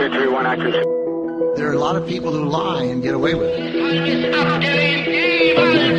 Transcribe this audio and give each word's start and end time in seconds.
331 0.00 0.46
action. 0.46 0.72
There 1.56 1.68
are 1.68 1.72
a 1.72 1.78
lot 1.78 1.96
of 1.96 2.06
people 2.06 2.32
who 2.32 2.48
lie 2.48 2.84
and 2.84 3.02
get 3.02 3.12
away 3.12 3.34
with 3.34 3.50
it. 3.50 3.72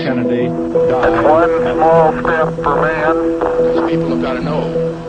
Kennedy 0.05 0.45
It's 0.45 1.23
one 1.23 1.49
small 1.75 2.13
step 2.13 2.55
for 2.63 2.81
man, 2.81 3.15
The 3.75 3.87
people 3.87 4.09
have 4.09 4.21
got 4.21 4.33
to 4.33 4.41
know 4.41 4.61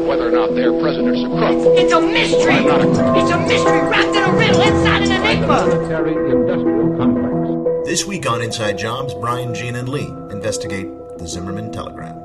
whether 0.06 0.28
or 0.28 0.30
not 0.30 0.54
their 0.54 0.78
president's 0.78 1.22
a 1.22 1.28
crook. 1.28 1.78
It's 1.78 1.92
a 1.92 2.00
mystery! 2.00 2.54
I'm 2.54 2.66
not 2.66 2.80
a 2.82 2.84
crook. 2.84 3.16
It's 3.16 3.30
a 3.30 3.38
mystery 3.38 3.80
wrapped 3.88 4.16
in 4.16 4.24
a 4.24 4.32
riddle 4.36 4.60
inside 4.60 5.02
an 5.04 5.12
enigma! 5.12 5.66
military 5.66 6.14
industrial 6.30 6.96
complex. 6.98 7.88
This 7.88 8.04
week 8.04 8.28
on 8.28 8.42
Inside 8.42 8.76
Jobs, 8.78 9.14
Brian, 9.14 9.54
Gene, 9.54 9.76
and 9.76 9.88
Lee 9.88 10.08
investigate 10.30 10.88
the 11.18 11.26
Zimmerman 11.26 11.72
telegram. 11.72 12.21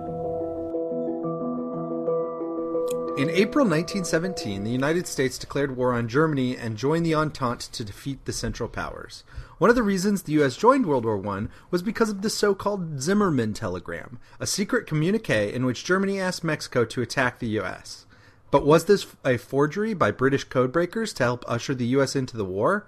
In 3.18 3.32
April 3.32 3.66
1917, 3.66 4.64
the 4.64 4.70
United 4.70 5.08
States 5.08 5.40
declared 5.40 5.76
war 5.76 5.92
on 5.92 6.08
Germany 6.08 6.56
and 6.56 6.78
joined 6.78 7.04
the 7.04 7.16
Entente 7.16 7.68
to 7.72 7.84
defeat 7.84 8.24
the 8.26 8.32
Central 8.32 8.70
Powers. 8.70 9.24
One 9.58 9.72
of 9.72 9.76
the 9.76 9.82
reasons 9.82 10.22
the 10.22 10.34
U.S. 10.34 10.56
joined 10.56 10.86
World 10.86 11.04
War 11.04 11.28
I 11.28 11.48
was 11.72 11.82
because 11.82 12.12
of 12.12 12.22
the 12.22 12.30
so 12.30 12.54
called 12.54 13.02
Zimmerman 13.02 13.56
telegram, 13.56 14.20
a 14.40 14.46
secret 14.46 14.86
communique 14.86 15.52
in 15.52 15.66
which 15.66 15.84
Germany 15.84 16.20
asked 16.20 16.44
Mexico 16.44 16.86
to 16.86 17.02
attack 17.02 17.40
the 17.40 17.48
U.S. 17.48 18.06
But 18.52 18.68
was 18.68 18.86
this 18.86 19.08
a 19.26 19.38
forgery 19.38 19.96
by 19.96 20.12
British 20.12 20.48
codebreakers 20.48 21.16
to 21.16 21.24
help 21.24 21.44
usher 21.48 21.74
the 21.74 21.88
U.S. 21.88 22.16
into 22.16 22.38
the 22.38 22.46
war? 22.46 22.86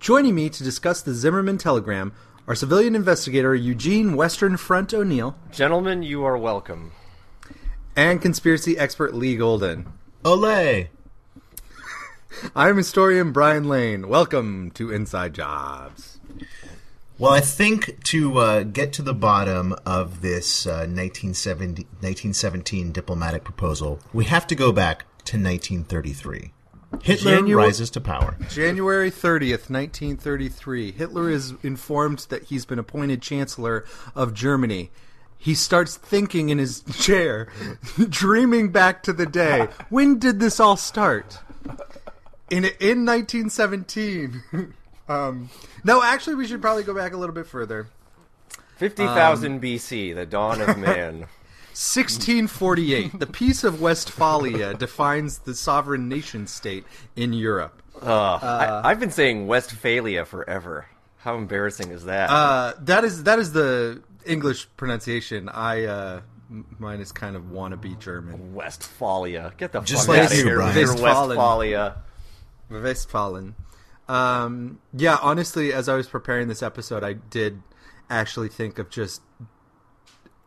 Joining 0.00 0.34
me 0.34 0.48
to 0.48 0.64
discuss 0.64 1.02
the 1.02 1.12
Zimmerman 1.12 1.58
telegram 1.58 2.14
are 2.46 2.54
civilian 2.54 2.94
investigator 2.94 3.54
Eugene 3.54 4.16
Western 4.16 4.56
Front 4.56 4.94
O'Neill 4.94 5.36
Gentlemen, 5.52 6.02
you 6.02 6.24
are 6.24 6.38
welcome. 6.38 6.92
And 7.96 8.20
conspiracy 8.22 8.78
expert 8.78 9.14
Lee 9.14 9.36
Golden. 9.36 9.86
Olay! 10.24 10.88
I'm 12.56 12.76
historian 12.76 13.32
Brian 13.32 13.68
Lane. 13.68 14.08
Welcome 14.08 14.70
to 14.72 14.90
Inside 14.90 15.34
Jobs. 15.34 16.20
Well, 17.18 17.32
I 17.32 17.40
think 17.40 18.04
to 18.04 18.38
uh, 18.38 18.62
get 18.62 18.92
to 18.94 19.02
the 19.02 19.14
bottom 19.14 19.74
of 19.84 20.20
this 20.20 20.66
uh, 20.66 20.86
1970, 20.86 21.82
1917 21.84 22.92
diplomatic 22.92 23.42
proposal, 23.42 23.98
we 24.12 24.26
have 24.26 24.46
to 24.48 24.54
go 24.54 24.70
back 24.70 25.00
to 25.24 25.36
1933. 25.36 26.52
Hitler 27.02 27.38
Janu- 27.38 27.56
rises 27.56 27.90
to 27.90 28.00
power. 28.00 28.36
January 28.48 29.10
30th, 29.10 29.68
1933. 29.68 30.92
Hitler 30.92 31.28
is 31.28 31.54
informed 31.62 32.26
that 32.30 32.44
he's 32.44 32.64
been 32.64 32.78
appointed 32.78 33.20
Chancellor 33.20 33.84
of 34.14 34.32
Germany. 34.32 34.90
He 35.38 35.54
starts 35.54 35.96
thinking 35.96 36.48
in 36.48 36.58
his 36.58 36.82
chair, 36.98 37.48
dreaming 38.08 38.70
back 38.72 39.02
to 39.04 39.12
the 39.12 39.26
day. 39.26 39.68
When 39.88 40.18
did 40.18 40.40
this 40.40 40.58
all 40.60 40.76
start? 40.76 41.38
In 42.50 42.64
in 42.80 43.06
1917. 43.06 44.42
um, 45.08 45.48
no, 45.84 46.02
actually, 46.02 46.34
we 46.34 46.46
should 46.46 46.60
probably 46.60 46.82
go 46.82 46.94
back 46.94 47.12
a 47.12 47.16
little 47.16 47.34
bit 47.34 47.46
further. 47.46 47.86
50,000 48.76 49.52
Um, 49.54 49.60
BC, 49.60 50.14
the 50.14 50.26
dawn 50.26 50.60
of 50.60 50.76
man. 50.78 51.26
1648. 51.78 53.18
The 53.20 53.26
Peace 53.26 53.62
of 53.62 53.80
Westphalia 53.80 54.74
defines 54.74 55.38
the 55.38 55.54
sovereign 55.54 56.08
nation 56.08 56.46
state 56.48 56.84
in 57.14 57.32
Europe. 57.32 57.82
Ugh. 58.02 58.42
I, 58.42 58.80
I've 58.84 58.98
been 59.00 59.10
saying 59.12 59.46
Westphalia 59.46 60.24
forever. 60.24 60.86
How 61.18 61.36
embarrassing 61.36 61.90
is 61.90 62.04
that? 62.04 62.30
Uh, 62.30 62.74
that 62.80 63.04
is 63.04 63.24
that 63.24 63.38
is 63.38 63.52
the 63.52 64.02
English 64.26 64.68
pronunciation. 64.76 65.48
I 65.48 65.84
uh, 65.84 66.20
m- 66.50 66.76
mine 66.78 67.00
is 67.00 67.12
kind 67.12 67.36
of 67.36 67.44
wannabe 67.44 67.98
German. 67.98 68.54
Westphalia. 68.54 69.52
Get 69.56 69.72
the 69.72 69.80
Just 69.80 70.06
fuck 70.06 70.16
like 70.16 70.24
out 70.26 70.32
of 70.32 70.38
you, 70.38 70.44
here 70.44 70.56
Brian. 70.56 70.76
with 70.76 70.86
your 70.86 70.94
Westfalen. 70.96 71.28
Westphalia. 71.28 71.96
Westfalen. 72.70 73.54
Um, 74.08 74.80
yeah, 74.94 75.18
honestly, 75.20 75.72
as 75.72 75.88
I 75.88 75.94
was 75.94 76.06
preparing 76.06 76.48
this 76.48 76.62
episode, 76.62 77.04
I 77.04 77.12
did 77.14 77.62
actually 78.10 78.48
think 78.48 78.78
of 78.78 78.88
just 78.90 79.20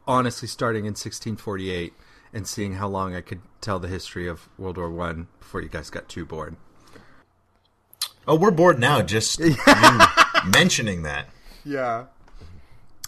honestly 0.08 0.48
starting 0.48 0.86
in 0.86 0.92
1648 0.94 1.94
and 2.34 2.48
seeing 2.48 2.74
how 2.74 2.88
long 2.88 3.16
I 3.16 3.22
could 3.22 3.42
tell 3.60 3.78
the 3.80 3.88
history 3.88 4.28
of 4.28 4.50
World 4.58 4.78
War 4.78 4.90
One 4.90 5.28
before 5.40 5.62
you 5.62 5.70
guys 5.70 5.90
got 5.90 6.10
too 6.10 6.26
bored. 6.26 6.56
Oh, 8.28 8.36
we're 8.36 8.52
bored 8.52 8.80
now 8.80 9.02
just 9.02 9.40
you 9.40 9.56
mentioning 10.46 11.04
that. 11.04 11.28
Yeah. 11.64 12.06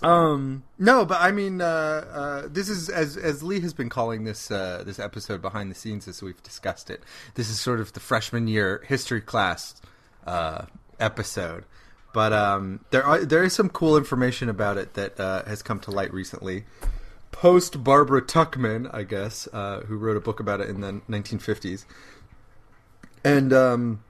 Um. 0.01 0.63
No, 0.77 1.05
but 1.05 1.21
I 1.21 1.31
mean, 1.31 1.61
uh, 1.61 1.65
uh, 1.65 2.47
this 2.49 2.67
is 2.67 2.89
as 2.89 3.15
as 3.15 3.41
Lee 3.41 3.61
has 3.61 3.73
been 3.73 3.89
calling 3.89 4.23
this 4.23 4.51
uh, 4.51 4.83
this 4.85 4.99
episode 4.99 5.41
behind 5.41 5.71
the 5.71 5.75
scenes 5.75 6.07
as 6.07 6.21
we've 6.21 6.41
discussed 6.43 6.89
it. 6.89 7.01
This 7.35 7.49
is 7.49 7.59
sort 7.59 7.79
of 7.79 7.93
the 7.93 7.99
freshman 7.99 8.47
year 8.47 8.83
history 8.87 9.21
class 9.21 9.81
uh, 10.27 10.65
episode, 10.99 11.63
but 12.13 12.33
um, 12.33 12.83
there 12.89 13.05
are 13.05 13.23
there 13.23 13.43
is 13.43 13.53
some 13.53 13.69
cool 13.69 13.95
information 13.95 14.49
about 14.49 14.77
it 14.77 14.93
that 14.95 15.19
uh, 15.19 15.45
has 15.45 15.61
come 15.61 15.79
to 15.81 15.91
light 15.91 16.13
recently. 16.13 16.65
Post 17.31 17.83
Barbara 17.83 18.21
Tuchman, 18.21 18.93
I 18.93 19.03
guess, 19.03 19.47
uh, 19.51 19.81
who 19.81 19.97
wrote 19.97 20.17
a 20.17 20.21
book 20.21 20.39
about 20.39 20.61
it 20.61 20.69
in 20.69 20.81
the 20.81 21.01
1950s, 21.09 21.85
and 23.23 23.51
um, 23.51 24.03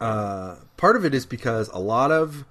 uh, 0.00 0.56
part 0.76 0.96
of 0.96 1.04
it 1.04 1.14
is 1.14 1.26
because 1.26 1.68
a 1.68 1.78
lot 1.78 2.10
of 2.12 2.44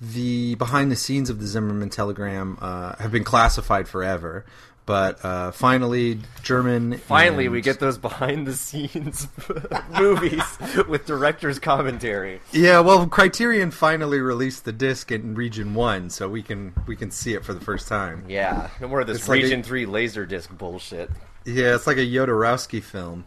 the 0.00 0.54
behind 0.56 0.90
the 0.92 0.96
scenes 0.96 1.30
of 1.30 1.40
the 1.40 1.46
Zimmerman 1.46 1.90
telegram 1.90 2.58
uh, 2.60 2.96
have 2.96 3.10
been 3.12 3.24
classified 3.24 3.88
forever. 3.88 4.44
But 4.84 5.24
uh, 5.24 5.50
finally, 5.50 6.20
German. 6.44 6.98
Finally, 6.98 7.46
and- 7.46 7.52
we 7.52 7.60
get 7.60 7.80
those 7.80 7.98
behind 7.98 8.46
the 8.46 8.54
scenes 8.54 9.26
movies 9.98 10.44
with 10.88 11.06
director's 11.06 11.58
commentary. 11.58 12.40
Yeah, 12.52 12.78
well, 12.80 13.08
Criterion 13.08 13.72
finally 13.72 14.20
released 14.20 14.64
the 14.64 14.70
disc 14.72 15.10
in 15.10 15.34
Region 15.34 15.74
One, 15.74 16.08
so 16.08 16.28
we 16.28 16.40
can 16.40 16.72
we 16.86 16.94
can 16.94 17.10
see 17.10 17.34
it 17.34 17.44
for 17.44 17.52
the 17.52 17.60
first 17.60 17.88
time. 17.88 18.26
Yeah, 18.28 18.70
no 18.80 18.86
more 18.86 19.00
of 19.00 19.08
this 19.08 19.18
It's 19.18 19.28
like 19.28 19.42
Region 19.42 19.58
a- 19.60 19.64
3 19.64 19.86
Laserdisc 19.86 20.56
bullshit. 20.56 21.10
Yeah, 21.44 21.74
it's 21.74 21.88
like 21.88 21.96
a 21.96 22.06
Jodorowsky 22.06 22.80
film. 22.80 23.24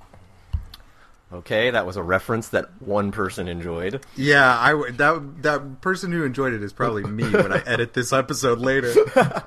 Okay, 1.31 1.69
that 1.69 1.85
was 1.85 1.95
a 1.95 2.01
reference 2.01 2.50
that 2.50 2.69
one 2.81 3.12
person 3.12 3.47
enjoyed. 3.47 4.03
Yeah, 4.16 4.57
I 4.57 4.73
that 4.91 5.44
that 5.44 5.81
person 5.81 6.12
who 6.12 6.23
enjoyed 6.23 6.53
it 6.53 6.63
is 6.63 6.73
probably 6.73 7.03
me 7.03 7.29
when 7.29 7.53
I 7.53 7.62
edit 7.67 7.94
this 7.94 8.12
episode 8.12 8.59
later. 8.59 8.94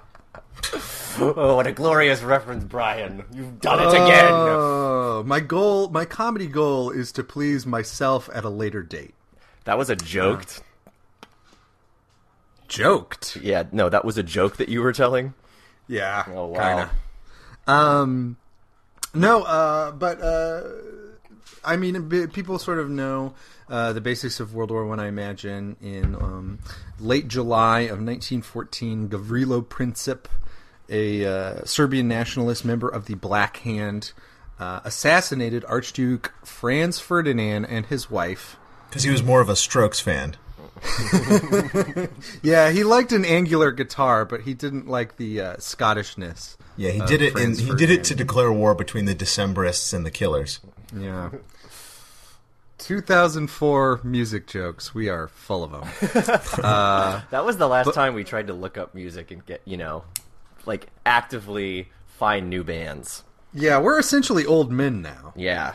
Oh, 1.18 1.56
what 1.56 1.66
a 1.66 1.72
glorious 1.72 2.22
reference, 2.22 2.64
Brian. 2.64 3.24
You've 3.34 3.60
done 3.60 3.80
it 3.80 3.88
again. 3.88 4.28
Oh, 4.30 5.22
my 5.26 5.40
goal, 5.40 5.88
my 5.90 6.04
comedy 6.04 6.46
goal 6.46 6.90
is 6.90 7.12
to 7.12 7.22
please 7.22 7.66
myself 7.66 8.30
at 8.32 8.44
a 8.44 8.48
later 8.48 8.82
date. 8.82 9.14
That 9.64 9.76
was 9.76 9.90
a 9.90 9.96
joke. 9.96 10.46
Joked. 12.66 13.36
Yeah, 13.36 13.64
no, 13.72 13.90
that 13.90 14.04
was 14.04 14.16
a 14.16 14.22
joke 14.22 14.56
that 14.56 14.70
you 14.70 14.80
were 14.80 14.92
telling. 14.92 15.34
Yeah. 15.86 16.24
Oh, 16.28 16.46
wow. 16.46 16.56
Kinda. 16.56 16.90
Um, 17.66 18.36
no, 19.12 19.42
uh, 19.42 19.92
but 19.92 20.20
uh, 20.22 20.62
I 21.64 21.76
mean, 21.76 22.28
people 22.28 22.58
sort 22.58 22.78
of 22.78 22.90
know 22.90 23.34
uh, 23.68 23.92
the 23.92 24.00
basics 24.00 24.40
of 24.40 24.54
World 24.54 24.70
War 24.70 24.86
One. 24.86 25.00
I, 25.00 25.08
imagine 25.08 25.76
in 25.80 26.14
um, 26.14 26.58
late 26.98 27.28
July 27.28 27.80
of 27.80 27.98
1914, 27.98 29.08
Gavrilo 29.08 29.64
Princip, 29.64 30.26
a 30.88 31.24
uh, 31.24 31.64
Serbian 31.64 32.08
nationalist 32.08 32.64
member 32.64 32.88
of 32.88 33.06
the 33.06 33.14
Black 33.14 33.58
Hand, 33.58 34.12
uh, 34.58 34.80
assassinated 34.84 35.64
Archduke 35.66 36.32
Franz 36.44 36.98
Ferdinand 36.98 37.64
and 37.66 37.86
his 37.86 38.10
wife. 38.10 38.56
Because 38.88 39.04
he 39.04 39.10
was 39.10 39.22
more 39.22 39.40
of 39.40 39.48
a 39.48 39.56
Strokes 39.56 40.00
fan. 40.00 40.36
Yeah, 42.42 42.70
he 42.70 42.84
liked 42.84 43.12
an 43.12 43.24
angular 43.24 43.70
guitar, 43.70 44.24
but 44.24 44.42
he 44.42 44.54
didn't 44.54 44.88
like 44.88 45.16
the 45.16 45.40
uh, 45.40 45.56
Scottishness. 45.56 46.56
Yeah, 46.76 46.90
he 46.90 47.00
did 47.00 47.22
it. 47.22 47.36
In, 47.38 47.56
he 47.56 47.74
did 47.74 47.90
it 47.90 48.04
to 48.04 48.14
declare 48.14 48.52
war 48.52 48.74
between 48.74 49.04
the 49.04 49.14
Decembrists 49.14 49.94
and 49.94 50.04
the 50.04 50.10
Killers. 50.10 50.60
Yeah. 50.96 51.30
2004 52.78 54.00
music 54.02 54.46
jokes. 54.46 54.94
We 54.94 55.08
are 55.08 55.28
full 55.28 55.64
of 55.64 55.70
them. 55.72 55.88
Uh, 56.62 57.20
that 57.30 57.44
was 57.44 57.56
the 57.56 57.68
last 57.68 57.94
time 57.94 58.14
we 58.14 58.24
tried 58.24 58.48
to 58.48 58.52
look 58.52 58.76
up 58.76 58.94
music 58.94 59.30
and 59.30 59.44
get, 59.46 59.62
you 59.64 59.76
know, 59.76 60.04
like 60.66 60.88
actively 61.06 61.88
find 62.06 62.48
new 62.50 62.62
bands. 62.64 63.24
yeah, 63.52 63.78
we're 63.78 63.98
essentially 63.98 64.44
old 64.44 64.70
men 64.70 65.00
now. 65.02 65.32
Yeah. 65.36 65.74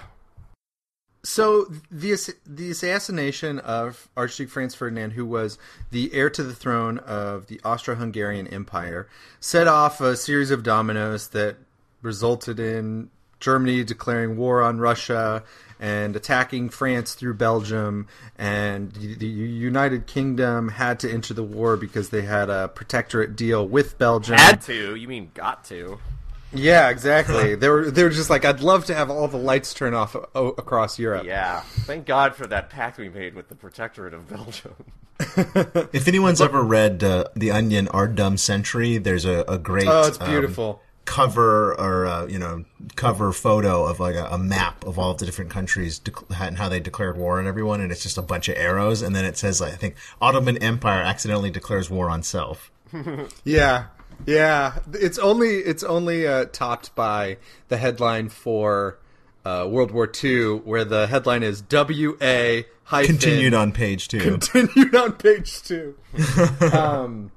So 1.23 1.65
the 1.91 2.15
the 2.45 2.71
assassination 2.71 3.59
of 3.59 4.07
Archduke 4.15 4.49
Franz 4.49 4.75
Ferdinand, 4.75 5.11
who 5.11 5.25
was 5.25 5.57
the 5.91 6.13
heir 6.13 6.29
to 6.29 6.43
the 6.43 6.55
throne 6.55 6.99
of 6.99 7.47
the 7.47 7.59
Austro-Hungarian 7.65 8.47
Empire, 8.47 9.09
set 9.39 9.67
off 9.67 9.99
a 9.99 10.15
series 10.15 10.51
of 10.51 10.63
dominoes 10.63 11.29
that 11.29 11.57
resulted 12.01 12.59
in 12.59 13.09
Germany 13.39 13.83
declaring 13.83 14.37
war 14.37 14.61
on 14.61 14.79
Russia 14.79 15.43
and 15.79 16.15
attacking 16.15 16.69
France 16.69 17.13
through 17.13 17.35
Belgium, 17.35 18.07
and 18.37 18.91
the 18.93 19.15
the 19.15 19.27
United 19.27 20.07
Kingdom 20.07 20.69
had 20.69 20.99
to 21.01 21.11
enter 21.11 21.33
the 21.33 21.43
war 21.43 21.77
because 21.77 22.09
they 22.09 22.23
had 22.23 22.49
a 22.49 22.67
protectorate 22.69 23.35
deal 23.35 23.67
with 23.67 23.97
Belgium. 23.97 24.37
Had 24.37 24.61
to. 24.63 24.95
You 24.95 25.07
mean 25.07 25.31
got 25.33 25.63
to. 25.65 25.99
Yeah, 26.53 26.89
exactly. 26.89 27.55
they 27.55 27.69
were 27.69 27.91
they 27.91 28.03
were 28.03 28.09
just 28.09 28.29
like, 28.29 28.45
I'd 28.45 28.61
love 28.61 28.85
to 28.85 28.95
have 28.95 29.09
all 29.09 29.27
the 29.27 29.37
lights 29.37 29.73
turn 29.73 29.93
off 29.93 30.15
o- 30.15 30.49
across 30.49 30.97
Europe. 30.97 31.25
Yeah. 31.25 31.61
Thank 31.61 32.05
God 32.05 32.35
for 32.35 32.47
that 32.47 32.69
pact 32.69 32.97
we 32.97 33.09
made 33.09 33.35
with 33.35 33.49
the 33.49 33.55
Protectorate 33.55 34.13
of 34.13 34.27
Belgium. 34.29 34.73
If 35.93 36.07
anyone's 36.07 36.41
ever 36.41 36.61
read 36.61 37.03
uh, 37.03 37.25
The 37.35 37.49
Onion 37.49 37.87
Our 37.87 38.07
Dumb 38.07 38.37
Century, 38.37 38.99
there's 38.99 39.25
a, 39.25 39.43
a 39.47 39.57
great 39.57 39.87
Oh, 39.87 40.07
it's 40.07 40.21
um, 40.21 40.29
beautiful. 40.29 40.81
Cover 41.07 41.73
or 41.79 42.05
uh, 42.05 42.27
you 42.27 42.37
know 42.37 42.63
cover 42.95 43.31
photo 43.31 43.85
of 43.85 43.99
like 43.99 44.15
a, 44.15 44.25
a 44.25 44.37
map 44.37 44.85
of 44.85 44.99
all 44.99 45.11
of 45.11 45.17
the 45.17 45.25
different 45.25 45.49
countries 45.49 45.99
dec- 45.99 46.25
and 46.45 46.57
how 46.57 46.69
they 46.69 46.79
declared 46.79 47.17
war 47.17 47.39
on 47.39 47.47
everyone, 47.47 47.81
and 47.81 47.91
it's 47.91 48.03
just 48.03 48.17
a 48.17 48.21
bunch 48.21 48.49
of 48.49 48.57
arrows, 48.57 49.01
and 49.01 49.15
then 49.15 49.25
it 49.25 49.37
says 49.37 49.59
like, 49.59 49.73
I 49.73 49.77
think 49.77 49.95
Ottoman 50.21 50.57
Empire 50.57 51.01
accidentally 51.01 51.49
declares 51.49 51.89
war 51.89 52.11
on 52.11 52.21
self. 52.21 52.71
Yeah, 53.43 53.85
yeah. 54.25 54.79
It's 54.93 55.17
only 55.17 55.57
it's 55.57 55.83
only 55.83 56.27
uh, 56.27 56.45
topped 56.45 56.93
by 56.95 57.37
the 57.69 57.77
headline 57.77 58.29
for 58.29 58.99
uh, 59.45 59.67
World 59.69 59.91
War 59.91 60.11
II, 60.23 60.59
where 60.59 60.83
the 60.83 61.07
headline 61.07 61.43
is 61.43 61.61
W 61.61 62.17
A 62.21 62.65
hyphen 62.83 63.17
Continued 63.17 63.53
on 63.53 63.71
page 63.71 64.07
two. 64.07 64.19
continued 64.31 64.95
on 64.95 65.13
page 65.13 65.61
two. 65.63 65.95
um, 66.73 67.31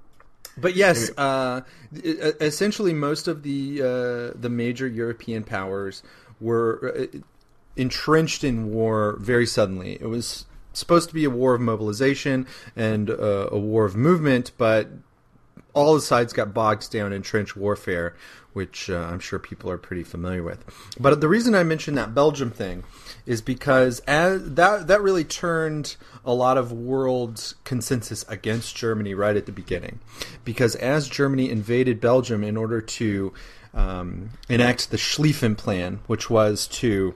but 0.57 0.75
yes, 0.75 1.11
uh, 1.17 1.63
essentially 1.93 2.95
most 2.95 3.29
of 3.29 3.43
the 3.43 3.83
uh, 3.83 4.39
the 4.39 4.51
major 4.51 4.87
European 4.87 5.45
powers 5.45 6.03
were 6.41 6.95
uh, 6.97 7.19
entrenched 7.77 8.45
in 8.45 8.71
war 8.71 9.17
very 9.21 9.47
suddenly. 9.47 9.99
It 10.01 10.09
was 10.09 10.47
supposed 10.73 11.09
to 11.09 11.15
be 11.15 11.25
a 11.25 11.31
war 11.31 11.55
of 11.55 11.61
mobilization 11.61 12.47
and 12.77 13.11
uh, 13.11 13.49
a 13.51 13.59
war 13.59 13.85
of 13.85 13.97
movement, 13.97 14.53
but 14.57 14.89
all 15.75 15.95
the 15.95 16.01
sides 16.01 16.33
got 16.33 16.53
bogged 16.55 16.91
down 16.91 17.13
in 17.13 17.23
trench 17.23 17.57
warfare, 17.57 18.15
which 18.53 18.91
uh, 18.91 18.97
I'm 18.97 19.21
sure 19.21 19.39
people 19.39 19.71
are 19.71 19.79
pretty 19.79 20.03
familiar 20.03 20.43
with. 20.43 20.65
But 20.99 21.21
the 21.21 21.29
reason 21.29 21.55
I 21.55 21.63
mentioned 21.63 21.97
that 21.99 22.15
Belgium 22.15 22.51
thing 22.51 22.85
is 23.27 23.43
because 23.43 24.01
as 24.01 24.55
that 24.55 24.87
that 24.87 25.01
really 25.01 25.25
turned 25.25 25.97
a 26.25 26.35
lot 26.35 26.59
of 26.59 26.73
world 26.73 27.55
consensus 27.65 28.25
against 28.29 28.77
Germany 28.77 29.15
right 29.15 29.37
at 29.37 29.47
the 29.47 29.53
beginning, 29.53 30.01
because 30.45 30.75
as 30.77 31.09
Germany 31.09 31.51
invaded 31.51 32.01
Belgium 32.01 32.45
in 32.45 32.57
order 32.57 32.81
to 32.81 33.33
um, 33.73 34.31
enact 34.49 34.91
the 34.91 34.97
Schlieffen 34.97 35.57
Plan, 35.57 36.01
which 36.07 36.29
was 36.29 36.67
to 36.69 37.15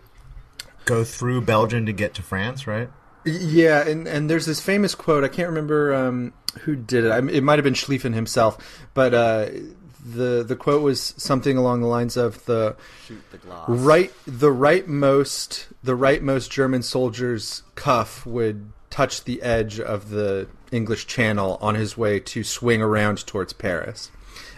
Go 0.84 1.02
through 1.02 1.40
Belgium 1.40 1.86
to 1.86 1.92
get 1.92 2.14
to 2.14 2.22
France, 2.22 2.66
right? 2.66 2.90
Yeah, 3.24 3.88
and, 3.88 4.06
and 4.06 4.28
there's 4.28 4.44
this 4.44 4.60
famous 4.60 4.94
quote. 4.94 5.24
I 5.24 5.28
can't 5.28 5.48
remember 5.48 5.94
um, 5.94 6.34
who 6.60 6.76
did 6.76 7.06
it. 7.06 7.10
I, 7.10 7.18
it 7.18 7.42
might 7.42 7.58
have 7.58 7.64
been 7.64 7.72
Schlieffen 7.72 8.12
himself, 8.12 8.86
but 8.92 9.14
uh, 9.14 9.46
the 10.04 10.44
the 10.46 10.56
quote 10.56 10.82
was 10.82 11.14
something 11.16 11.56
along 11.56 11.80
the 11.80 11.86
lines 11.86 12.16
of 12.16 12.44
the 12.44 12.76
Shoot 13.06 13.22
the 13.30 13.38
glass. 13.38 13.64
right 13.68 14.12
the 14.26 14.50
rightmost 14.50 15.66
the 15.82 15.96
rightmost 15.96 16.50
German 16.50 16.82
soldier's 16.82 17.62
cuff 17.74 18.26
would 18.26 18.70
touch 18.90 19.24
the 19.24 19.42
edge 19.42 19.80
of 19.80 20.10
the 20.10 20.46
English 20.70 21.06
Channel 21.06 21.58
on 21.60 21.74
his 21.74 21.96
way 21.96 22.20
to 22.20 22.44
swing 22.44 22.80
around 22.82 23.26
towards 23.26 23.52
Paris. 23.52 24.10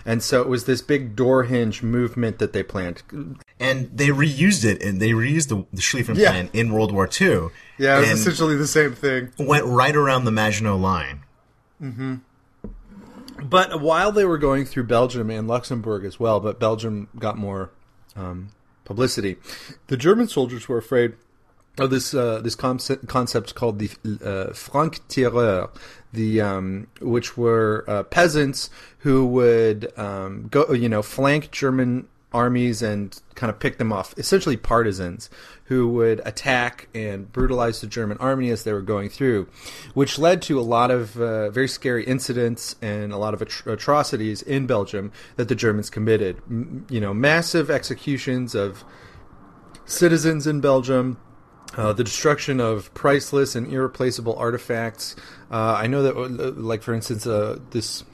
And 0.04 0.22
so 0.22 0.40
it 0.40 0.48
was 0.48 0.66
this 0.66 0.82
big 0.82 1.16
door 1.16 1.44
hinge 1.44 1.82
movement 1.82 2.38
that 2.38 2.52
they 2.52 2.62
planned. 2.62 3.02
And 3.58 3.90
they 3.92 4.08
reused 4.08 4.64
it, 4.64 4.80
and 4.80 5.00
they 5.00 5.10
reused 5.10 5.48
the, 5.48 5.66
the 5.72 5.82
Schlieffen 5.82 6.16
Yeah. 6.16 6.30
Plan 6.30 6.50
in 6.52 6.72
World 6.72 6.92
War 6.92 7.08
II. 7.20 7.48
Yeah, 7.76 7.98
it 7.98 8.00
was 8.02 8.10
essentially 8.20 8.56
the 8.56 8.68
same 8.68 8.94
thing. 8.94 9.32
went 9.38 9.64
right 9.64 9.96
around 9.96 10.24
the 10.24 10.30
Maginot 10.30 10.76
Line. 10.78 11.22
Mm-hmm. 11.82 12.16
But 13.42 13.80
while 13.80 14.12
they 14.12 14.24
were 14.24 14.38
going 14.38 14.64
through 14.64 14.84
Belgium 14.84 15.30
and 15.30 15.46
Luxembourg 15.46 16.04
as 16.04 16.18
well, 16.18 16.40
but 16.40 16.58
Belgium 16.58 17.08
got 17.18 17.36
more 17.36 17.70
um, 18.14 18.48
publicity, 18.84 19.36
the 19.88 19.96
German 19.96 20.28
soldiers 20.28 20.68
were 20.68 20.78
afraid 20.78 21.14
of 21.78 21.90
this 21.90 22.14
uh, 22.14 22.40
this 22.40 22.54
concept, 22.54 23.06
concept 23.06 23.54
called 23.54 23.78
the 23.78 23.90
uh, 24.24 24.52
Franc-Tireur, 24.52 25.70
the 26.12 26.40
um, 26.40 26.86
which 27.00 27.36
were 27.36 27.84
uh, 27.86 28.02
peasants 28.04 28.70
who 29.00 29.26
would 29.26 29.92
um, 29.98 30.48
go, 30.48 30.72
you 30.72 30.88
know, 30.88 31.02
flank 31.02 31.50
German 31.50 32.08
armies 32.36 32.82
and 32.82 33.20
kind 33.34 33.50
of 33.50 33.58
pick 33.58 33.78
them 33.78 33.92
off, 33.92 34.14
essentially 34.18 34.56
partisans 34.56 35.30
who 35.64 35.88
would 35.88 36.20
attack 36.24 36.88
and 36.94 37.32
brutalize 37.32 37.80
the 37.80 37.86
German 37.86 38.18
army 38.18 38.50
as 38.50 38.64
they 38.64 38.72
were 38.72 38.82
going 38.82 39.08
through, 39.08 39.48
which 39.94 40.18
led 40.18 40.42
to 40.42 40.60
a 40.60 40.62
lot 40.62 40.90
of 40.90 41.20
uh, 41.20 41.48
very 41.50 41.66
scary 41.66 42.04
incidents 42.04 42.76
and 42.82 43.12
a 43.12 43.16
lot 43.16 43.32
of 43.32 43.40
atro- 43.40 43.72
atrocities 43.72 44.42
in 44.42 44.66
Belgium 44.66 45.10
that 45.36 45.48
the 45.48 45.54
Germans 45.54 45.88
committed. 45.88 46.36
M- 46.48 46.86
you 46.90 47.00
know, 47.00 47.14
massive 47.14 47.70
executions 47.70 48.54
of 48.54 48.84
citizens 49.86 50.46
in 50.46 50.60
Belgium, 50.60 51.18
uh, 51.76 51.92
the 51.94 52.04
destruction 52.04 52.60
of 52.60 52.92
priceless 52.92 53.56
and 53.56 53.72
irreplaceable 53.72 54.36
artifacts. 54.36 55.16
Uh, 55.50 55.74
I 55.74 55.86
know 55.86 56.02
that, 56.02 56.16
uh, 56.16 56.52
like 56.60 56.82
for 56.82 56.92
instance, 56.92 57.26
uh, 57.26 57.58
this 57.70 58.04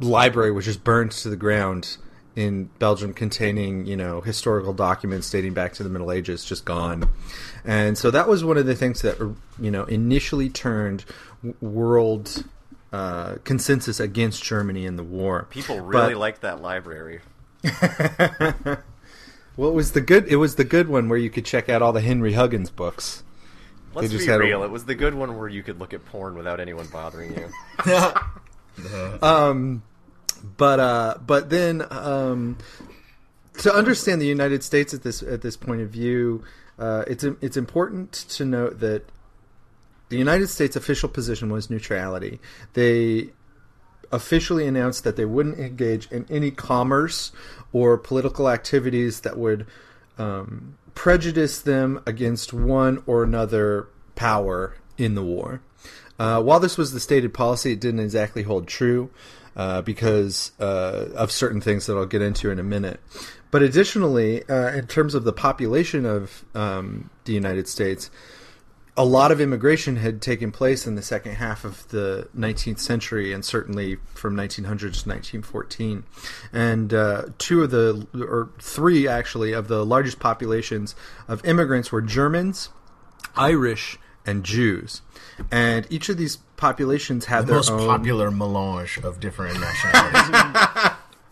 library 0.00 0.50
was 0.50 0.64
just 0.64 0.82
burned 0.82 1.12
to 1.12 1.28
the 1.28 1.36
ground 1.36 1.98
in 2.36 2.66
Belgium, 2.78 3.12
containing 3.14 3.86
you 3.86 3.96
know 3.96 4.20
historical 4.20 4.72
documents 4.72 5.28
dating 5.30 5.54
back 5.54 5.72
to 5.74 5.82
the 5.82 5.88
Middle 5.88 6.12
Ages, 6.12 6.44
just 6.44 6.64
gone. 6.64 7.08
And 7.64 7.98
so 7.98 8.10
that 8.12 8.28
was 8.28 8.44
one 8.44 8.56
of 8.58 8.66
the 8.66 8.76
things 8.76 9.02
that 9.02 9.18
you 9.58 9.70
know 9.70 9.84
initially 9.84 10.48
turned 10.48 11.04
world. 11.60 12.44
Uh, 12.92 13.34
consensus 13.44 13.98
against 14.00 14.42
Germany 14.42 14.86
in 14.86 14.96
the 14.96 15.02
war. 15.02 15.48
People 15.50 15.80
really 15.80 16.14
But- 16.14 16.20
liked 16.20 16.40
that 16.42 16.62
library. 16.62 17.20
Well, 19.58 19.70
it 19.70 19.74
was 19.74 19.92
the 19.92 20.00
good. 20.02 20.26
It 20.28 20.36
was 20.36 20.56
the 20.56 20.64
good 20.64 20.88
one 20.88 21.08
where 21.08 21.18
you 21.18 21.30
could 21.30 21.46
check 21.46 21.68
out 21.70 21.80
all 21.80 21.92
the 21.92 22.02
Henry 22.02 22.34
Huggins 22.34 22.68
books. 22.70 23.22
Let's 23.94 24.10
just 24.10 24.26
be 24.26 24.30
had 24.30 24.40
a- 24.40 24.44
real. 24.44 24.62
It 24.62 24.70
was 24.70 24.84
the 24.84 24.94
good 24.94 25.14
one 25.14 25.38
where 25.38 25.48
you 25.48 25.62
could 25.62 25.78
look 25.80 25.94
at 25.94 26.04
porn 26.04 26.36
without 26.36 26.60
anyone 26.60 26.86
bothering 26.88 27.34
you. 27.34 27.48
but 30.56 30.80
uh, 30.80 31.14
but 31.26 31.50
then 31.50 31.84
um, 31.90 32.58
to 33.58 33.72
understand 33.72 34.20
the 34.20 34.26
United 34.26 34.62
States 34.62 34.94
at 34.94 35.02
this 35.02 35.22
at 35.22 35.42
this 35.42 35.56
point 35.56 35.80
of 35.80 35.90
view, 35.90 36.44
uh, 36.78 37.04
it's 37.06 37.24
it's 37.24 37.56
important 37.56 38.12
to 38.12 38.44
note 38.44 38.80
that 38.80 39.04
the 40.08 40.16
United 40.16 40.48
States' 40.48 40.76
official 40.76 41.08
position 41.08 41.52
was 41.52 41.68
neutrality. 41.68 42.38
They 42.74 43.30
officially 44.12 44.66
announced 44.66 45.02
that 45.02 45.16
they 45.16 45.24
wouldn't 45.24 45.58
engage 45.58 46.10
in 46.12 46.26
any 46.30 46.52
commerce 46.52 47.32
or 47.72 47.98
political 47.98 48.48
activities 48.48 49.20
that 49.20 49.36
would 49.36 49.66
um, 50.16 50.78
prejudice 50.94 51.60
them 51.60 52.00
against 52.06 52.52
one 52.52 53.02
or 53.06 53.24
another 53.24 53.88
power 54.14 54.76
in 54.96 55.16
the 55.16 55.22
war. 55.22 55.60
Uh, 56.20 56.40
while 56.40 56.60
this 56.60 56.78
was 56.78 56.92
the 56.92 57.00
stated 57.00 57.34
policy, 57.34 57.72
it 57.72 57.80
didn't 57.80 58.00
exactly 58.00 58.44
hold 58.44 58.68
true 58.68 59.10
uh, 59.56 59.82
because 59.82 60.52
uh, 60.60 61.08
of 61.14 61.32
certain 61.32 61.60
things 61.60 61.86
that 61.86 61.96
I'll 61.96 62.06
get 62.06 62.22
into 62.22 62.50
in 62.50 62.58
a 62.58 62.62
minute. 62.62 63.00
But 63.50 63.62
additionally, 63.62 64.46
uh, 64.48 64.72
in 64.72 64.86
terms 64.86 65.14
of 65.14 65.24
the 65.24 65.32
population 65.32 66.04
of 66.04 66.44
um, 66.54 67.10
the 67.24 67.32
United 67.32 67.66
States, 67.68 68.10
a 68.98 69.04
lot 69.04 69.30
of 69.30 69.40
immigration 69.40 69.96
had 69.96 70.22
taken 70.22 70.50
place 70.50 70.86
in 70.86 70.94
the 70.94 71.02
second 71.02 71.34
half 71.34 71.64
of 71.64 71.86
the 71.88 72.28
19th 72.36 72.78
century, 72.78 73.32
and 73.32 73.44
certainly 73.44 73.96
from 74.14 74.34
1900 74.36 74.78
to 74.94 75.08
1914. 75.08 76.04
And 76.52 76.94
uh, 76.94 77.24
two 77.36 77.62
of 77.62 77.70
the, 77.70 78.06
or 78.14 78.50
three 78.60 79.06
actually, 79.06 79.52
of 79.52 79.68
the 79.68 79.84
largest 79.84 80.18
populations 80.18 80.94
of 81.28 81.44
immigrants 81.44 81.92
were 81.92 82.00
Germans, 82.00 82.70
Irish, 83.36 83.98
and 84.26 84.44
Jews. 84.44 85.02
And 85.50 85.86
each 85.90 86.08
of 86.08 86.16
these 86.16 86.36
populations 86.56 87.26
had 87.26 87.42
The 87.42 87.46
their 87.46 87.56
most 87.56 87.70
own. 87.70 87.86
popular 87.86 88.30
melange 88.30 88.98
of 88.98 89.20
different 89.20 89.60
nationalities. 89.60 90.90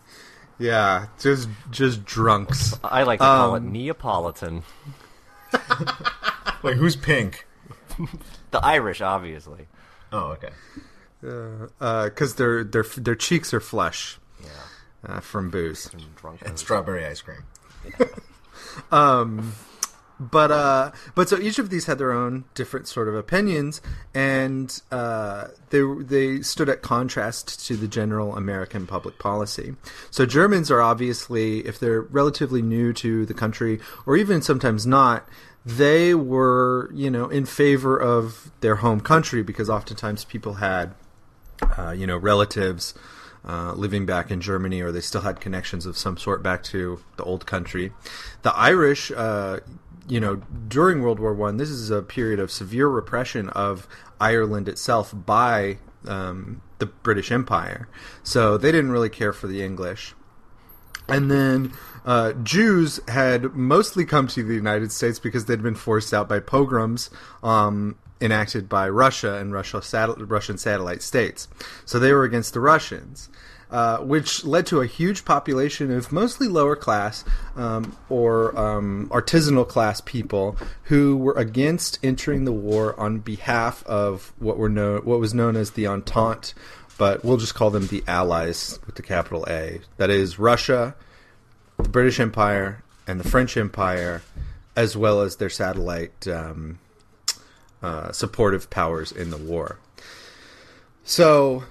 yeah, 0.59 1.07
just 1.19 1.49
just 1.71 2.05
drunks. 2.05 2.79
I 2.83 3.03
like 3.03 3.19
to 3.19 3.25
call 3.25 3.55
Um, 3.55 3.65
it 3.67 3.69
Neapolitan. 3.71 4.63
Wait, 6.63 6.77
who's 6.77 6.95
pink? 6.95 7.45
The 8.51 8.59
Irish, 8.65 9.01
obviously. 9.01 9.67
Oh, 10.13 10.37
okay. 10.37 10.51
because 11.19 12.35
their 12.35 12.63
their 12.63 12.83
their 12.83 13.15
cheeks 13.15 13.53
are 13.53 13.59
flush 13.59 14.17
uh, 15.05 15.19
from 15.19 15.49
booze. 15.49 15.89
Drunk. 16.15 16.41
And 16.45 16.57
strawberry 16.57 17.05
ice 17.05 17.21
cream. 17.21 17.43
But 20.19 20.51
uh, 20.51 20.91
but 21.13 21.27
so 21.27 21.37
each 21.37 21.59
of 21.59 21.69
these 21.69 21.85
had 21.85 21.97
their 21.97 22.13
own 22.13 22.45
different 22.53 22.87
sort 22.87 23.09
of 23.09 23.15
opinions, 23.15 23.81
and 24.13 24.81
uh, 24.91 25.47
they 25.71 25.81
they 25.99 26.41
stood 26.41 26.69
at 26.69 26.81
contrast 26.81 27.65
to 27.67 27.75
the 27.75 27.87
general 27.87 28.35
American 28.35 28.87
public 28.87 29.19
policy. 29.19 29.75
So 30.11 30.25
Germans 30.25 30.71
are 30.71 30.81
obviously, 30.81 31.59
if 31.67 31.79
they're 31.79 32.01
relatively 32.01 32.61
new 32.61 32.93
to 32.93 33.25
the 33.25 33.33
country, 33.33 33.79
or 34.05 34.15
even 34.15 34.41
sometimes 34.41 34.87
not, 34.87 35.27
they 35.65 36.13
were 36.13 36.89
you 36.93 37.11
know 37.11 37.27
in 37.27 37.45
favor 37.45 37.97
of 37.97 38.51
their 38.61 38.75
home 38.75 39.01
country 39.01 39.43
because 39.43 39.69
oftentimes 39.69 40.23
people 40.23 40.55
had 40.55 40.95
uh, 41.77 41.91
you 41.91 42.07
know 42.07 42.17
relatives 42.17 42.93
uh, 43.47 43.73
living 43.73 44.05
back 44.05 44.31
in 44.31 44.41
Germany, 44.41 44.81
or 44.81 44.91
they 44.91 45.01
still 45.01 45.21
had 45.21 45.39
connections 45.39 45.85
of 45.85 45.97
some 45.97 46.17
sort 46.17 46.41
back 46.41 46.63
to 46.63 46.99
the 47.17 47.23
old 47.23 47.45
country. 47.45 47.91
The 48.41 48.55
Irish, 48.55 49.11
uh, 49.11 49.59
you 50.07 50.19
know, 50.19 50.41
during 50.67 51.01
World 51.01 51.19
War 51.19 51.33
One, 51.33 51.57
this 51.57 51.69
is 51.69 51.89
a 51.89 52.01
period 52.01 52.39
of 52.39 52.51
severe 52.51 52.87
repression 52.87 53.49
of 53.49 53.87
Ireland 54.19 54.67
itself 54.67 55.13
by 55.15 55.77
um, 56.07 56.61
the 56.79 56.85
British 56.85 57.31
Empire. 57.31 57.87
So 58.23 58.57
they 58.57 58.71
didn't 58.71 58.91
really 58.91 59.09
care 59.09 59.33
for 59.33 59.47
the 59.47 59.63
English. 59.63 60.13
And 61.07 61.29
then 61.29 61.73
uh, 62.05 62.33
Jews 62.33 62.99
had 63.07 63.55
mostly 63.55 64.05
come 64.05 64.27
to 64.27 64.43
the 64.43 64.55
United 64.55 64.91
States 64.91 65.19
because 65.19 65.45
they'd 65.45 65.61
been 65.61 65.75
forced 65.75 66.13
out 66.13 66.27
by 66.27 66.39
pogroms 66.39 67.09
um, 67.43 67.95
enacted 68.21 68.67
by 68.67 68.89
Russia 68.89 69.35
and 69.35 69.53
Russia 69.53 69.81
satel- 69.81 70.15
Russian 70.15 70.57
satellite 70.57 71.01
states. 71.01 71.47
So 71.85 71.99
they 71.99 72.13
were 72.13 72.23
against 72.23 72.53
the 72.53 72.59
Russians. 72.59 73.29
Uh, 73.71 73.97
which 73.97 74.45
led 74.45 74.63
to 74.63 74.79
a 74.79 74.85
huge 74.85 75.25
population 75.25 75.91
of 75.91 76.11
mostly 76.11 76.47
lower 76.47 76.75
class 76.75 77.25
um, 77.55 77.97
or 78.09 78.57
um, 78.57 79.09
artisanal 79.09 79.67
class 79.67 79.99
people 80.01 80.55
who 80.83 81.17
were 81.17 81.33
against 81.33 81.97
entering 82.03 82.45
the 82.45 82.51
war 82.51 82.97
on 82.99 83.17
behalf 83.17 83.83
of 83.87 84.31
what 84.37 84.57
were 84.57 84.69
known, 84.69 85.03
what 85.03 85.19
was 85.19 85.33
known 85.33 85.55
as 85.55 85.71
the 85.71 85.87
Entente, 85.87 86.53
but 86.99 87.25
we'll 87.25 87.37
just 87.37 87.55
call 87.55 87.71
them 87.71 87.87
the 87.87 88.03
Allies 88.07 88.79
with 88.85 88.95
the 88.95 89.01
capital 89.01 89.43
A. 89.49 89.81
That 89.97 90.11
is 90.11 90.37
Russia, 90.37 90.95
the 91.77 91.89
British 91.89 92.19
Empire, 92.19 92.83
and 93.07 93.19
the 93.19 93.27
French 93.27 93.57
Empire, 93.57 94.21
as 94.75 94.95
well 94.95 95.21
as 95.21 95.37
their 95.37 95.49
satellite 95.49 96.27
um, 96.27 96.77
uh, 97.81 98.11
supportive 98.11 98.69
powers 98.69 99.11
in 99.11 99.31
the 99.31 99.37
war. 99.37 99.79
So 101.03 101.63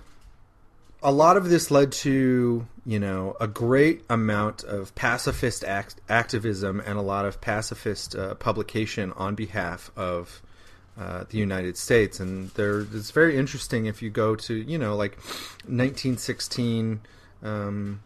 a 1.05 1.13
lot 1.13 1.37
of 1.37 1.51
this 1.51 1.71
led 1.71 1.93
to 1.93 2.67
you 2.87 2.99
know 2.99 3.37
a 3.39 3.47
great 3.47 4.03
amount 4.09 4.65
of 4.65 4.95
pacifist 4.95 5.63
act- 5.63 6.01
activism 6.09 6.81
and 6.81 6.99
a 6.99 7.03
lot 7.03 7.27
of 7.27 7.41
pacifist 7.41 8.17
uh, 8.17 8.35
publication 8.35 9.13
on 9.13 9.35
behalf 9.35 9.91
of 9.97 10.41
uh, 10.99 11.25
the 11.29 11.39
United 11.39 11.77
States, 11.77 12.19
and 12.21 12.49
there 12.51 12.81
it's 12.81 13.11
very 13.11 13.37
interesting 13.37 13.87
if 13.87 14.01
you 14.01 14.11
go 14.11 14.35
to 14.35 14.55
you 14.55 14.79
know 14.79 14.97
like 14.97 15.17
1916. 15.67 17.01
Um, 17.43 18.01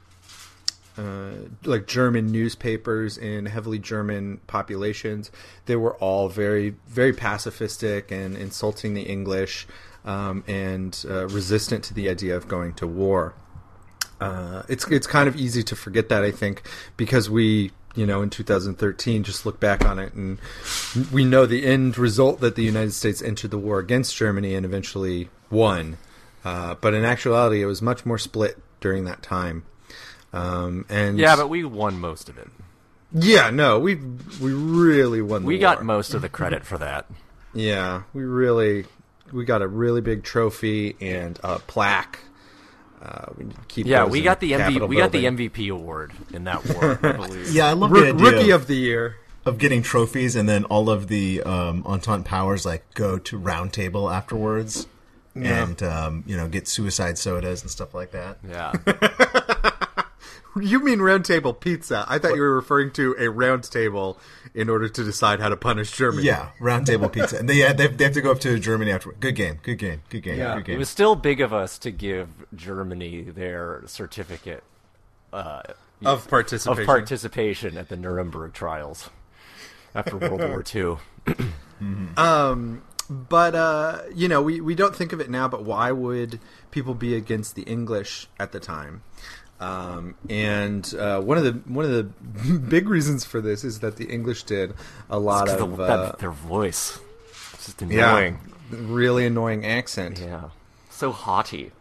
uh, 0.97 1.31
like 1.65 1.87
German 1.87 2.33
newspapers 2.33 3.17
in 3.17 3.47
heavily 3.47 3.79
German 3.79 4.41
populations, 4.49 5.31
they 5.67 5.77
were 5.77 5.95
all 5.99 6.29
very, 6.29 6.75
very 6.89 7.13
pacifistic 7.13 8.11
and 8.11 8.37
insulting 8.37 8.95
the 8.95 9.03
English 9.03 9.69
um, 10.05 10.45
and 10.47 11.05
uh, 11.09 11.27
resistant 11.29 11.85
to 11.85 11.95
the 11.95 12.09
idea 12.09 12.37
of 12.37 12.49
going 12.49 12.75
to 12.75 12.87
war. 12.87 13.35
Uh, 14.21 14.63
it's 14.69 14.87
it's 14.89 15.07
kind 15.07 15.29
of 15.29 15.37
easy 15.37 15.63
to 15.63 15.77
forget 15.77 16.09
that 16.09 16.25
I 16.25 16.31
think 16.33 16.63
because 16.97 17.31
we 17.31 17.71
you 17.95 18.05
know 18.05 18.21
in 18.23 18.31
2013 18.31 19.23
just 19.23 19.47
look 19.47 19.61
back 19.61 19.85
on 19.85 19.99
it 20.01 20.13
and 20.13 20.39
we 21.13 21.25
know 21.25 21.47
the 21.47 21.65
end 21.65 21.97
result 21.97 22.41
that 22.41 22.57
the 22.57 22.65
United 22.65 22.93
States 22.93 23.23
entered 23.23 23.53
the 23.53 23.59
war 23.59 23.79
against 23.79 24.17
Germany 24.17 24.55
and 24.55 24.67
eventually 24.67 25.29
won. 25.51 25.99
Uh, 26.45 26.75
but 26.81 26.95
in 26.95 27.05
actuality, 27.05 27.63
it 27.63 27.67
was 27.67 27.81
much 27.83 28.05
more 28.07 28.19
split 28.19 28.59
during 28.81 29.05
that 29.05 29.23
time. 29.23 29.65
Um, 30.33 30.85
and 30.89 31.19
Yeah, 31.19 31.37
but 31.37 31.49
we 31.49 31.65
won 31.65 31.99
most 31.99 32.29
of 32.29 32.39
it. 32.39 32.49
yeah, 33.13 33.51
no, 33.51 33.79
we 33.79 33.95
we 34.41 34.53
really 34.53 35.23
won. 35.23 35.43
The 35.43 35.49
We 35.49 35.59
got 35.59 35.85
most 35.85 36.13
of 36.13 36.23
the 36.23 36.29
credit 36.29 36.65
for 36.67 36.77
that. 36.79 37.07
Yeah, 37.55 38.03
we 38.13 38.25
really 38.25 38.87
we 39.33 39.45
got 39.45 39.63
a 39.63 39.69
really 39.69 40.01
big 40.01 40.23
trophy 40.23 40.97
and 41.01 41.39
a 41.43 41.59
plaque. 41.59 42.19
Uh, 43.01 43.27
we 43.37 43.47
keep 43.69 43.87
Yeah, 43.87 44.05
we 44.07 44.23
got 44.23 44.41
the 44.41 44.51
Capitol 44.51 44.87
MVP, 44.87 44.91
we 44.91 44.97
got 44.97 45.13
the. 45.13 45.25
MVP 45.25 45.71
award 45.73 46.13
in 46.33 46.45
that 46.45 46.65
war. 46.75 46.99
I. 47.03 47.45
Yeah, 47.51 47.67
I 47.69 47.73
love 47.75 47.91
Roo- 47.93 48.01
the 48.01 48.09
idea 48.13 48.25
rookie 48.25 48.51
of, 48.51 48.63
of 48.63 48.67
the 48.67 48.75
year. 48.77 49.17
of 49.45 49.59
getting 49.59 49.83
trophies, 49.83 50.35
and 50.35 50.49
then 50.49 50.65
all 50.65 50.91
of 50.91 51.07
the 51.09 51.43
um, 51.45 51.85
Entente 51.87 52.25
powers 52.25 52.67
like 52.67 52.93
go 52.95 53.19
to 53.19 53.39
round 53.39 53.73
table 53.73 54.11
afterwards, 54.11 54.89
and 55.37 55.81
um, 55.83 56.25
you 56.27 56.37
know 56.37 56.49
get 56.49 56.67
suicide 56.67 57.19
sodas 57.19 57.63
and 57.63 57.71
stuff 57.71 57.95
like 57.95 58.11
that. 58.11 58.39
Yeah. 58.49 58.73
You 60.61 60.81
mean 60.81 61.01
round 61.01 61.25
table 61.25 61.53
pizza? 61.55 62.05
I 62.09 62.19
thought 62.19 62.35
you 62.35 62.41
were 62.41 62.57
referring 62.57 62.91
to 62.93 63.15
a 63.17 63.31
round 63.31 63.63
table 63.71 64.19
in 64.55 64.69
order 64.69 64.89
to 64.89 65.05
decide 65.05 65.41
how 65.41 65.49
to 65.49 65.57
punish 65.57 65.93
Germany. 65.93 66.27
Yeah, 66.27 66.51
round 66.61 66.87
table 66.87 67.09
pizza, 67.09 67.39
and 67.39 67.49
they 67.49 67.55
yeah, 67.55 67.73
they, 67.73 67.87
they 67.89 68.05
have 68.05 68.15
to 68.15 68.21
go 68.21 68.31
up 68.31 68.41
to 68.41 68.59
Germany 68.59 68.91
after. 68.93 69.13
Good 69.13 69.35
game, 69.35 69.59
good 69.63 69.77
game, 69.79 70.03
good 70.09 70.23
game, 70.23 70.39
Yeah. 70.39 70.55
good 70.57 70.65
game. 70.67 70.75
It 70.77 70.79
was 70.79 70.89
still 70.89 71.15
big 71.17 71.41
of 71.41 71.53
us 71.53 71.79
to 71.81 71.91
give 71.91 72.29
Germany 72.55 73.23
their 73.23 73.83
certificate 73.87 74.65
uh, 75.33 75.63
of 76.05 76.29
participation. 76.29 76.81
of 76.83 76.87
participation 76.87 77.77
at 77.77 77.89
the 77.89 77.97
Nuremberg 77.97 78.53
trials 78.53 79.11
after 79.95 80.17
World 80.17 80.41
War 80.41 80.65
II. 80.75 80.97
Um, 82.17 82.83
But 83.09 83.55
uh, 83.55 84.03
you 84.15 84.29
know, 84.29 84.43
we, 84.43 84.61
we 84.61 84.75
don't 84.75 84.95
think 84.95 85.13
of 85.13 85.21
it 85.21 85.31
now. 85.31 85.49
But 85.49 85.65
why 85.65 85.93
would 85.93 86.41
people 86.71 86.95
be 86.95 87.15
against 87.15 87.55
the 87.55 87.63
English 87.63 88.29
at 88.39 88.53
the 88.53 88.61
time? 88.61 89.03
Um, 89.61 90.15
and 90.31 90.95
uh, 90.95 91.21
one 91.21 91.37
of 91.37 91.45
the 91.45 91.53
one 91.73 91.85
of 91.85 91.91
the 91.91 92.05
big 92.59 92.89
reasons 92.89 93.25
for 93.25 93.41
this 93.41 93.65
is 93.65 93.81
that 93.81 93.97
the 93.97 94.05
English 94.05 94.45
did 94.45 94.75
a 95.11 95.19
lot 95.19 95.49
of 95.49 95.77
the- 95.77 95.83
uh, 95.83 96.07
that, 96.07 96.19
their 96.21 96.31
voice, 96.31 97.01
it's 97.55 97.67
just 97.67 97.83
yeah, 97.83 98.17
annoying. 98.17 98.39
really 98.71 99.27
annoying 99.27 99.67
accent. 99.67 100.21
Yeah. 100.21 100.51
so 100.91 101.11
haughty. 101.11 101.73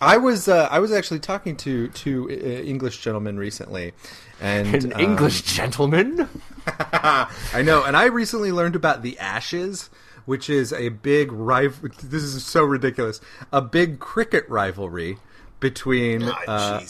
I 0.00 0.18
was 0.18 0.48
uh, 0.48 0.68
I 0.70 0.80
was 0.80 0.92
actually 0.92 1.20
talking 1.20 1.56
to 1.58 1.88
to 1.88 2.28
uh, 2.30 2.34
English 2.34 3.00
gentlemen 3.00 3.38
recently, 3.38 3.92
and 4.40 4.74
An 4.84 4.92
um, 4.92 5.00
English 5.00 5.42
gentleman. 5.42 6.28
I 6.66 7.62
know, 7.64 7.84
and 7.84 7.96
I 7.96 8.06
recently 8.06 8.52
learned 8.52 8.76
about 8.76 9.02
the 9.02 9.18
Ashes, 9.18 9.88
which 10.26 10.50
is 10.50 10.72
a 10.72 10.90
big 10.90 11.32
rival. 11.32 11.88
This 12.02 12.22
is 12.22 12.44
so 12.44 12.64
ridiculous. 12.64 13.20
A 13.52 13.62
big 13.62 14.00
cricket 14.00 14.46
rivalry 14.50 15.16
between 15.64 16.24
Ah, 16.46 16.76
uh. 16.76 16.80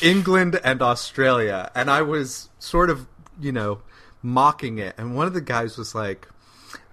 England 0.00 0.58
and 0.64 0.80
Australia, 0.80 1.70
and 1.74 1.90
I 1.90 2.00
was 2.00 2.48
sort 2.58 2.88
of, 2.88 3.06
you 3.38 3.52
know, 3.52 3.82
mocking 4.22 4.78
it. 4.78 4.94
And 4.96 5.14
one 5.14 5.26
of 5.26 5.34
the 5.34 5.42
guys 5.42 5.76
was 5.76 5.94
like, 5.94 6.26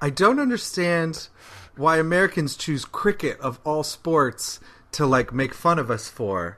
"I 0.01 0.10
don't 0.10 0.38
understand 0.38 1.29
why 1.77 1.98
Americans 1.98 2.58
choose 2.58 2.84
cricket 2.84 3.39
of 3.39 3.58
all 3.63 3.84
sports 3.84 4.60
to 4.91 5.05
like 5.05 5.31
make 5.31 5.53
fun 5.53 5.79
of 5.79 5.89
us 5.89 6.10
for," 6.10 6.58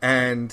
and 0.00 0.48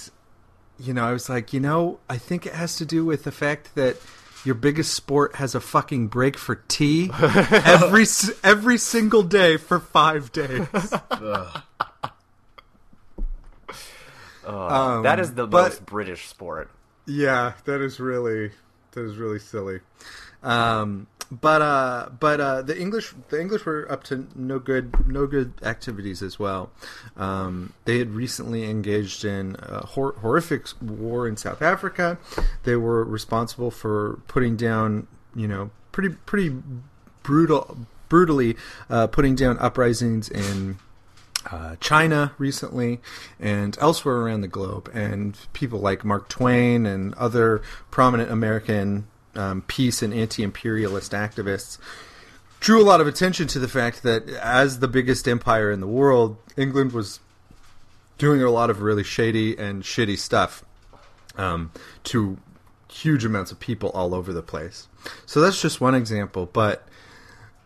you 0.77 0.93
know, 0.93 1.05
I 1.05 1.13
was 1.13 1.29
like, 1.29 1.53
you 1.53 1.61
know, 1.61 1.99
I 2.09 2.17
think 2.17 2.45
it 2.45 2.53
has 2.53 2.75
to 2.77 2.85
do 2.85 3.05
with 3.05 3.23
the 3.23 3.31
fact 3.31 3.75
that 3.75 3.95
your 4.43 4.55
biggest 4.55 4.93
sport 4.93 5.35
has 5.35 5.55
a 5.55 5.61
fucking 5.61 6.07
break 6.07 6.37
for 6.37 6.55
tea 6.67 7.11
every 7.21 8.05
every 8.43 8.77
single 8.77 9.23
day 9.23 9.55
for 9.55 9.79
five 9.79 10.33
days. 10.33 10.67
that 15.03 15.19
is 15.19 15.33
the 15.33 15.43
Um, 15.43 15.49
but- 15.49 15.63
most 15.63 15.85
British 15.85 16.27
sport. 16.27 16.69
Yeah, 17.05 17.53
that 17.65 17.81
is 17.81 17.99
really 17.99 18.51
that 18.91 19.01
is 19.03 19.17
really 19.17 19.39
silly. 19.39 19.79
Um, 20.43 21.07
but 21.31 21.61
uh, 21.61 22.09
but 22.19 22.39
uh, 22.39 22.61
the 22.63 22.79
English 22.79 23.13
the 23.29 23.39
English 23.39 23.65
were 23.65 23.85
up 23.91 24.03
to 24.05 24.27
no 24.35 24.57
good 24.59 25.07
no 25.07 25.27
good 25.27 25.53
activities 25.63 26.21
as 26.23 26.39
well. 26.39 26.71
Um, 27.17 27.73
they 27.85 27.99
had 27.99 28.11
recently 28.11 28.69
engaged 28.69 29.25
in 29.25 29.55
a 29.59 29.85
hor- 29.85 30.13
horrific 30.21 30.67
war 30.81 31.27
in 31.27 31.35
South 31.37 31.61
Africa. 31.61 32.17
They 32.63 32.75
were 32.75 33.03
responsible 33.03 33.69
for 33.71 34.19
putting 34.27 34.55
down 34.55 35.07
you 35.35 35.47
know 35.47 35.69
pretty 35.91 36.09
pretty 36.25 36.55
brutal 37.23 37.77
brutally 38.07 38.55
uh, 38.89 39.05
putting 39.07 39.35
down 39.35 39.57
uprisings 39.59 40.29
in 40.29 40.77
uh, 41.51 41.75
China 41.79 42.33
recently 42.37 42.99
and 43.39 43.77
elsewhere 43.79 44.17
around 44.17 44.41
the 44.41 44.47
globe, 44.47 44.89
and 44.93 45.37
people 45.53 45.79
like 45.79 46.05
Mark 46.05 46.29
Twain 46.29 46.85
and 46.85 47.13
other 47.15 47.61
prominent 47.91 48.31
American 48.31 49.07
um, 49.35 49.61
peace 49.63 50.01
and 50.01 50.13
anti-imperialist 50.13 51.11
activists 51.11 51.77
drew 52.59 52.81
a 52.81 52.83
lot 52.83 52.99
of 52.99 53.07
attention 53.07 53.47
to 53.47 53.59
the 53.59 53.67
fact 53.67 54.03
that 54.03 54.27
as 54.29 54.79
the 54.79 54.87
biggest 54.87 55.27
empire 55.27 55.71
in 55.71 55.79
the 55.79 55.87
world, 55.87 56.37
England 56.57 56.91
was 56.91 57.19
doing 58.17 58.43
a 58.43 58.49
lot 58.49 58.69
of 58.69 58.81
really 58.81 59.03
shady 59.03 59.57
and 59.57 59.83
shitty 59.83 60.17
stuff 60.17 60.65
um, 61.37 61.71
to 62.03 62.37
huge 62.91 63.23
amounts 63.23 63.51
of 63.51 63.59
people 63.59 63.89
all 63.91 64.13
over 64.13 64.33
the 64.33 64.41
place. 64.41 64.87
So 65.25 65.39
that's 65.39 65.61
just 65.61 65.79
one 65.79 65.95
example, 65.95 66.49
but 66.51 66.85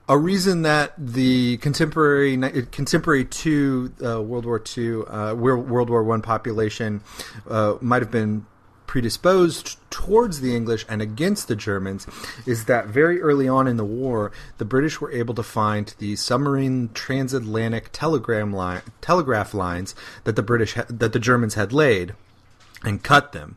a 0.10 0.18
reason 0.18 0.64
that 0.64 0.94
the 0.98 1.58
contemporary 1.58 2.38
contemporary 2.72 3.26
to 3.26 3.94
uh, 4.04 4.22
World 4.22 4.46
War 4.46 4.62
II, 4.78 5.04
uh, 5.04 5.34
World 5.36 5.90
War 5.90 6.04
One 6.04 6.22
population 6.22 7.02
uh, 7.50 7.76
might 7.82 8.02
have 8.02 8.12
been 8.12 8.46
predisposed 8.86 9.78
towards 9.90 10.42
the 10.42 10.56
English 10.56 10.86
and 10.88 11.02
against 11.02 11.48
the 11.48 11.56
Germans 11.56 12.06
is 12.46 12.66
that 12.66 12.86
very 12.86 13.20
early 13.22 13.48
on 13.48 13.68
in 13.68 13.76
the 13.76 13.84
war, 13.86 14.32
the 14.60 14.66
British 14.66 15.02
were 15.02 15.12
able 15.12 15.34
to 15.34 15.42
find 15.42 15.96
the 15.98 16.16
submarine 16.16 16.90
transatlantic 16.94 17.90
telegram 17.92 18.54
line, 18.54 18.82
telegraph 19.02 19.54
lines 19.54 19.96
that 20.26 20.36
the 20.36 20.44
British 20.44 20.74
ha- 20.74 20.86
that 20.90 21.14
the 21.14 21.20
Germans 21.20 21.56
had 21.56 21.74
laid 21.74 22.14
and 22.84 23.02
cut 23.02 23.32
them. 23.32 23.56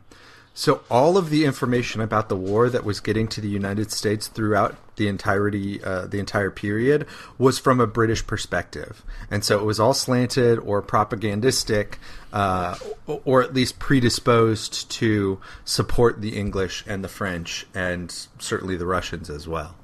So 0.57 0.81
all 0.89 1.17
of 1.19 1.29
the 1.29 1.45
information 1.45 2.01
about 2.01 2.29
the 2.29 2.35
war 2.35 2.67
that 2.67 2.83
was 2.83 2.99
getting 2.99 3.27
to 3.27 3.39
the 3.39 3.47
United 3.47 3.91
States 3.91 4.27
throughout 4.27 4.75
the 4.95 5.07
entirety, 5.07 5.83
uh, 5.83 6.07
the 6.07 6.17
entire 6.17 6.49
period, 6.49 7.05
was 7.37 7.59
from 7.59 7.79
a 7.79 7.85
British 7.85 8.25
perspective, 8.25 9.03
and 9.29 9.45
so 9.45 9.59
it 9.59 9.65
was 9.65 9.79
all 9.79 9.93
slanted 9.93 10.57
or 10.57 10.81
propagandistic, 10.81 11.99
uh, 12.33 12.75
or 13.05 13.43
at 13.43 13.53
least 13.53 13.77
predisposed 13.77 14.89
to 14.89 15.39
support 15.63 16.21
the 16.21 16.35
English 16.35 16.83
and 16.87 17.03
the 17.03 17.07
French, 17.07 17.67
and 17.75 18.27
certainly 18.39 18.75
the 18.75 18.87
Russians 18.87 19.29
as 19.29 19.47
well. 19.47 19.75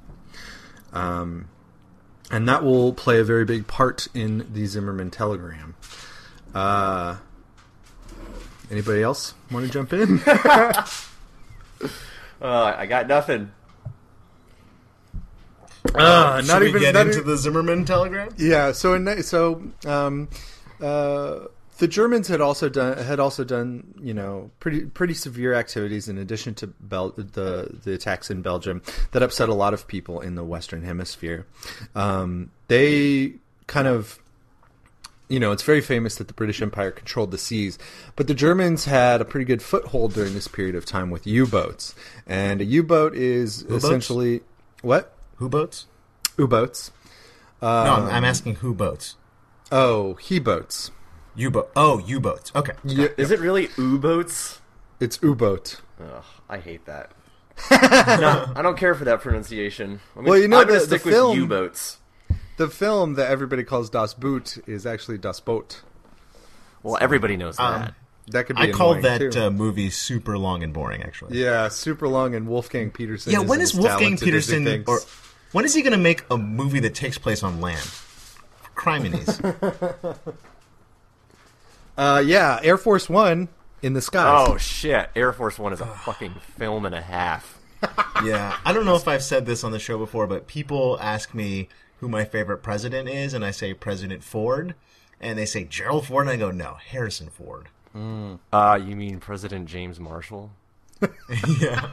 Um, 0.92 1.46
and 2.32 2.48
that 2.48 2.64
will 2.64 2.92
play 2.92 3.20
a 3.20 3.24
very 3.24 3.44
big 3.44 3.68
part 3.68 4.08
in 4.12 4.52
the 4.52 4.66
Zimmerman 4.66 5.12
telegram. 5.12 5.76
Uh, 6.52 7.18
Anybody 8.70 9.02
else 9.02 9.34
want 9.50 9.66
to 9.66 9.72
jump 9.72 9.92
in? 9.92 10.20
Uh, 12.42 12.74
I 12.76 12.84
got 12.86 13.06
nothing. 13.08 13.50
uh, 15.94 16.40
Should 16.40 16.48
not 16.48 16.60
we 16.60 16.68
even 16.68 16.80
get 16.80 16.94
not 16.94 17.06
into 17.06 17.20
e- 17.20 17.22
the 17.22 17.36
Zimmerman 17.36 17.84
telegram? 17.84 18.28
Yeah. 18.36 18.72
So 18.72 18.94
in 18.94 19.22
so 19.22 19.62
um, 19.86 20.28
uh, 20.80 21.40
the 21.78 21.88
Germans 21.88 22.28
had 22.28 22.40
also 22.42 22.68
done 22.68 22.98
had 22.98 23.18
also 23.20 23.44
done 23.44 23.94
you 24.00 24.12
know 24.12 24.50
pretty 24.60 24.82
pretty 24.86 25.14
severe 25.14 25.54
activities 25.54 26.08
in 26.08 26.18
addition 26.18 26.54
to 26.56 26.66
Bel- 26.66 27.10
the 27.16 27.70
the 27.82 27.92
attacks 27.94 28.30
in 28.30 28.42
Belgium 28.42 28.82
that 29.12 29.22
upset 29.22 29.48
a 29.48 29.54
lot 29.54 29.72
of 29.72 29.86
people 29.86 30.20
in 30.20 30.34
the 30.34 30.44
Western 30.44 30.82
Hemisphere. 30.82 31.46
Um, 31.94 32.50
they 32.68 33.34
kind 33.66 33.88
of 33.88 34.18
you 35.28 35.40
know, 35.40 35.52
it's 35.52 35.62
very 35.62 35.80
famous 35.80 36.16
that 36.16 36.28
the 36.28 36.34
British 36.34 36.60
Empire 36.60 36.90
controlled 36.90 37.30
the 37.30 37.38
seas, 37.38 37.78
but 38.16 38.26
the 38.26 38.34
Germans 38.34 38.84
had 38.84 39.20
a 39.20 39.24
pretty 39.24 39.44
good 39.46 39.62
foothold 39.62 40.12
during 40.14 40.34
this 40.34 40.48
period 40.48 40.74
of 40.74 40.84
time 40.84 41.10
with 41.10 41.26
U-boats. 41.26 41.94
And 42.26 42.60
a 42.60 42.64
U-boat 42.64 43.14
is 43.14 43.62
U-boats? 43.62 43.84
essentially 43.84 44.42
what? 44.82 45.14
Who 45.36 45.48
boats? 45.48 45.86
U-boats. 46.38 46.90
no, 47.62 47.68
I'm, 47.68 48.02
I'm 48.04 48.14
um, 48.16 48.24
asking 48.24 48.56
who 48.56 48.74
boats. 48.74 49.16
Oh, 49.72 50.14
he-boats. 50.14 50.90
U 51.36 51.50
boat. 51.50 51.70
Oh, 51.74 51.98
U 52.06 52.20
boats. 52.20 52.52
Okay. 52.54 52.72
Yeah, 52.84 53.08
Is 53.16 53.30
it 53.30 53.40
really 53.40 53.68
U-boats? 53.78 54.60
it's 55.00 55.18
U-boat. 55.22 55.80
Ugh, 56.00 56.22
I 56.48 56.58
hate 56.58 56.84
that. 56.86 57.12
no, 57.70 58.52
I 58.54 58.62
don't 58.62 58.76
care 58.76 58.94
for 58.94 59.04
that 59.04 59.20
pronunciation. 59.20 60.00
I 60.14 60.20
mean, 60.20 60.28
Well, 60.28 60.38
you 60.38 60.48
know, 60.48 60.60
I'm 60.60 60.66
gonna 60.66 60.80
the- 60.80 60.86
the 60.86 60.98
stick 60.98 61.12
film- 61.12 61.30
with 61.30 61.38
U-boats. 61.38 61.98
The 62.56 62.68
film 62.68 63.14
that 63.14 63.30
everybody 63.30 63.64
calls 63.64 63.90
Das 63.90 64.14
Boot 64.14 64.58
is 64.68 64.86
actually 64.86 65.18
Das 65.18 65.40
Boot. 65.40 65.82
Well, 66.82 66.98
everybody 67.00 67.36
knows 67.36 67.56
that. 67.56 67.94
That 68.28 68.46
could 68.46 68.56
be 68.56 68.62
I 68.62 68.70
called 68.70 69.02
that 69.02 69.36
uh, 69.36 69.50
movie 69.50 69.90
super 69.90 70.38
long 70.38 70.62
and 70.62 70.72
boring. 70.72 71.02
Actually. 71.02 71.38
yeah, 71.38 71.68
super 71.68 72.08
long 72.08 72.34
and 72.34 72.48
Wolfgang 72.48 72.90
Petersen. 72.90 73.32
Yeah. 73.32 73.40
When 73.40 73.60
is 73.60 73.74
Wolfgang 73.74 74.16
talented 74.16 74.24
Petersen 74.26 74.84
or 74.86 75.00
when 75.52 75.64
is 75.64 75.74
he 75.74 75.82
going 75.82 75.92
to 75.92 75.98
make 75.98 76.24
a 76.30 76.38
movie 76.38 76.80
that 76.80 76.94
takes 76.94 77.18
place 77.18 77.42
on 77.42 77.60
land? 77.60 77.86
Criminies. 78.74 79.38
Uh, 81.96 82.20
yeah, 82.26 82.58
Air 82.62 82.76
Force 82.76 83.08
One 83.08 83.48
in 83.80 83.92
the 83.92 84.00
skies. 84.00 84.48
Oh 84.48 84.56
shit! 84.56 85.10
Air 85.14 85.32
Force 85.32 85.58
One 85.58 85.72
is 85.72 85.80
a 85.80 85.86
fucking 85.86 86.34
film 86.56 86.86
and 86.86 86.94
a 86.94 87.00
half. 87.00 87.60
yeah. 88.24 88.56
I 88.64 88.72
don't 88.72 88.84
know 88.84 88.96
if 88.96 89.06
I've 89.06 89.22
said 89.22 89.46
this 89.46 89.62
on 89.62 89.72
the 89.72 89.78
show 89.78 89.98
before, 89.98 90.26
but 90.26 90.46
people 90.46 90.98
ask 91.00 91.34
me 91.34 91.68
who 92.04 92.08
my 92.10 92.24
favorite 92.26 92.58
president 92.58 93.08
is, 93.08 93.32
and 93.32 93.42
I 93.42 93.50
say 93.50 93.72
President 93.72 94.22
Ford, 94.22 94.74
and 95.22 95.38
they 95.38 95.46
say 95.46 95.64
Gerald 95.64 96.06
Ford, 96.06 96.26
and 96.26 96.30
I 96.30 96.36
go 96.36 96.50
no, 96.50 96.74
Harrison 96.74 97.30
Ford. 97.30 97.68
Uh, 98.52 98.78
you 98.84 98.94
mean 98.94 99.20
President 99.20 99.66
James 99.66 99.98
Marshall? 99.98 100.50
yeah. 101.60 101.92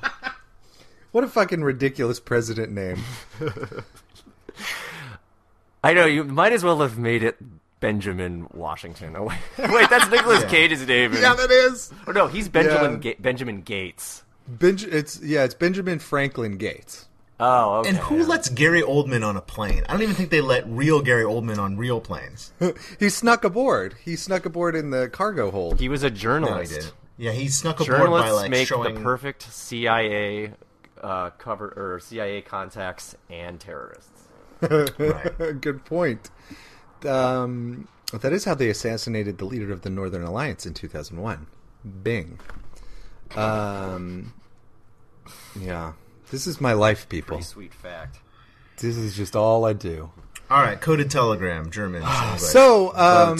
What 1.13 1.23
a 1.23 1.29
fucking 1.29 1.63
ridiculous 1.63 2.19
president 2.19 2.73
name. 2.73 2.97
I 5.83 5.93
know 5.93 6.05
you 6.05 6.25
might 6.25 6.51
as 6.51 6.63
well 6.63 6.81
have 6.81 6.97
made 6.97 7.23
it 7.23 7.37
Benjamin 7.79 8.47
Washington. 8.53 9.15
Oh 9.15 9.23
wait, 9.57 9.71
wait 9.71 9.89
that's 9.89 10.09
Nicolas 10.11 10.43
Cage's 10.45 10.85
name. 10.85 11.13
yeah, 11.13 11.33
that 11.35 11.51
is. 11.51 11.91
Oh 12.05 12.11
no, 12.11 12.27
he's 12.27 12.49
Benjamin 12.49 12.93
Yeah. 12.93 12.97
Ga- 13.13 13.17
Benjamin 13.19 13.61
Gates. 13.61 14.23
Benj- 14.47 14.83
it's 14.83 15.21
yeah, 15.21 15.45
it's 15.45 15.55
Benjamin 15.55 15.99
Franklin 15.99 16.57
Gates. 16.57 17.07
Oh, 17.43 17.79
okay. 17.79 17.89
And 17.89 17.97
who 17.97 18.23
lets 18.23 18.49
Gary 18.49 18.81
Oldman 18.83 19.25
on 19.25 19.35
a 19.35 19.41
plane? 19.41 19.83
I 19.89 19.93
don't 19.93 20.03
even 20.03 20.13
think 20.15 20.29
they 20.29 20.41
let 20.41 20.67
real 20.67 21.01
Gary 21.01 21.23
Oldman 21.23 21.57
on 21.57 21.75
real 21.75 21.99
planes. 21.99 22.53
He 22.99 23.09
snuck 23.09 23.43
aboard. 23.43 23.95
He 24.05 24.15
snuck 24.15 24.45
aboard 24.45 24.75
in 24.75 24.91
the 24.91 25.09
cargo 25.09 25.49
hold. 25.49 25.79
He 25.79 25.89
was 25.89 26.03
a 26.03 26.09
No, 26.09 26.13
he 26.15 26.19
journalist. 26.21 26.73
did. 26.73 26.91
Yeah, 27.17 27.31
he 27.31 27.47
snuck 27.47 27.79
aboard 27.79 27.99
Journalists 27.99 28.29
by 28.29 28.31
like 28.31 28.51
make 28.51 28.67
showing. 28.67 28.93
the 28.95 29.01
perfect 29.01 29.43
CIA 29.51 30.53
uh, 31.01 31.31
cover 31.31 31.73
or 31.75 31.99
CIA 31.99 32.41
contacts 32.41 33.15
and 33.29 33.59
terrorists. 33.59 34.27
Right. 34.61 35.31
Good 35.61 35.83
point. 35.85 36.29
Um, 37.07 37.87
that 38.13 38.31
is 38.33 38.45
how 38.45 38.53
they 38.53 38.69
assassinated 38.69 39.39
the 39.39 39.45
leader 39.45 39.71
of 39.71 39.81
the 39.81 39.89
Northern 39.89 40.21
Alliance 40.23 40.65
in 40.67 40.73
2001. 40.75 41.47
Bing. 42.03 42.39
Um, 43.35 44.33
yeah. 45.59 45.93
This 46.31 46.47
is 46.47 46.61
my 46.61 46.71
life, 46.73 47.09
people. 47.09 47.35
Pretty 47.35 47.43
sweet 47.43 47.73
fact. 47.73 48.19
This 48.77 48.95
is 48.95 49.15
just 49.15 49.35
all 49.35 49.65
I 49.65 49.73
do. 49.73 50.11
All 50.49 50.61
right, 50.61 50.79
coded 50.79 51.11
telegram, 51.11 51.69
German. 51.69 52.03
English. 52.23 52.41
So, 52.41 52.95
um, 52.95 53.37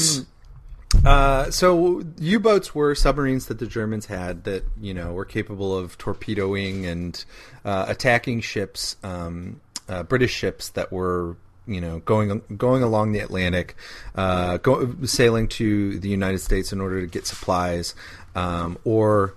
uh, 1.05 1.49
so 1.51 2.03
U-boats 2.19 2.75
were 2.75 2.93
submarines 2.93 3.47
that 3.47 3.59
the 3.59 3.65
Germans 3.65 4.07
had 4.07 4.43
that 4.43 4.63
you 4.79 4.93
know 4.93 5.13
were 5.13 5.25
capable 5.25 5.75
of 5.75 5.97
torpedoing 5.97 6.85
and 6.85 7.23
uh, 7.63 7.85
attacking 7.87 8.41
ships, 8.41 8.97
um, 9.03 9.61
uh, 9.87 10.03
British 10.03 10.33
ships 10.33 10.69
that 10.69 10.91
were 10.91 11.37
you 11.65 11.79
know 11.79 11.99
going 11.99 12.41
going 12.57 12.83
along 12.83 13.13
the 13.13 13.19
Atlantic, 13.19 13.75
uh, 14.15 14.57
go, 14.57 14.95
sailing 15.03 15.47
to 15.47 15.97
the 15.99 16.09
United 16.09 16.39
States 16.39 16.73
in 16.73 16.81
order 16.81 16.99
to 16.99 17.07
get 17.07 17.25
supplies, 17.25 17.95
um, 18.35 18.77
or 18.83 19.33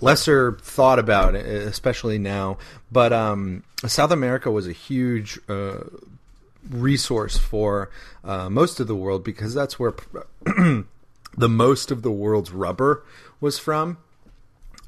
lesser 0.00 0.52
thought 0.52 0.98
about, 0.98 1.34
especially 1.34 2.18
now. 2.18 2.58
But 2.90 3.12
um, 3.12 3.64
South 3.86 4.10
America 4.10 4.50
was 4.50 4.66
a 4.66 4.72
huge 4.72 5.38
uh, 5.48 5.84
resource 6.70 7.36
for 7.36 7.90
uh, 8.24 8.48
most 8.48 8.80
of 8.80 8.86
the 8.86 8.96
world 8.96 9.24
because 9.24 9.54
that's 9.54 9.78
where 9.78 9.94
the 10.44 11.48
most 11.48 11.90
of 11.90 12.02
the 12.02 12.10
world's 12.10 12.50
rubber 12.50 13.04
was 13.40 13.58
from 13.58 13.98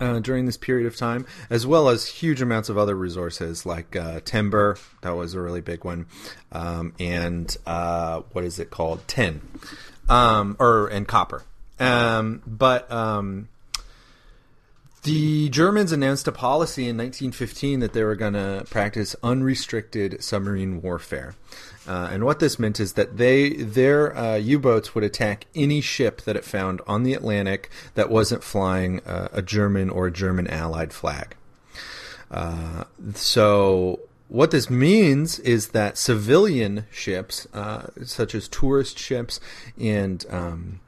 uh, 0.01 0.19
during 0.21 0.47
this 0.47 0.57
period 0.57 0.87
of 0.87 0.97
time, 0.97 1.27
as 1.51 1.67
well 1.67 1.89
as 1.89 2.07
huge 2.07 2.43
amounts 2.43 2.69
of 2.69 2.77
other 2.77 2.95
resources 2.95 3.65
like 3.65 3.97
uh, 3.97 4.21
timber. 4.25 4.79
That 5.03 5.17
was 5.17 5.35
a 5.35 5.41
really 5.41 5.61
big 5.61 5.85
one, 5.85 6.07
um, 6.53 6.95
and 6.99 7.55
uh, 7.67 8.23
what 8.33 8.45
is 8.45 8.59
it 8.59 8.71
called? 8.71 9.07
Tin, 9.09 9.41
um, 10.09 10.57
or 10.59 10.89
and 10.89 11.07
copper. 11.07 11.45
Um, 11.79 12.43
but 12.47 12.91
um, 12.91 13.49
the 15.07 15.49
Germans 15.51 15.93
announced 15.93 16.27
a 16.27 16.33
policy 16.33 16.83
in 16.83 16.97
1915 16.97 17.79
that 17.79 17.93
they 17.93 18.03
were 18.03 18.17
going 18.17 18.33
to 18.33 18.67
practice 18.69 19.15
unrestricted 19.23 20.23
submarine 20.23 20.83
warfare. 20.83 21.37
Uh, 21.87 22.09
and 22.11 22.25
what 22.25 22.41
this 22.41 22.59
meant 22.59 22.81
is 22.81 22.95
that 22.95 23.17
they 23.17 23.51
their 23.51 24.17
uh, 24.17 24.35
U-boats 24.35 24.95
would 24.95 25.05
attack 25.05 25.47
any 25.55 25.81
ship 25.81 26.23
that 26.23 26.35
it 26.35 26.45
found 26.45 26.81
on 26.89 27.05
the 27.05 27.15
Atlantic 27.15 27.71
that 27.95 28.11
wasn't 28.11 28.43
flying 28.43 29.01
uh, 29.07 29.29
a 29.33 29.43
German 29.43 29.91
or 29.91 30.09
a 30.09 30.13
German 30.13 30.49
allied 30.49 30.93
flag. 30.93 31.37
Uh, 32.29 32.83
so 33.15 34.01
what 34.27 34.51
this 34.51 34.69
means 34.69 35.39
is 35.39 35.69
that 35.69 35.97
civilian 35.97 36.85
ships, 36.91 37.47
uh, 37.55 37.87
such 38.05 38.35
as 38.35 38.49
tourist 38.49 38.99
ships 38.99 39.39
and 39.81 40.27
um, 40.29 40.81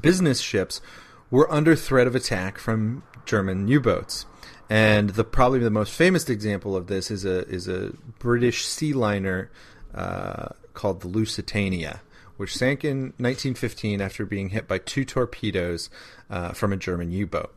business 0.00 0.40
ships, 0.40 0.80
were 1.28 1.52
under 1.52 1.74
threat 1.74 2.06
of 2.06 2.14
attack 2.14 2.58
from 2.58 3.02
German 3.26 3.68
U-boats. 3.68 4.26
And 4.68 5.10
the 5.10 5.24
probably 5.24 5.60
the 5.60 5.70
most 5.70 5.92
famous 5.92 6.28
example 6.28 6.74
of 6.74 6.88
this 6.88 7.10
is 7.10 7.24
a 7.24 7.46
is 7.46 7.68
a 7.68 7.92
British 8.18 8.64
sea 8.64 8.92
liner 8.92 9.50
uh, 9.94 10.48
called 10.74 11.02
the 11.02 11.08
Lusitania, 11.08 12.02
which 12.36 12.56
sank 12.56 12.84
in 12.84 13.14
1915 13.18 14.00
after 14.00 14.26
being 14.26 14.48
hit 14.48 14.66
by 14.66 14.78
two 14.78 15.04
torpedoes 15.04 15.88
uh, 16.30 16.50
from 16.52 16.72
a 16.72 16.76
German 16.76 17.12
U-boat. 17.12 17.54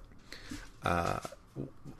Uh, 0.83 1.19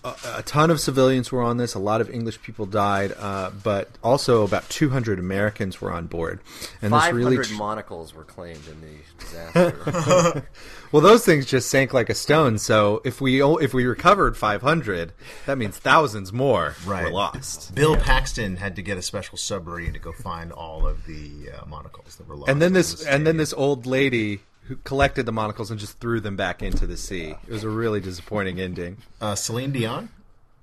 a, 0.04 0.16
a 0.38 0.44
ton 0.44 0.72
of 0.72 0.80
civilians 0.80 1.32
were 1.32 1.42
on 1.42 1.58
this. 1.58 1.74
A 1.74 1.80
lot 1.80 2.00
of 2.02 2.10
English 2.10 2.42
people 2.42 2.66
died, 2.66 3.14
uh, 3.18 3.52
but 3.64 3.90
also 4.04 4.44
about 4.44 4.68
200 4.70 5.20
Americans 5.20 5.82
were 5.82 5.92
on 5.92 6.08
board. 6.08 6.40
And 6.82 6.94
this 6.94 7.02
500 7.02 7.16
really 7.18 7.38
tr- 7.46 7.54
monocles 7.56 8.14
were 8.14 8.24
claimed 8.24 8.62
in 8.68 8.82
the 8.82 8.98
disaster. 9.20 10.48
well, 10.92 11.02
those 11.02 11.26
things 11.26 11.46
just 11.46 11.70
sank 11.70 11.94
like 11.94 12.10
a 12.10 12.16
stone. 12.16 12.58
So 12.58 13.02
if 13.04 13.20
we 13.22 13.42
o- 13.42 13.58
if 13.58 13.74
we 13.74 13.86
recovered 13.86 14.38
500, 14.38 15.12
that 15.46 15.58
means 15.58 15.78
thousands 15.78 16.32
more 16.32 16.76
Right. 16.86 17.06
were 17.06 17.12
lost. 17.12 17.76
Bill 17.76 17.96
Paxton 17.98 18.58
had 18.58 18.76
to 18.78 18.82
get 18.82 18.98
a 18.98 19.02
special 19.02 19.38
submarine 19.38 19.94
to 19.94 20.00
go 20.00 20.12
find 20.14 20.52
all 20.52 20.88
of 20.88 21.06
the 21.06 21.50
uh, 21.52 21.66
monocles 21.66 22.16
that 22.16 22.28
were 22.28 22.36
lost. 22.38 22.50
And 22.50 22.62
then 22.62 22.74
this 22.74 23.04
the 23.04 23.12
and 23.12 23.28
then 23.28 23.38
this 23.38 23.54
old 23.54 23.86
lady 23.86 24.42
who 24.70 24.76
collected 24.78 25.26
the 25.26 25.32
monocles 25.32 25.72
and 25.72 25.80
just 25.80 26.00
threw 26.00 26.20
them 26.20 26.36
back 26.36 26.62
into 26.62 26.86
the 26.86 26.96
sea. 26.96 27.36
It 27.48 27.52
was 27.52 27.64
a 27.64 27.70
really 27.70 28.00
disappointing 28.00 28.60
ending. 28.60 28.98
uh, 29.20 29.34
Celine 29.34 29.72
Dion. 29.72 30.10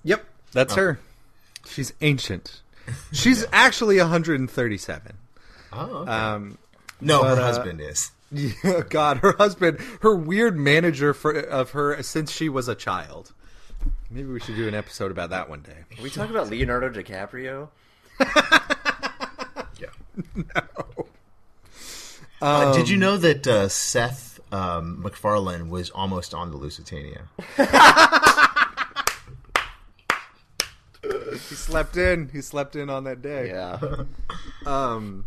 Yep, 0.05 0.25
that's 0.53 0.75
her. 0.77 1.01
She's 1.69 1.93
ancient. 2.01 2.63
She's 3.13 3.45
actually 3.53 3.99
137. 3.99 5.13
Oh, 5.73 5.79
okay. 5.81 6.11
Um, 6.11 6.57
no, 7.01 7.23
but, 7.23 7.37
her 7.37 7.43
uh, 7.43 7.45
husband 7.45 7.81
is. 7.81 8.13
yeah, 8.31 8.83
God, 8.89 9.19
her 9.19 9.33
husband, 9.33 9.81
her 10.03 10.15
weird 10.15 10.57
manager 10.57 11.13
for 11.13 11.33
of 11.33 11.73
her 11.73 12.01
since 12.05 12.31
she 12.31 12.49
was 12.49 12.69
a 12.69 12.77
child. 12.77 13.33
Maybe 14.09 14.29
we 14.29 14.39
should 14.39 14.55
do 14.55 14.69
an 14.69 14.75
episode 14.75 15.11
about 15.11 15.31
that 15.31 15.51
one 15.51 15.63
day. 15.63 15.99
Are 15.99 16.03
we 16.03 16.11
talking 16.11 16.31
about 16.35 16.49
Leonardo 16.49 16.91
DiCaprio? 16.91 17.69
Yeah. 19.79 20.61
Uh, 22.43 22.73
did 22.75 22.89
you 22.89 22.97
know 22.97 23.17
that 23.17 23.47
uh, 23.47 23.69
Seth 23.69 24.41
um, 24.53 25.01
MacFarlane 25.03 25.71
was 25.71 25.91
almost 25.91 26.35
on 26.35 26.51
the 26.51 26.57
Lusitania? 26.57 27.23
He 31.03 31.55
slept 31.55 31.97
in. 31.97 32.29
He 32.33 32.41
slept 32.41 32.75
in 32.77 32.91
on 32.91 33.05
that 33.05 33.23
day. 33.23 33.49
Yeah. 33.49 33.79
Um, 34.67 35.27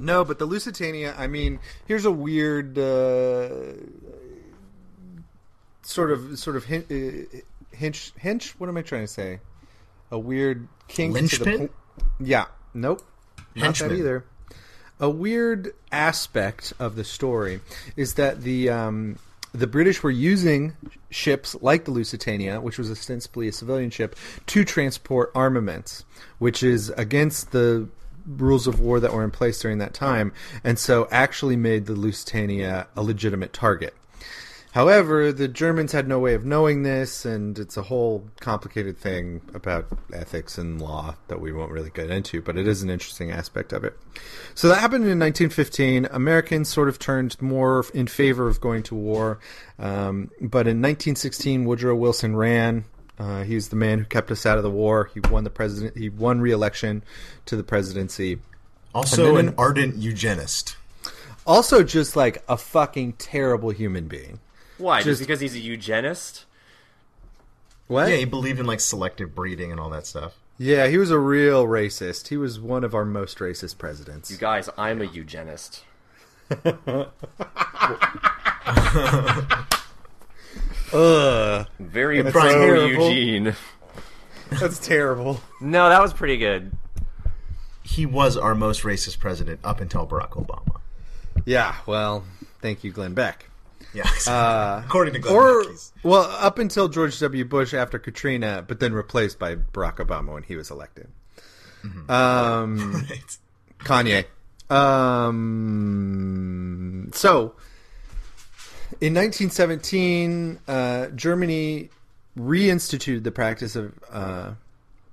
no, 0.00 0.24
but 0.24 0.40
the 0.40 0.44
Lusitania. 0.44 1.14
I 1.16 1.28
mean, 1.28 1.60
here's 1.86 2.04
a 2.04 2.10
weird 2.10 2.76
uh, 2.76 3.48
sort 5.82 6.10
of 6.10 6.36
sort 6.36 6.56
of 6.56 6.64
hin- 6.64 6.84
uh, 6.90 7.76
hinch 7.76 8.12
hinch. 8.18 8.58
What 8.58 8.68
am 8.68 8.76
I 8.76 8.82
trying 8.82 9.02
to 9.02 9.06
say? 9.08 9.38
A 10.10 10.18
weird 10.18 10.66
kink 10.88 11.14
to 11.16 11.38
the 11.44 11.58
po- 11.58 11.68
Yeah. 12.18 12.46
Nope. 12.74 13.02
Not 13.54 13.76
that 13.76 13.92
either. 13.92 14.24
A 14.98 15.10
weird 15.10 15.74
aspect 15.92 16.72
of 16.78 16.96
the 16.96 17.04
story 17.04 17.60
is 17.96 18.14
that 18.14 18.42
the 18.42 18.70
um, 18.70 19.18
the 19.52 19.66
British 19.66 20.02
were 20.02 20.10
using 20.10 20.74
ships 21.10 21.56
like 21.60 21.84
the 21.84 21.90
Lusitania, 21.90 22.60
which 22.60 22.78
was 22.78 22.90
ostensibly 22.90 23.48
a 23.48 23.52
civilian 23.52 23.90
ship, 23.90 24.16
to 24.46 24.64
transport 24.64 25.32
armaments, 25.34 26.04
which 26.38 26.62
is 26.62 26.90
against 26.90 27.52
the 27.52 27.88
rules 28.26 28.66
of 28.66 28.80
war 28.80 29.00
that 29.00 29.12
were 29.12 29.24
in 29.24 29.30
place 29.30 29.60
during 29.60 29.78
that 29.78 29.94
time, 29.94 30.32
and 30.64 30.78
so 30.78 31.08
actually 31.10 31.56
made 31.56 31.86
the 31.86 31.94
Lusitania 31.94 32.86
a 32.96 33.02
legitimate 33.02 33.52
target. 33.52 33.94
However, 34.76 35.32
the 35.32 35.48
Germans 35.48 35.92
had 35.92 36.06
no 36.06 36.18
way 36.18 36.34
of 36.34 36.44
knowing 36.44 36.82
this, 36.82 37.24
and 37.24 37.58
it's 37.58 37.78
a 37.78 37.82
whole 37.82 38.28
complicated 38.40 38.98
thing 38.98 39.40
about 39.54 39.86
ethics 40.12 40.58
and 40.58 40.78
law 40.78 41.14
that 41.28 41.40
we 41.40 41.50
won't 41.50 41.72
really 41.72 41.88
get 41.88 42.10
into, 42.10 42.42
but 42.42 42.58
it 42.58 42.68
is 42.68 42.82
an 42.82 42.90
interesting 42.90 43.30
aspect 43.30 43.72
of 43.72 43.84
it. 43.84 43.96
So 44.54 44.68
that 44.68 44.74
happened 44.74 45.04
in 45.04 45.18
1915. 45.18 46.08
Americans 46.10 46.68
sort 46.68 46.90
of 46.90 46.98
turned 46.98 47.40
more 47.40 47.86
in 47.94 48.06
favor 48.06 48.48
of 48.48 48.60
going 48.60 48.82
to 48.82 48.94
war, 48.94 49.38
um, 49.78 50.30
but 50.42 50.66
in 50.66 50.82
1916, 50.82 51.64
Woodrow 51.64 51.94
Wilson 51.94 52.36
ran. 52.36 52.84
Uh, 53.18 53.44
he's 53.44 53.70
the 53.70 53.76
man 53.76 54.00
who 54.00 54.04
kept 54.04 54.30
us 54.30 54.44
out 54.44 54.58
of 54.58 54.62
the 54.62 54.70
war. 54.70 55.10
He 55.14 55.20
won 55.20 55.44
the 55.44 55.48
president. 55.48 55.96
He 55.96 56.10
won 56.10 56.42
re-election 56.42 57.02
to 57.46 57.56
the 57.56 57.64
presidency. 57.64 58.40
Also, 58.94 59.36
an 59.38 59.48
in- 59.48 59.54
ardent 59.56 59.96
eugenist. 59.96 60.76
Also, 61.46 61.82
just 61.82 62.14
like 62.14 62.44
a 62.46 62.58
fucking 62.58 63.14
terrible 63.14 63.70
human 63.70 64.06
being. 64.06 64.38
Why? 64.78 64.98
Just, 64.98 65.06
Just- 65.06 65.20
because 65.20 65.40
he's 65.40 65.54
a 65.54 65.58
eugenist? 65.60 66.44
What? 67.88 68.08
Yeah, 68.10 68.16
he 68.16 68.24
believed 68.24 68.58
in 68.58 68.66
like 68.66 68.80
selective 68.80 69.34
breeding 69.34 69.70
and 69.70 69.78
all 69.80 69.90
that 69.90 70.06
stuff. 70.06 70.34
Yeah, 70.58 70.86
he 70.88 70.96
was 70.98 71.10
a 71.10 71.18
real 71.18 71.66
racist. 71.66 72.28
He 72.28 72.36
was 72.36 72.58
one 72.58 72.82
of 72.82 72.94
our 72.94 73.04
most 73.04 73.38
racist 73.38 73.78
presidents. 73.78 74.30
You 74.30 74.38
guys, 74.38 74.68
I'm 74.76 75.00
a 75.02 75.04
eugenist. 75.06 75.82
Ugh, 80.92 81.66
Very 81.78 82.22
That's 82.22 82.32
pro. 82.32 82.84
Eugene. 82.86 83.54
that's 84.50 84.78
terrible. 84.78 85.40
No, 85.60 85.88
that 85.88 86.00
was 86.00 86.12
pretty 86.12 86.36
good. 86.36 86.72
He 87.82 88.06
was 88.06 88.36
our 88.36 88.54
most 88.54 88.82
racist 88.82 89.18
president 89.18 89.60
up 89.64 89.80
until 89.80 90.06
Barack 90.06 90.30
Obama. 90.30 90.80
Yeah, 91.44 91.76
well, 91.86 92.24
thank 92.62 92.82
you, 92.84 92.90
Glenn 92.92 93.14
Beck. 93.14 93.50
Yeah, 93.94 94.82
according 94.84 95.14
to 95.14 95.20
Glenn 95.20 95.34
Or, 95.34 95.62
he's- 95.62 95.92
well, 96.02 96.22
up 96.40 96.58
until 96.58 96.88
George 96.88 97.18
W. 97.20 97.44
Bush 97.44 97.72
after 97.74 97.98
Katrina, 97.98 98.64
but 98.66 98.78
then 98.80 98.92
replaced 98.92 99.38
by 99.38 99.56
Barack 99.56 99.96
Obama 99.96 100.34
when 100.34 100.42
he 100.42 100.56
was 100.56 100.70
elected. 100.70 101.08
Um, 102.08 102.92
right. 103.10 103.38
Kanye. 103.78 104.24
Um, 105.66 107.10
so, 107.14 107.54
in 109.00 109.14
1917, 109.14 110.58
uh, 110.66 111.06
Germany 111.08 111.90
reinstituted 112.38 113.22
the 113.24 113.30
practice 113.32 113.76
of, 113.76 113.92
uh, 114.10 114.52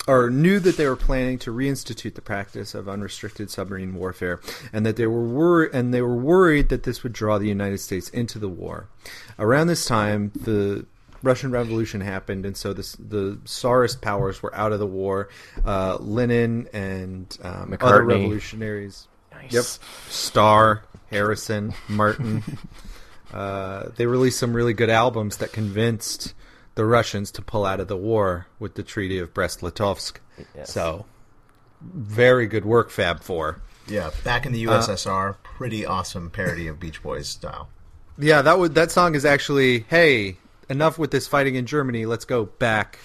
or 0.07 0.29
knew 0.29 0.59
that 0.59 0.77
they 0.77 0.87
were 0.87 0.95
planning 0.95 1.37
to 1.39 1.51
reinstitute 1.51 2.15
the 2.15 2.21
practice 2.21 2.75
of 2.75 2.89
unrestricted 2.89 3.49
submarine 3.49 3.95
warfare, 3.95 4.41
and 4.71 4.85
that 4.85 4.97
they 4.97 5.07
were 5.07 5.23
wor- 5.23 5.65
and 5.65 5.93
they 5.93 6.01
were 6.01 6.15
worried 6.15 6.69
that 6.69 6.83
this 6.83 7.03
would 7.03 7.13
draw 7.13 7.37
the 7.37 7.47
United 7.47 7.79
States 7.79 8.09
into 8.09 8.39
the 8.39 8.49
war. 8.49 8.89
Around 9.39 9.67
this 9.67 9.85
time, 9.85 10.31
the 10.35 10.85
Russian 11.23 11.51
Revolution 11.51 12.01
happened, 12.01 12.45
and 12.45 12.55
so 12.55 12.73
this, 12.73 12.97
the 12.97 13.39
Tsarist 13.45 14.01
powers 14.01 14.43
were 14.43 14.53
out 14.53 14.73
of 14.73 14.79
the 14.79 14.87
war. 14.87 15.29
Uh, 15.65 15.97
Lenin 15.99 16.67
and 16.73 17.35
um, 17.41 17.75
other 17.79 18.03
revolutionaries. 18.03 19.07
Nice. 19.31 19.53
Yep. 19.53 19.63
Starr, 20.09 20.83
Harrison, 21.09 21.73
Martin. 21.87 22.43
uh, 23.33 23.89
they 23.95 24.05
released 24.05 24.37
some 24.37 24.53
really 24.53 24.73
good 24.73 24.89
albums 24.89 25.37
that 25.37 25.53
convinced 25.53 26.33
the 26.75 26.86
Russians 26.86 27.31
to 27.31 27.41
pull 27.41 27.65
out 27.65 27.79
of 27.79 27.88
the 27.88 27.97
war 27.97 28.47
with 28.59 28.75
the 28.75 28.83
Treaty 28.83 29.19
of 29.19 29.33
Brest-Litovsk. 29.33 30.17
Yes. 30.55 30.71
So, 30.71 31.05
very 31.81 32.47
good 32.47 32.65
work, 32.65 32.89
Fab 32.89 33.21
Four. 33.21 33.62
Yeah, 33.88 34.12
back 34.23 34.45
in 34.45 34.53
the 34.53 34.65
USSR, 34.65 35.36
pretty 35.43 35.86
awesome 35.86 36.29
parody 36.29 36.67
of 36.67 36.79
Beach 36.79 37.03
Boys 37.03 37.27
style. 37.27 37.67
Yeah, 38.17 38.41
that 38.43 38.57
would 38.57 38.75
that 38.75 38.91
song 38.91 39.15
is 39.15 39.25
actually 39.25 39.81
hey, 39.89 40.38
enough 40.69 40.97
with 40.97 41.12
this 41.12 41.27
fighting 41.27 41.55
in 41.55 41.65
Germany. 41.65 42.05
Let's 42.05 42.25
go 42.25 42.45
back 42.45 42.99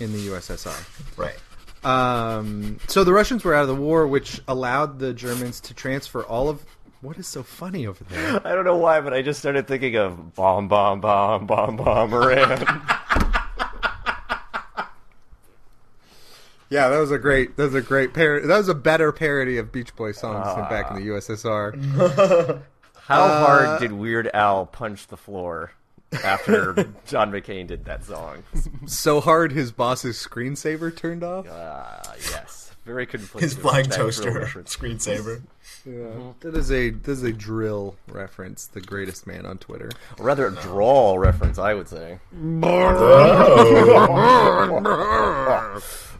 in 0.00 0.12
the 0.12 0.18
USSR. 0.28 1.16
Right. 1.16 1.36
Um, 1.84 2.78
so 2.88 3.04
the 3.04 3.12
Russians 3.12 3.44
were 3.44 3.54
out 3.54 3.62
of 3.62 3.68
the 3.68 3.74
war, 3.74 4.06
which 4.06 4.40
allowed 4.48 4.98
the 4.98 5.12
Germans 5.12 5.60
to 5.62 5.74
transfer 5.74 6.22
all 6.22 6.48
of. 6.48 6.64
What 7.04 7.18
is 7.18 7.26
so 7.26 7.42
funny 7.42 7.86
over 7.86 8.02
there? 8.04 8.40
I 8.46 8.54
don't 8.54 8.64
know 8.64 8.76
why, 8.78 9.00
but 9.02 9.12
I 9.12 9.20
just 9.20 9.38
started 9.38 9.68
thinking 9.68 9.94
of 9.96 10.34
bomb, 10.34 10.68
bomb, 10.68 11.00
bomb, 11.02 11.46
bomb, 11.46 11.76
bomb, 11.76 12.14
Iran. 12.14 12.82
Yeah, 16.70 16.88
that 16.88 16.98
was 16.98 17.10
a 17.12 17.18
great. 17.18 17.56
That 17.56 17.64
was 17.64 17.74
a 17.74 17.82
great 17.82 18.14
parody. 18.14 18.46
That 18.48 18.56
was 18.58 18.68
a 18.68 18.74
better 18.74 19.12
parody 19.12 19.58
of 19.58 19.70
Beach 19.70 19.94
Boy 19.94 20.10
songs 20.12 20.46
than 20.56 20.68
back 20.68 20.90
in 20.90 20.96
the 20.96 21.08
USSR. 21.12 22.62
How 23.02 23.22
Uh, 23.22 23.46
hard 23.46 23.80
did 23.80 23.92
Weird 23.92 24.28
Al 24.34 24.66
punch 24.66 25.06
the 25.06 25.16
floor 25.16 25.72
after 26.24 26.72
John 27.06 27.30
McCain 27.30 27.66
did 27.68 27.84
that 27.84 28.02
song? 28.04 28.42
so 28.86 29.20
hard, 29.20 29.52
his 29.52 29.70
boss's 29.72 30.16
screensaver 30.16 30.94
turned 30.96 31.22
off. 31.22 31.46
Uh, 31.46 32.00
yes. 32.30 32.72
Very 32.84 33.06
conflicting. 33.06 33.48
His 33.48 33.56
flying 33.56 33.88
That 33.90 33.98
dril 33.98 34.02
toaster 34.04 34.32
reference. 34.32 34.74
screensaver. 34.74 35.42
Yeah, 35.86 36.32
that 36.40 36.54
is 36.56 36.70
a 36.72 36.90
that 36.90 37.10
is 37.12 37.22
a 37.22 37.32
dril 37.32 37.94
reference. 38.08 38.66
The 38.66 38.80
greatest 38.80 39.26
man 39.26 39.44
on 39.44 39.58
Twitter. 39.58 39.90
Or 40.18 40.26
rather, 40.26 40.46
a 40.46 40.52
drawl 40.52 41.18
reference, 41.18 41.58
I 41.58 41.74
would 41.74 41.88
say. 41.88 42.20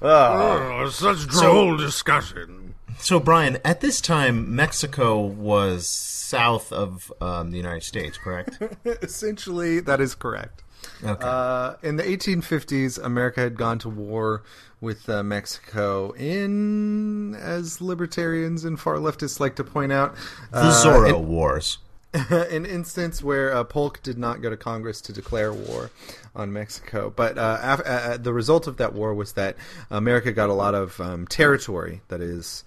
Ah, 0.03 0.89
such 0.93 1.27
droll 1.29 1.77
discussion. 1.79 2.75
So, 2.99 3.21
Brian, 3.21 3.59
at 3.65 3.81
this 3.81 4.01
time, 4.01 4.55
Mexico 4.55 5.21
was 5.21 5.89
south 5.89 6.73
of 6.73 7.13
um, 7.21 7.51
the 7.51 7.57
United 7.57 7.85
States, 7.85 8.19
correct? 8.19 8.59
Essentially, 8.85 9.81
that 9.81 10.01
is 10.01 10.15
correct. 10.15 10.64
Okay. 11.03 11.27
Uh, 11.27 11.75
in 11.83 11.97
the 11.97 12.03
1850s, 12.03 13.03
America 13.03 13.41
had 13.41 13.57
gone 13.57 13.79
to 13.81 13.89
war 13.89 14.43
with 14.81 15.09
uh, 15.09 15.23
Mexico 15.23 16.13
in, 16.13 17.35
as 17.35 17.81
libertarians 17.81 18.65
and 18.65 18.79
far 18.79 18.97
leftists 18.97 19.41
like 19.41 19.57
to 19.57 19.65
point 19.65 19.93
out, 19.93 20.15
the 20.51 20.59
uh, 20.59 20.85
Zorro 20.85 21.21
in- 21.21 21.29
Wars. 21.29 21.79
an 22.31 22.65
instance 22.65 23.25
where 23.25 23.53
uh, 23.53 23.65
Polk 23.65 24.01
did 24.05 24.17
not 24.17 24.41
go 24.41 24.49
to 24.49 24.57
Congress 24.57 25.01
to 25.01 25.13
declare 25.13 25.53
war 25.53 25.91
on 26.35 26.53
Mexico. 26.53 27.13
But 27.15 27.37
uh, 27.37 27.59
af- 27.61 27.83
uh, 27.85 28.17
the 28.19 28.33
result 28.33 28.69
of 28.69 28.77
that 28.77 28.93
war 28.93 29.13
was 29.13 29.33
that 29.33 29.57
America 29.91 30.31
got 30.31 30.49
a 30.49 30.53
lot 30.53 30.77
of 30.77 31.01
um, 31.01 31.27
territory, 31.27 32.03
that 32.09 32.21
is, 32.21 32.63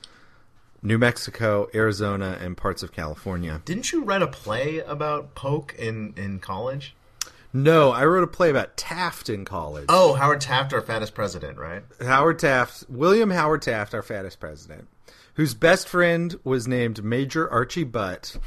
New 0.84 0.98
Mexico, 0.98 1.70
Arizona, 1.74 2.38
and 2.42 2.58
parts 2.58 2.84
of 2.84 2.92
California. 2.92 3.62
Didn't 3.64 3.92
you 3.94 4.04
write 4.04 4.22
a 4.22 4.28
play 4.28 4.80
about 4.80 5.34
Polk 5.34 5.74
in, 5.78 6.14
in 6.18 6.40
college? 6.40 6.94
No, 7.64 7.92
I 7.92 8.06
wrote 8.06 8.24
a 8.24 8.28
play 8.28 8.50
about 8.50 8.78
Taft 8.78 9.30
in 9.30 9.44
college. 9.46 9.86
Oh, 9.90 10.14
Howard 10.14 10.42
Taft, 10.42 10.74
our 10.74 10.82
fattest 10.82 11.16
president, 11.16 11.58
right? 11.58 11.82
Howard 12.02 12.40
Taft, 12.40 12.84
William 12.88 13.32
Howard 13.32 13.64
Taft, 13.64 13.94
our 13.94 14.04
fattest 14.04 14.40
president, 14.40 14.88
whose 15.34 15.54
best 15.54 15.90
friend 15.90 16.40
was 16.44 16.68
named 16.68 17.04
Major 17.04 17.50
Archie 17.50 17.84
Butt, 17.84 18.38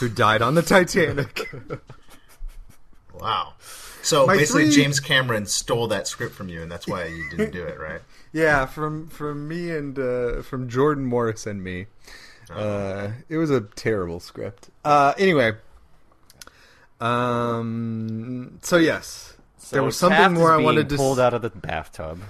who 0.00 0.08
died 0.08 0.42
on 0.42 0.54
the 0.54 0.62
Titanic. 0.62 1.48
Wow. 3.18 3.54
So 4.02 4.26
My 4.26 4.36
basically, 4.36 4.64
three- 4.66 4.74
James 4.74 5.00
Cameron 5.00 5.46
stole 5.46 5.88
that 5.88 6.06
script 6.06 6.34
from 6.34 6.48
you, 6.48 6.62
and 6.62 6.70
that's 6.70 6.86
why 6.86 7.06
you 7.06 7.28
didn't 7.30 7.52
do 7.52 7.62
it, 7.64 7.78
right? 7.80 8.00
yeah, 8.32 8.66
from 8.66 9.08
from 9.08 9.48
me 9.48 9.70
and 9.70 9.98
uh, 9.98 10.42
from 10.42 10.68
Jordan 10.68 11.06
Morris 11.06 11.46
and 11.46 11.62
me. 11.64 11.86
Uh, 12.50 13.12
it 13.28 13.38
was 13.38 13.50
a 13.50 13.62
terrible 13.62 14.20
script. 14.20 14.68
Uh, 14.84 15.14
anyway, 15.18 15.52
um, 17.00 18.58
so 18.62 18.76
yes, 18.76 19.36
there 19.70 19.82
was 19.82 19.96
something 19.96 20.16
Taft 20.18 20.32
is 20.34 20.38
more 20.38 20.52
I 20.52 20.56
wanted 20.58 20.88
to 20.90 20.96
pulled 20.96 21.20
out 21.20 21.34
of 21.34 21.42
the 21.42 21.50
bathtub. 21.50 22.20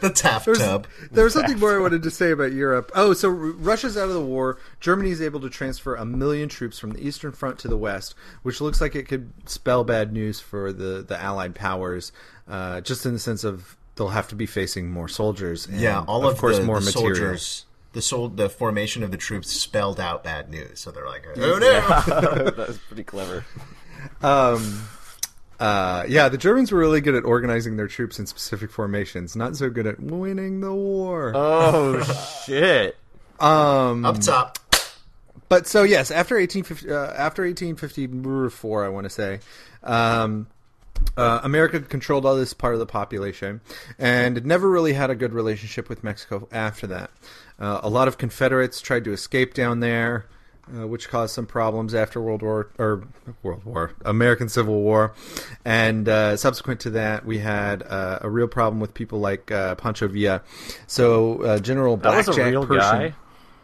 The 0.00 0.10
Taft 0.12 0.46
There's, 0.46 0.58
tub. 0.58 0.88
there 1.12 1.22
was 1.22 1.34
something 1.34 1.56
more 1.60 1.76
I 1.76 1.80
wanted 1.80 2.02
to 2.02 2.10
say 2.10 2.32
about 2.32 2.52
Europe. 2.52 2.90
Oh, 2.96 3.12
so 3.12 3.28
Russia's 3.28 3.96
out 3.96 4.08
of 4.08 4.14
the 4.14 4.20
war. 4.20 4.58
Germany 4.80 5.10
is 5.10 5.22
able 5.22 5.38
to 5.40 5.48
transfer 5.48 5.94
a 5.94 6.04
million 6.04 6.48
troops 6.48 6.80
from 6.80 6.90
the 6.90 7.06
Eastern 7.06 7.30
Front 7.30 7.60
to 7.60 7.68
the 7.68 7.76
West, 7.76 8.16
which 8.42 8.60
looks 8.60 8.80
like 8.80 8.96
it 8.96 9.06
could 9.06 9.30
spell 9.48 9.84
bad 9.84 10.12
news 10.12 10.40
for 10.40 10.72
the, 10.72 11.02
the 11.06 11.16
Allied 11.20 11.54
powers, 11.54 12.10
uh, 12.48 12.80
just 12.80 13.06
in 13.06 13.12
the 13.12 13.20
sense 13.20 13.44
of 13.44 13.76
they'll 13.94 14.08
have 14.08 14.26
to 14.28 14.34
be 14.34 14.46
facing 14.46 14.90
more 14.90 15.06
soldiers. 15.08 15.66
And 15.66 15.80
Yeah, 15.80 16.02
all 16.08 16.26
of, 16.26 16.36
course 16.38 16.58
the, 16.58 16.64
more 16.64 16.80
the 16.80 16.86
material. 16.86 17.14
soldiers. 17.16 17.66
The 17.92 18.02
sol- 18.02 18.28
the 18.28 18.48
formation 18.48 19.02
of 19.02 19.10
the 19.10 19.16
troops 19.16 19.50
spelled 19.50 19.98
out 19.98 20.22
bad 20.22 20.48
news, 20.48 20.78
so 20.78 20.90
they're 20.92 21.06
like, 21.08 21.26
"Oh 21.36 21.58
no!" 21.58 21.80
that 22.50 22.56
was 22.56 22.78
pretty 22.78 23.02
clever. 23.02 23.44
Um, 24.22 24.82
uh, 25.58 26.04
yeah, 26.08 26.28
the 26.28 26.38
Germans 26.38 26.70
were 26.70 26.78
really 26.78 27.00
good 27.00 27.14
at 27.16 27.24
organizing 27.24 27.76
their 27.76 27.88
troops 27.88 28.18
in 28.20 28.26
specific 28.26 28.70
formations, 28.70 29.34
not 29.34 29.56
so 29.56 29.70
good 29.70 29.86
at 29.86 29.98
winning 30.00 30.60
the 30.60 30.72
war. 30.72 31.32
Oh 31.34 32.00
shit! 32.46 32.96
um, 33.40 34.04
Up 34.04 34.20
top, 34.20 34.58
But 35.48 35.66
so 35.66 35.82
yes, 35.82 36.12
after 36.12 36.36
1850, 36.36 36.90
uh, 36.92 37.12
after 37.14 37.42
1854, 37.42 38.84
I 38.84 38.88
want 38.88 39.04
to 39.04 39.10
say, 39.10 39.40
um, 39.82 40.46
uh, 41.16 41.40
America 41.42 41.80
controlled 41.80 42.24
all 42.26 42.36
this 42.36 42.52
part 42.54 42.74
of 42.74 42.80
the 42.80 42.86
population, 42.86 43.60
and 43.98 44.44
never 44.44 44.68
really 44.68 44.92
had 44.92 45.10
a 45.10 45.14
good 45.14 45.32
relationship 45.32 45.88
with 45.88 46.02
Mexico 46.04 46.48
after 46.52 46.86
that. 46.88 47.10
Uh, 47.58 47.80
a 47.82 47.88
lot 47.90 48.08
of 48.08 48.16
Confederates 48.18 48.80
tried 48.80 49.04
to 49.04 49.12
escape 49.12 49.52
down 49.54 49.80
there, 49.80 50.26
uh, 50.74 50.86
which 50.86 51.08
caused 51.08 51.34
some 51.34 51.46
problems 51.46 51.94
after 51.94 52.20
World 52.20 52.42
War 52.42 52.70
or 52.78 53.02
World 53.42 53.64
War, 53.64 53.92
American 54.04 54.48
Civil 54.48 54.80
War, 54.80 55.12
and 55.64 56.08
uh, 56.08 56.36
subsequent 56.36 56.80
to 56.80 56.90
that, 56.90 57.26
we 57.26 57.38
had 57.38 57.82
uh, 57.82 58.20
a 58.22 58.30
real 58.30 58.46
problem 58.48 58.80
with 58.80 58.94
people 58.94 59.20
like 59.20 59.50
uh, 59.50 59.74
Pancho 59.74 60.08
Villa. 60.08 60.42
So 60.86 61.42
uh, 61.42 61.58
General 61.58 61.96
That 61.98 62.26
was 62.26 62.36
a 62.38 62.44
real 62.44 62.66
Pershing- 62.66 62.78
guy. 62.80 63.14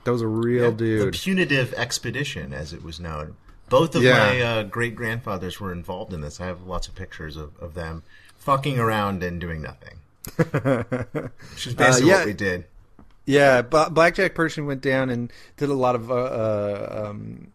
That 0.04 0.12
was 0.12 0.22
a 0.22 0.28
real 0.28 0.70
the 0.70 0.76
dude. 0.76 1.14
punitive 1.14 1.74
expedition, 1.74 2.52
as 2.52 2.72
it 2.72 2.84
was 2.84 3.00
known. 3.00 3.36
Both 3.68 3.94
of 3.94 4.02
Yeah. 4.02 4.18
my 4.18 4.40
uh, 4.40 4.62
great 4.64 4.94
grandfathers 4.94 5.60
were 5.60 5.72
involved 5.72 6.12
in 6.12 6.20
this. 6.20 6.40
I 6.40 6.46
have 6.46 6.62
lots 6.62 6.88
of 6.88 6.94
pictures 6.94 7.36
of, 7.36 7.56
of 7.58 7.74
them 7.74 8.02
fucking 8.38 8.78
around 8.78 9.22
and 9.22 9.40
doing 9.40 9.60
nothing, 9.62 9.98
which 11.52 11.66
is 11.66 11.74
basically 11.74 12.10
yeah. 12.10 12.18
what 12.18 12.26
we 12.26 12.32
did. 12.32 12.64
Yeah, 13.24 13.62
Blackjack 13.62 14.36
Pershing 14.36 14.66
went 14.66 14.82
down 14.82 15.10
and 15.10 15.32
did 15.56 15.68
a 15.68 15.74
lot 15.74 15.96
of 15.96 16.12
uh, 16.12 16.14
uh, 16.14 17.06
um, 17.10 17.48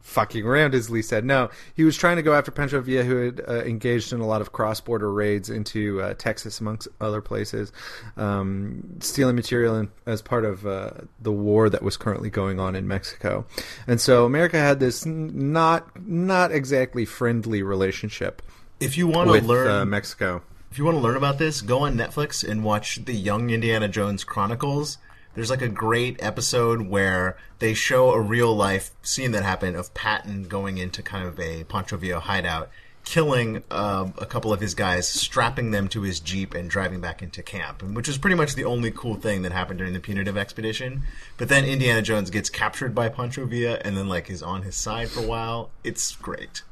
fucking 0.00 0.44
around, 0.44 0.74
as 0.74 0.90
Lee 0.90 1.02
said. 1.02 1.24
No, 1.24 1.50
he 1.74 1.84
was 1.84 1.96
trying 1.96 2.16
to 2.16 2.22
go 2.22 2.34
after 2.34 2.50
Pancho 2.50 2.80
Villa, 2.80 3.04
who 3.04 3.16
had 3.16 3.40
uh, 3.46 3.62
engaged 3.64 4.12
in 4.12 4.20
a 4.20 4.26
lot 4.26 4.40
of 4.40 4.52
cross-border 4.52 5.12
raids 5.12 5.50
into 5.50 6.00
uh, 6.00 6.14
Texas, 6.14 6.60
amongst 6.60 6.88
other 7.00 7.20
places, 7.20 7.72
um, 8.16 8.84
stealing 9.00 9.36
material 9.36 9.76
in, 9.76 9.90
as 10.06 10.22
part 10.22 10.44
of 10.44 10.66
uh, 10.66 10.90
the 11.20 11.32
war 11.32 11.68
that 11.70 11.82
was 11.82 11.96
currently 11.96 12.30
going 12.30 12.60
on 12.60 12.74
in 12.74 12.86
Mexico. 12.86 13.46
And 13.86 14.00
so 14.00 14.24
America 14.24 14.58
had 14.58 14.80
this 14.80 15.06
n- 15.06 15.52
not 15.52 16.06
not 16.06 16.52
exactly 16.52 17.04
friendly 17.04 17.62
relationship 17.62 18.42
If 18.80 18.96
you 18.96 19.06
want 19.06 19.30
to 19.30 19.46
learn 19.46 19.68
uh, 19.68 19.84
Mexico. 19.84 20.42
If 20.70 20.78
you 20.78 20.84
want 20.84 20.96
to 20.96 21.00
learn 21.00 21.16
about 21.16 21.38
this, 21.38 21.62
go 21.62 21.80
on 21.80 21.96
Netflix 21.96 22.46
and 22.48 22.62
watch 22.62 23.04
the 23.04 23.14
Young 23.14 23.50
Indiana 23.50 23.88
Jones 23.88 24.22
Chronicles. 24.22 24.98
There's 25.38 25.50
like 25.50 25.62
a 25.62 25.68
great 25.68 26.20
episode 26.20 26.88
where 26.88 27.36
they 27.60 27.72
show 27.72 28.10
a 28.10 28.20
real 28.20 28.52
life 28.56 28.90
scene 29.02 29.30
that 29.30 29.44
happened 29.44 29.76
of 29.76 29.94
Patton 29.94 30.48
going 30.48 30.78
into 30.78 31.00
kind 31.00 31.28
of 31.28 31.38
a 31.38 31.62
Pancho 31.62 31.96
Villa 31.96 32.18
hideout, 32.18 32.70
killing 33.04 33.62
um, 33.70 34.14
a 34.18 34.26
couple 34.26 34.52
of 34.52 34.58
his 34.60 34.74
guys, 34.74 35.06
strapping 35.06 35.70
them 35.70 35.86
to 35.90 36.02
his 36.02 36.18
jeep, 36.18 36.54
and 36.54 36.68
driving 36.68 37.00
back 37.00 37.22
into 37.22 37.40
camp, 37.40 37.84
which 37.84 38.08
is 38.08 38.18
pretty 38.18 38.34
much 38.34 38.56
the 38.56 38.64
only 38.64 38.90
cool 38.90 39.14
thing 39.14 39.42
that 39.42 39.52
happened 39.52 39.78
during 39.78 39.92
the 39.92 40.00
punitive 40.00 40.36
expedition. 40.36 41.04
But 41.36 41.48
then 41.48 41.64
Indiana 41.64 42.02
Jones 42.02 42.30
gets 42.30 42.50
captured 42.50 42.92
by 42.92 43.08
Pancho 43.08 43.46
Villa, 43.46 43.78
and 43.84 43.96
then 43.96 44.08
like 44.08 44.28
is 44.28 44.42
on 44.42 44.62
his 44.62 44.74
side 44.74 45.08
for 45.08 45.20
a 45.20 45.26
while. 45.28 45.70
It's 45.84 46.16
great. 46.16 46.64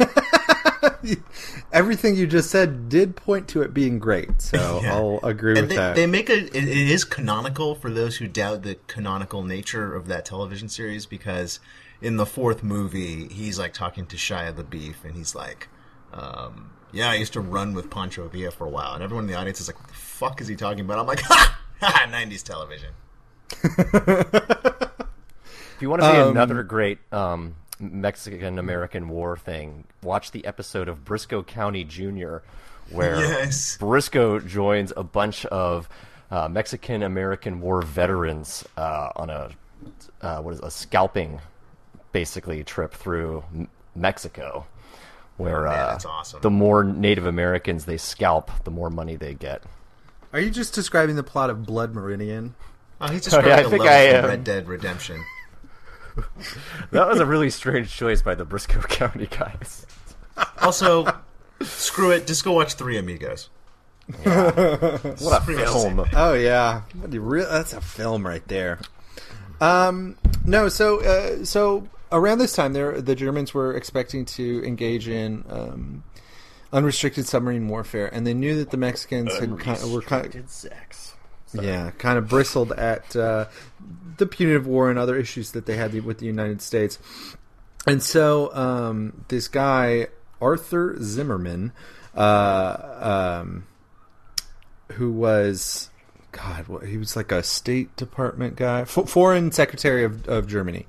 Everything 1.72 2.14
you 2.16 2.26
just 2.26 2.50
said 2.50 2.88
did 2.88 3.16
point 3.16 3.48
to 3.48 3.62
it 3.62 3.72
being 3.74 3.98
great, 3.98 4.40
so 4.40 4.80
Yeah. 4.82 4.94
I'll 4.94 5.20
agree 5.22 5.52
And 5.52 5.62
with 5.62 5.68
they, 5.70 5.76
that. 5.76 5.96
they 5.96 6.06
make 6.06 6.28
a 6.30 6.38
it, 6.46 6.54
it 6.54 6.68
is 6.68 7.04
canonical 7.04 7.74
for 7.74 7.90
those 7.90 8.16
who 8.18 8.26
doubt 8.28 8.62
the 8.62 8.76
canonical 8.86 9.42
nature 9.42 9.94
of 9.94 10.06
that 10.08 10.24
television 10.24 10.68
series 10.68 11.06
because 11.06 11.60
in 12.02 12.16
the 12.16 12.26
fourth 12.26 12.62
movie 12.62 13.28
he's 13.28 13.58
like 13.58 13.72
talking 13.72 14.06
to 14.06 14.16
Shia 14.16 14.54
the 14.54 14.64
Beef 14.64 15.04
and 15.04 15.14
he's 15.14 15.34
like, 15.34 15.68
um, 16.12 16.70
"Yeah, 16.92 17.10
I 17.10 17.14
used 17.14 17.32
to 17.34 17.40
run 17.40 17.74
with 17.74 17.90
Pancho 17.90 18.28
Villa 18.28 18.50
for 18.50 18.66
a 18.66 18.70
while," 18.70 18.94
and 18.94 19.02
everyone 19.02 19.24
in 19.24 19.30
the 19.30 19.36
audience 19.36 19.60
is 19.60 19.68
like, 19.68 19.78
"What 19.78 19.88
the 19.88 19.94
fuck 19.94 20.40
is 20.40 20.48
he 20.48 20.56
talking 20.56 20.80
about?" 20.80 20.98
I'm 20.98 21.06
like, 21.06 21.20
"Ha, 21.24 21.58
ha, 21.80 22.06
'90s 22.10 22.42
television." 22.42 22.90
If 24.52 25.82
you 25.82 25.88
want 25.90 26.02
to 26.02 26.10
see 26.10 26.16
Um, 26.18 26.30
another 26.30 26.62
great 26.62 26.98
um, 27.12 27.54
Mexican 27.80 28.58
American 28.58 29.08
War 29.08 29.36
thing, 29.36 29.84
watch 30.02 30.30
the 30.30 30.44
episode 30.44 30.88
of 30.88 31.04
Brisco 31.04 31.46
County 31.46 31.84
Jr., 31.84 32.38
where 32.90 33.16
Yes. 33.20 33.78
Brisco 33.80 34.44
joins 34.46 34.92
a 34.96 35.02
bunch 35.02 35.46
of 35.46 35.88
uh, 36.30 36.48
Mexican 36.48 37.02
American 37.02 37.60
War 37.60 37.82
veterans 37.82 38.64
uh, 38.76 39.08
on 39.16 39.30
a 39.30 39.50
uh, 40.22 40.40
what 40.42 40.54
is 40.54 40.60
it, 40.60 40.64
a 40.66 40.70
scalping 40.70 41.40
basically 42.12 42.62
trip 42.64 42.92
through 42.92 43.42
M- 43.54 43.68
Mexico, 43.94 44.66
where 45.38 45.66
Oh, 45.66 45.70
man, 45.70 45.78
uh, 45.80 45.98
awesome. 46.08 46.40
the 46.42 46.50
more 46.50 46.84
Native 46.84 47.26
Americans 47.26 47.84
they 47.86 47.96
scalp, 47.96 48.50
the 48.64 48.70
more 48.70 48.90
money 48.90 49.16
they 49.16 49.34
get. 49.34 49.62
Are 50.32 50.40
you 50.40 50.50
just 50.50 50.74
describing 50.74 51.16
the 51.16 51.22
plot 51.22 51.48
of 51.50 51.64
Blood 51.64 51.94
Meridian? 51.94 52.54
Oh, 53.00 53.08
he's 53.08 53.32
Oh, 53.32 53.40
yeah, 53.44 53.54
I 53.56 53.62
describing 53.62 53.66
a 53.66 53.70
think 53.70 53.82
level 53.84 54.16
I 54.16 54.20
from. 54.20 54.30
Red 54.30 54.44
Dead 54.44 54.68
Redemption. 54.68 55.24
That 56.90 57.06
was 57.06 57.20
a 57.20 57.26
really 57.26 57.50
strange 57.50 57.94
choice 57.94 58.22
by 58.22 58.34
the 58.34 58.44
Brisco 58.44 58.82
County 58.88 59.26
guys. 59.26 59.86
Also, 60.60 61.06
screw 61.62 62.10
it, 62.10 62.26
just 62.26 62.44
go 62.44 62.52
watch 62.52 62.74
Three 62.74 62.98
Amigos. 62.98 63.48
What 64.24 64.26
a 64.26 65.40
pretty 65.44 65.60
much 65.60 65.72
the 65.72 65.78
same 65.78 65.96
film! 65.96 66.08
Oh 66.14 66.32
yeah, 66.32 66.82
What 66.98 67.10
do 67.10 67.44
that's 67.44 67.72
a 67.72 67.80
film 67.80 68.26
right 68.26 68.46
there. 68.48 68.80
Um, 69.60 70.16
no, 70.44 70.68
so 70.68 71.00
uh, 71.00 71.44
so 71.44 71.88
around 72.10 72.38
this 72.38 72.54
time, 72.54 72.72
there 72.72 73.00
the 73.00 73.14
Germans 73.14 73.54
were 73.54 73.74
expecting 73.74 74.24
to 74.24 74.64
engage 74.64 75.06
in 75.06 75.44
um, 75.48 76.02
unrestricted 76.72 77.26
submarine 77.26 77.68
warfare, 77.68 78.12
and 78.12 78.26
they 78.26 78.34
knew 78.34 78.56
that 78.56 78.70
the 78.70 78.76
Mexicans 78.76 79.36
had 79.38 79.58
kind 79.58 79.82
of, 79.82 79.92
were 79.92 80.02
kind 80.02 80.34
of, 80.34 80.48
sex. 80.48 81.14
Yeah 81.54 81.90
kind 81.92 82.18
of 82.18 82.28
bristled 82.28 82.72
at 82.72 83.14
uh, 83.16 83.46
the 84.18 84.26
punitive 84.26 84.66
war 84.66 84.90
and 84.90 84.98
other 84.98 85.16
issues 85.16 85.52
that 85.52 85.66
they 85.66 85.76
had 85.76 85.92
with 86.04 86.18
the 86.18 86.26
United 86.26 86.60
States, 86.62 86.98
and 87.86 88.02
so 88.02 88.54
um, 88.54 89.24
this 89.28 89.48
guy 89.48 90.08
Arthur 90.40 90.96
Zimmerman. 91.02 91.72
Uh, 92.12 93.38
um, 93.40 93.66
who 94.92 95.12
was 95.12 95.90
God, 96.32 96.66
he 96.86 96.96
was 96.96 97.16
like 97.16 97.32
a 97.32 97.42
State 97.42 97.94
Department 97.96 98.56
guy, 98.56 98.84
Foreign 98.84 99.52
Secretary 99.52 100.04
of, 100.04 100.28
of 100.28 100.46
Germany. 100.46 100.86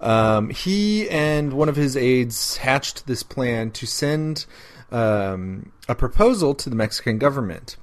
Um, 0.00 0.50
he 0.50 1.08
and 1.10 1.52
one 1.52 1.68
of 1.68 1.76
his 1.76 1.96
aides 1.96 2.56
hatched 2.58 3.06
this 3.06 3.22
plan 3.22 3.70
to 3.72 3.86
send 3.86 4.46
um, 4.90 5.72
a 5.88 5.94
proposal 5.94 6.54
to 6.54 6.70
the 6.70 6.76
Mexican 6.76 7.18
government. 7.18 7.76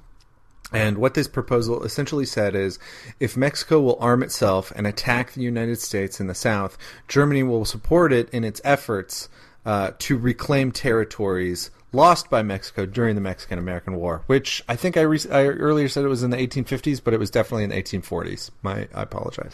And 0.72 0.98
what 0.98 1.14
this 1.14 1.28
proposal 1.28 1.82
essentially 1.82 2.26
said 2.26 2.54
is 2.54 2.78
if 3.20 3.36
Mexico 3.36 3.80
will 3.80 3.96
arm 4.00 4.22
itself 4.22 4.70
and 4.76 4.86
attack 4.86 5.32
the 5.32 5.42
United 5.42 5.80
States 5.80 6.20
in 6.20 6.26
the 6.26 6.34
south, 6.34 6.76
Germany 7.08 7.42
will 7.42 7.64
support 7.64 8.12
it 8.12 8.28
in 8.30 8.44
its 8.44 8.60
efforts 8.64 9.28
uh, 9.64 9.92
to 9.98 10.18
reclaim 10.18 10.70
territories 10.72 11.70
lost 11.92 12.28
by 12.28 12.42
Mexico 12.42 12.84
during 12.84 13.14
the 13.14 13.20
Mexican 13.20 13.58
American 13.58 13.96
War, 13.96 14.22
which 14.26 14.62
I 14.68 14.76
think 14.76 14.96
I, 14.96 15.02
re- 15.02 15.18
I 15.30 15.46
earlier 15.46 15.88
said 15.88 16.04
it 16.04 16.08
was 16.08 16.22
in 16.22 16.30
the 16.30 16.36
1850s, 16.36 17.02
but 17.02 17.14
it 17.14 17.18
was 17.18 17.30
definitely 17.30 17.64
in 17.64 17.70
the 17.70 17.82
1840s. 17.82 18.50
My, 18.62 18.88
I 18.94 19.02
apologize. 19.02 19.52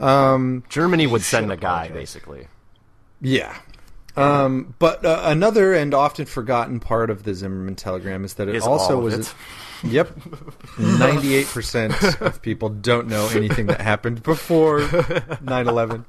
Um, 0.00 0.64
Germany 0.68 1.06
would 1.06 1.22
send 1.22 1.52
a 1.52 1.56
guy, 1.56 1.88
basically. 1.88 2.48
yeah. 3.20 3.56
Um, 4.20 4.74
but 4.78 5.04
uh, 5.04 5.22
another 5.24 5.74
and 5.74 5.94
often 5.94 6.26
forgotten 6.26 6.80
part 6.80 7.10
of 7.10 7.22
the 7.22 7.34
Zimmerman 7.34 7.76
telegram 7.76 8.24
is 8.24 8.34
that 8.34 8.48
it 8.48 8.54
Is 8.54 8.66
also 8.66 9.00
was. 9.00 9.28
it. 9.28 9.34
Yep. 9.82 10.08
98% 10.76 12.20
of 12.20 12.42
people 12.42 12.68
don't 12.68 13.08
know 13.08 13.28
anything 13.28 13.66
that 13.66 13.80
happened 13.80 14.22
before 14.22 14.80
9 15.40 15.68
11. 15.68 16.04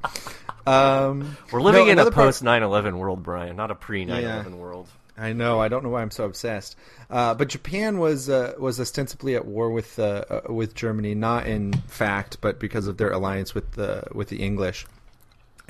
Um, 0.67 1.37
We're 1.51 1.61
living 1.61 1.85
no, 1.85 1.91
in 1.91 1.99
a 1.99 2.11
post 2.11 2.43
9/11 2.43 2.97
world, 2.97 3.23
Brian, 3.23 3.55
not 3.55 3.71
a 3.71 3.75
pre 3.75 4.05
9/11 4.05 4.57
world. 4.57 4.87
I 5.17 5.33
know. 5.33 5.59
I 5.59 5.67
don't 5.67 5.83
know 5.83 5.89
why 5.89 6.01
I'm 6.01 6.11
so 6.11 6.25
obsessed. 6.25 6.75
Uh, 7.09 7.33
but 7.33 7.49
Japan 7.49 7.99
was 7.99 8.29
uh, 8.29 8.53
was 8.57 8.79
ostensibly 8.79 9.35
at 9.35 9.45
war 9.45 9.69
with 9.69 9.99
uh, 9.99 10.23
uh, 10.29 10.41
with 10.53 10.73
Germany, 10.73 11.15
not 11.15 11.47
in 11.47 11.73
fact, 11.87 12.37
but 12.41 12.59
because 12.59 12.87
of 12.87 12.97
their 12.97 13.11
alliance 13.11 13.53
with 13.53 13.71
the 13.71 14.03
with 14.13 14.29
the 14.29 14.41
English. 14.41 14.85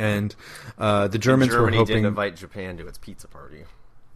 And 0.01 0.35
uh, 0.77 1.07
the 1.07 1.17
Germans 1.19 1.51
Germany 1.51 1.77
were 1.77 1.81
hoping. 1.81 1.95
didn't 1.95 2.07
invite 2.07 2.35
Japan 2.35 2.77
to 2.77 2.87
its 2.87 2.97
pizza 2.97 3.27
party. 3.27 3.63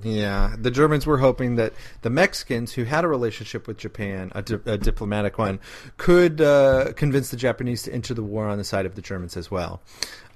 Yeah, 0.04 0.56
the 0.58 0.72
Germans 0.72 1.06
were 1.06 1.20
hoping 1.20 1.56
that 1.56 1.72
the 2.02 2.10
Mexicans, 2.10 2.74
who 2.74 2.84
had 2.84 3.06
a 3.06 3.08
relationship 3.08 3.66
with 3.66 3.78
Japan, 3.78 4.30
a, 4.36 4.42
di- 4.42 4.60
a 4.66 4.78
diplomatic 4.78 5.38
one, 5.38 5.60
could 5.96 6.42
uh, 6.42 6.92
convince 6.98 7.30
the 7.30 7.38
Japanese 7.38 7.84
to 7.84 7.94
enter 7.94 8.14
the 8.14 8.24
war 8.24 8.48
on 8.48 8.58
the 8.58 8.66
side 8.66 8.86
of 8.86 8.96
the 8.96 9.02
Germans 9.02 9.38
as 9.38 9.50
well. 9.50 9.80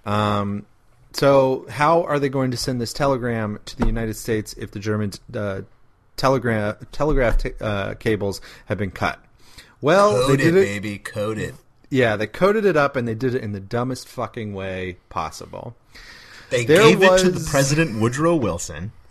Um, 0.06 0.66
so, 1.12 1.66
how 1.70 2.04
are 2.04 2.20
they 2.20 2.30
going 2.30 2.52
to 2.52 2.58
send 2.58 2.80
this 2.80 2.94
telegram 2.94 3.60
to 3.66 3.76
the 3.76 3.86
United 3.86 4.14
States 4.14 4.54
if 4.54 4.72
the 4.72 4.80
German 4.80 5.12
uh, 5.34 5.62
telegraph 6.16 6.78
telegraph 6.92 7.40
t- 7.40 7.52
uh, 7.60 7.96
cables 7.96 8.40
have 8.68 8.78
been 8.78 8.92
cut? 8.92 9.20
Well, 9.82 10.12
Code 10.12 10.30
they 10.40 10.44
it, 10.44 10.52
did 10.52 10.56
it. 10.56 10.62
baby. 10.66 10.98
Code 11.00 11.38
it. 11.38 11.56
Yeah, 11.90 12.16
they 12.16 12.28
coded 12.28 12.66
it 12.66 12.78
up 12.78 12.96
and 12.96 13.08
they 13.08 13.16
did 13.16 13.36
it 13.36 13.44
in 13.44 13.52
the 13.52 13.60
dumbest 13.60 14.08
fucking 14.08 14.54
way 14.54 14.98
possible. 15.10 15.76
They 16.50 16.66
There 16.66 16.82
gave 16.84 17.02
it 17.02 17.20
to 17.20 17.32
the 17.32 17.48
President 17.50 18.00
Woodrow 18.00 18.36
Wilson. 18.36 18.92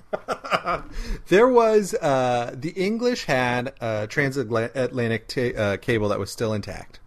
There 1.28 1.48
was 1.48 1.94
uh, 1.94 2.54
the 2.54 2.70
English 2.70 3.24
had 3.24 3.74
a 3.80 4.06
transatlantic 4.06 5.28
ta- 5.28 5.60
uh, 5.60 5.76
cable 5.78 6.08
that 6.08 6.18
was 6.18 6.30
still 6.30 6.52
intact, 6.52 7.00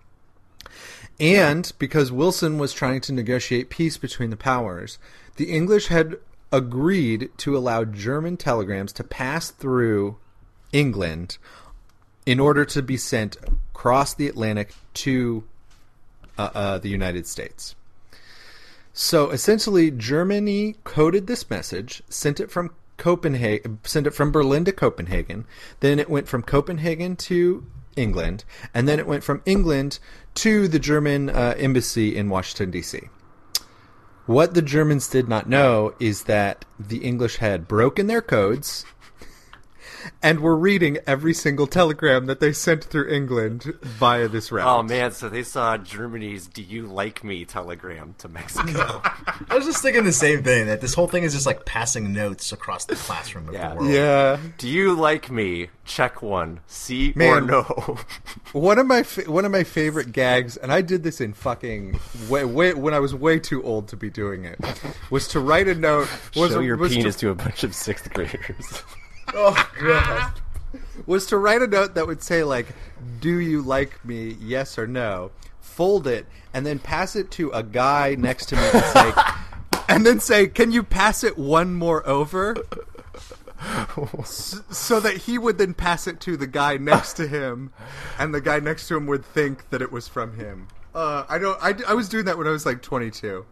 and 1.19 1.71
because 1.79 2.11
Wilson 2.11 2.57
was 2.57 2.73
trying 2.73 3.01
to 3.01 3.13
negotiate 3.13 3.69
peace 3.69 3.97
between 3.97 4.29
the 4.29 4.37
powers, 4.37 4.97
the 5.35 5.51
English 5.51 5.87
had 5.87 6.17
agreed 6.51 7.29
to 7.37 7.57
allow 7.57 7.83
German 7.83 8.37
telegrams 8.37 8.93
to 8.93 9.03
pass 9.03 9.51
through 9.51 10.17
England 10.71 11.37
in 12.25 12.39
order 12.39 12.65
to 12.65 12.81
be 12.81 12.97
sent 12.97 13.37
across 13.73 14.13
the 14.13 14.27
Atlantic 14.27 14.73
to 14.93 15.43
uh, 16.41 16.57
uh, 16.57 16.77
the 16.77 16.89
United 16.89 17.27
States. 17.27 17.75
So 18.93 19.29
essentially, 19.29 19.89
Germany 19.91 20.75
coded 20.83 21.27
this 21.27 21.49
message, 21.49 22.03
sent 22.09 22.39
it 22.39 22.51
from 22.51 22.71
Copenhagen, 22.97 23.79
sent 23.83 24.05
it 24.05 24.13
from 24.13 24.31
Berlin 24.31 24.65
to 24.65 24.71
Copenhagen. 24.71 25.45
Then 25.79 25.99
it 25.99 26.09
went 26.09 26.27
from 26.27 26.43
Copenhagen 26.43 27.15
to 27.17 27.65
England, 27.95 28.43
and 28.73 28.87
then 28.87 28.99
it 28.99 29.07
went 29.07 29.23
from 29.23 29.41
England 29.45 29.99
to 30.35 30.67
the 30.67 30.79
German 30.79 31.29
uh, 31.29 31.55
embassy 31.57 32.15
in 32.15 32.29
Washington 32.29 32.71
D.C. 32.71 33.09
What 34.25 34.53
the 34.53 34.61
Germans 34.61 35.07
did 35.07 35.27
not 35.27 35.49
know 35.49 35.93
is 35.99 36.23
that 36.23 36.65
the 36.79 36.99
English 36.99 37.37
had 37.37 37.67
broken 37.67 38.07
their 38.07 38.21
codes 38.21 38.85
and 40.21 40.39
were 40.39 40.55
reading 40.55 40.97
every 41.07 41.33
single 41.33 41.67
telegram 41.67 42.25
that 42.27 42.39
they 42.39 42.53
sent 42.53 42.83
through 42.83 43.09
England 43.09 43.63
via 43.81 44.27
this 44.27 44.51
route. 44.51 44.67
Oh 44.67 44.83
man, 44.83 45.11
so 45.11 45.29
they 45.29 45.43
saw 45.43 45.77
Germany's 45.77 46.47
"Do 46.47 46.61
you 46.61 46.87
like 46.87 47.23
me?" 47.23 47.45
telegram 47.45 48.15
to 48.19 48.27
Mexico. 48.27 49.01
I 49.49 49.55
was 49.55 49.65
just 49.65 49.81
thinking 49.81 50.03
the 50.03 50.11
same 50.11 50.43
thing. 50.43 50.67
That 50.67 50.81
this 50.81 50.93
whole 50.93 51.07
thing 51.07 51.23
is 51.23 51.33
just 51.33 51.45
like 51.45 51.65
passing 51.65 52.13
notes 52.13 52.51
across 52.51 52.85
the 52.85 52.95
classroom 52.95 53.47
of 53.49 53.53
Yeah. 53.53 53.69
the 53.69 53.75
world. 53.75 53.91
Yeah. 53.91 54.37
Do 54.57 54.67
you 54.67 54.93
like 54.93 55.31
me? 55.31 55.69
Check 55.85 56.21
one. 56.21 56.59
See 56.67 57.11
or 57.11 57.41
Man. 57.41 57.47
no. 57.47 57.63
One 58.53 58.79
of 58.79 58.85
my 58.85 59.03
fa- 59.03 59.29
one 59.31 59.45
of 59.45 59.51
my 59.51 59.63
favorite 59.63 60.11
gags, 60.11 60.57
and 60.57 60.71
I 60.71 60.81
did 60.81 61.03
this 61.03 61.21
in 61.21 61.33
fucking 61.33 61.99
way, 62.29 62.43
way 62.45 62.73
when 62.73 62.93
I 62.93 62.99
was 62.99 63.15
way 63.15 63.39
too 63.39 63.63
old 63.63 63.87
to 63.89 63.97
be 63.97 64.09
doing 64.09 64.43
it, 64.45 64.59
was 65.09 65.27
to 65.29 65.39
write 65.39 65.67
a 65.67 65.75
note. 65.75 66.07
Was 66.35 66.51
Show 66.51 66.59
your 66.59 66.77
was 66.77 66.93
penis 66.93 67.15
to, 67.15 67.21
to 67.27 67.29
a 67.31 67.35
bunch 67.35 67.63
of 67.63 67.73
sixth 67.73 68.11
graders. 68.13 68.83
Oh 69.33 69.69
god. 69.81 70.31
was 71.05 71.25
to 71.27 71.37
write 71.37 71.61
a 71.61 71.67
note 71.67 71.95
that 71.95 72.07
would 72.07 72.21
say 72.23 72.43
like, 72.43 72.67
"Do 73.19 73.39
you 73.39 73.61
like 73.61 74.03
me? 74.05 74.37
Yes 74.41 74.77
or 74.77 74.87
no." 74.87 75.31
Fold 75.59 76.05
it 76.07 76.25
and 76.53 76.65
then 76.65 76.79
pass 76.79 77.15
it 77.15 77.31
to 77.31 77.49
a 77.51 77.63
guy 77.63 78.15
next 78.19 78.47
to 78.47 78.55
me 78.55 78.61
and 78.73 78.83
say, 78.85 79.11
and 79.89 80.05
then 80.05 80.19
say, 80.19 80.47
"Can 80.47 80.71
you 80.71 80.83
pass 80.83 81.23
it 81.23 81.37
one 81.37 81.73
more 81.73 82.05
over?" 82.07 82.55
S- 84.19 84.59
so 84.71 84.99
that 84.99 85.15
he 85.17 85.37
would 85.37 85.57
then 85.57 85.73
pass 85.73 86.07
it 86.07 86.19
to 86.21 86.35
the 86.35 86.47
guy 86.47 86.77
next 86.77 87.13
to 87.13 87.27
him, 87.27 87.71
and 88.17 88.33
the 88.33 88.41
guy 88.41 88.59
next 88.59 88.87
to 88.87 88.97
him 88.97 89.05
would 89.07 89.23
think 89.23 89.69
that 89.69 89.81
it 89.81 89.91
was 89.91 90.07
from 90.07 90.35
him. 90.35 90.67
Uh, 90.95 91.23
I 91.29 91.37
don't. 91.37 91.57
I, 91.61 91.73
I 91.87 91.93
was 91.93 92.09
doing 92.09 92.25
that 92.25 92.37
when 92.37 92.47
I 92.47 92.51
was 92.51 92.65
like 92.65 92.81
22. 92.81 93.45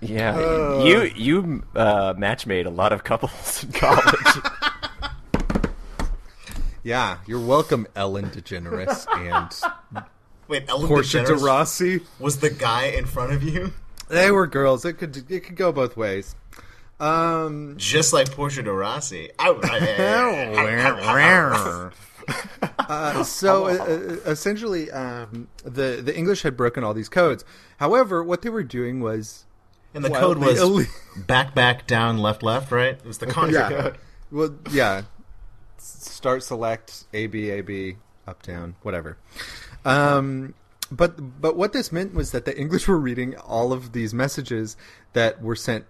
yeah, 0.00 0.36
Uh. 0.36 0.82
you 0.84 1.02
you 1.16 1.62
uh, 1.74 2.14
match 2.16 2.46
made 2.46 2.66
a 2.66 2.70
lot 2.70 2.92
of 2.92 3.04
couples 3.04 3.64
in 3.64 3.72
college. 3.72 4.04
Yeah, 6.84 7.18
you're 7.26 7.40
welcome, 7.44 7.86
Ellen 7.96 8.26
DeGeneres 8.26 9.06
and 9.94 10.04
Wait, 10.48 10.68
Ellen 10.68 10.86
Portia 10.86 11.24
de 11.24 11.34
Rossi. 11.34 12.02
was 12.20 12.40
the 12.40 12.50
guy 12.50 12.84
in 12.88 13.06
front 13.06 13.32
of 13.32 13.42
you, 13.42 13.72
They 14.08 14.30
were 14.30 14.46
girls. 14.46 14.84
It 14.84 14.94
could 14.94 15.30
it 15.30 15.40
could 15.40 15.56
go 15.56 15.72
both 15.72 15.96
ways. 15.96 16.36
Um, 17.00 17.74
just 17.78 18.12
like 18.12 18.30
Portia 18.30 18.62
de 18.62 18.70
Rossi. 18.72 19.30
Uh, 22.78 23.24
so 23.24 23.66
uh, 23.66 23.70
uh, 23.70 24.30
essentially, 24.30 24.90
um, 24.90 25.48
the 25.64 26.00
the 26.04 26.14
English 26.16 26.42
had 26.42 26.54
broken 26.56 26.84
all 26.84 26.92
these 26.94 27.08
codes. 27.08 27.44
However, 27.78 28.22
what 28.22 28.42
they 28.42 28.50
were 28.50 28.62
doing 28.62 29.00
was 29.00 29.46
and 29.94 30.04
the 30.04 30.10
Well, 30.10 30.20
code 30.34 30.38
was 30.38 30.86
back, 31.26 31.54
back, 31.54 31.86
down, 31.86 32.18
left, 32.18 32.42
left. 32.42 32.70
Right? 32.70 32.92
It 32.94 33.04
was 33.06 33.18
the 33.18 33.26
contra 33.38 33.68
code. 33.68 33.98
Well, 34.30 34.54
yeah. 34.70 35.02
Start, 35.84 36.42
select, 36.42 37.04
A, 37.12 37.26
B, 37.26 37.50
A, 37.50 37.60
B, 37.60 37.96
up, 38.26 38.42
down, 38.42 38.76
whatever. 38.82 39.18
Um, 39.84 40.54
but 40.90 41.40
but 41.40 41.56
what 41.56 41.72
this 41.72 41.92
meant 41.92 42.14
was 42.14 42.32
that 42.32 42.44
the 42.44 42.58
English 42.58 42.88
were 42.88 42.98
reading 42.98 43.36
all 43.36 43.72
of 43.72 43.92
these 43.92 44.14
messages 44.14 44.76
that 45.12 45.42
were 45.42 45.56
sent 45.56 45.84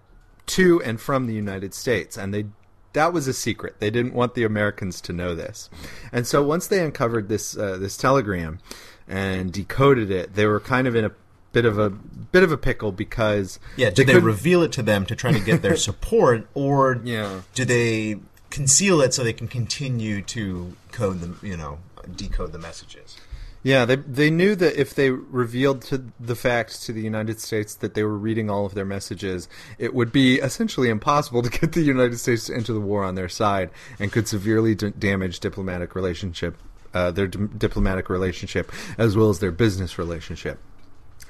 to 0.47 0.81
and 0.83 0.99
from 0.99 1.27
the 1.27 1.33
United 1.33 1.73
States, 1.73 2.17
and 2.17 2.33
they 2.33 2.45
that 2.93 3.13
was 3.13 3.27
a 3.27 3.33
secret. 3.33 3.75
They 3.79 3.89
didn't 3.89 4.13
want 4.13 4.35
the 4.35 4.43
Americans 4.43 5.01
to 5.01 5.13
know 5.13 5.35
this, 5.35 5.69
and 6.11 6.25
so 6.27 6.43
once 6.43 6.67
they 6.67 6.83
uncovered 6.83 7.29
this 7.29 7.57
uh, 7.57 7.77
this 7.77 7.97
telegram 7.97 8.59
and 9.07 9.51
decoded 9.53 10.11
it, 10.11 10.33
they 10.33 10.45
were 10.45 10.59
kind 10.59 10.87
of 10.87 10.95
in 10.95 11.05
a 11.05 11.11
bit 11.51 11.65
of 11.65 11.77
a 11.79 11.89
bit 11.89 12.43
of 12.43 12.51
a 12.51 12.57
pickle 12.57 12.91
because 12.91 13.59
Yeah, 13.77 13.89
did 13.89 14.07
they, 14.07 14.13
couldn't- 14.13 14.25
reveal 14.25 14.61
it 14.61 14.71
to 14.73 14.81
them 14.83 15.05
to 15.05 15.15
try 15.15 15.31
to 15.31 15.39
get 15.39 15.61
their 15.61 15.77
support, 15.77 16.47
or 16.53 16.99
Yeah. 17.05 17.41
do 17.53 17.63
they 17.65 18.17
conceal 18.55 19.01
it 19.01 19.13
so 19.13 19.21
they 19.23 19.33
can 19.33 19.49
continue 19.49 20.21
to 20.21 20.75
code 20.93 21.19
them, 21.19 21.37
you 21.43 21.57
know, 21.57 21.79
decode 22.15 22.53
the 22.53 22.57
messages? 22.57 23.17
Yeah, 23.63 23.83
they 23.83 23.95
they 23.95 24.29
knew 24.29 24.55
that 24.55 24.79
if 24.79 24.93
they 24.93 25.09
revealed 25.09 25.81
to 25.89 26.05
the 26.19 26.35
fact 26.35 26.83
to 26.83 26.93
the 26.93 27.01
United 27.01 27.41
States 27.41 27.73
that 27.75 27.95
they 27.95 28.03
were 28.03 28.17
reading 28.17 28.49
all 28.49 28.65
of 28.65 28.75
their 28.75 28.85
messages, 28.85 29.49
it 29.77 29.93
would 29.93 30.11
be 30.11 30.35
essentially 30.35 30.87
impossible 30.89 31.41
to 31.41 31.49
get 31.49 31.73
the 31.73 31.81
United 31.81 32.17
States 32.19 32.45
to 32.45 32.55
enter 32.55 32.73
the 32.73 32.79
war 32.79 33.03
on 33.03 33.15
their 33.15 33.27
side, 33.27 33.71
and 33.99 34.11
could 34.11 34.27
severely 34.27 34.75
d- 34.75 34.91
damage 34.91 35.39
diplomatic 35.39 35.95
relationship, 35.95 36.55
uh, 36.93 37.09
their 37.11 37.27
d- 37.27 37.47
diplomatic 37.57 38.07
relationship 38.07 38.71
as 38.97 39.17
well 39.17 39.29
as 39.29 39.39
their 39.39 39.51
business 39.51 39.97
relationship. 39.97 40.59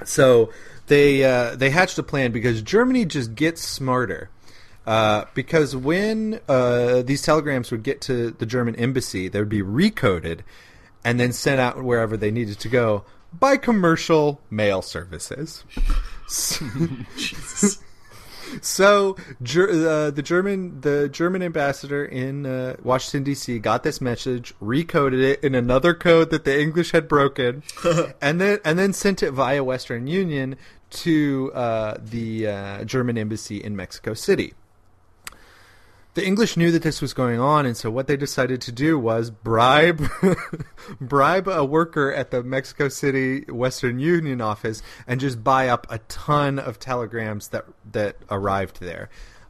So 0.04 0.52
they 0.88 1.24
uh, 1.24 1.56
they 1.56 1.70
hatched 1.70 1.98
a 1.98 2.04
plan 2.04 2.34
because 2.34 2.62
Germany 2.62 3.06
just 3.06 3.34
gets 3.34 3.62
smarter. 3.62 4.30
Uh, 4.86 5.26
because 5.34 5.76
when 5.76 6.39
uh, 6.48 7.02
these 7.02 7.21
telegrams 7.21 7.71
would 7.71 7.84
get 7.84 8.02
to 8.02 8.32
the 8.32 8.45
German 8.45 8.76
embassy, 8.76 9.28
they 9.28 9.39
would 9.39 9.50
be 9.50 9.63
recoded 9.63 10.41
and 11.04 11.19
then 11.19 11.32
sent 11.32 11.60
out 11.60 11.84
wherever 11.84 12.15
they 12.17 12.32
needed 12.32 12.60
to 12.60 12.69
go 12.69 13.04
by 13.39 13.58
commercial 13.58 14.41
mail 14.50 14.82
services. 14.82 15.63
so 18.62 19.16
uh, 19.16 20.12
the 20.12 20.22
German 20.24 20.82
the 20.82 21.10
German 21.10 21.41
ambassador 21.41 22.05
in 22.05 22.45
uh, 22.45 22.76
Washington 22.84 23.24
D.C. 23.24 23.60
got 23.60 23.84
this 23.84 23.99
message, 24.01 24.53
recoded 24.62 25.22
it 25.22 25.43
in 25.43 25.55
another 25.55 25.93
code 25.93 26.30
that 26.32 26.45
the 26.45 26.60
English 26.60 26.91
had 26.91 27.07
broken, 27.07 27.64
and 28.22 28.39
then 28.41 28.60
and 28.64 28.80
then 28.80 28.93
sent 28.93 29.24
it 29.24 29.32
via 29.32 29.64
Western 29.64 30.07
Union 30.07 30.57
to 30.91 31.51
uh, 31.53 31.97
the 31.99 32.47
uh, 32.47 32.84
German 32.86 33.18
embassy 33.18 33.64
in 33.64 33.76
Mexico 33.76 34.14
City. 34.14 34.53
The 36.16 36.26
English 36.26 36.55
knew 36.55 36.72
that 36.72 36.82
this 36.82 37.01
was 37.01 37.13
going 37.13 37.41
on, 37.41 37.66
and 37.66 37.76
so 37.76 37.91
what 37.91 38.07
they 38.07 38.16
decided 38.16 38.61
to 38.61 38.72
do 38.72 38.97
was 38.97 39.30
bribe 39.30 40.01
bribe 41.01 41.45
a 41.49 41.66
worker 41.66 42.13
at 42.13 42.32
the 42.32 42.41
Mexico 42.41 42.88
City 42.88 43.41
Western 43.49 43.99
Union 43.99 44.39
office 44.39 44.82
and 45.07 45.20
just 45.20 45.43
buy 45.43 45.68
up 45.68 45.86
a 45.89 45.97
ton 45.99 46.57
of 46.57 46.80
telegrams 46.80 47.49
that 47.49 47.66
that 47.91 48.16
arrived 48.32 48.80
there. 48.80 49.09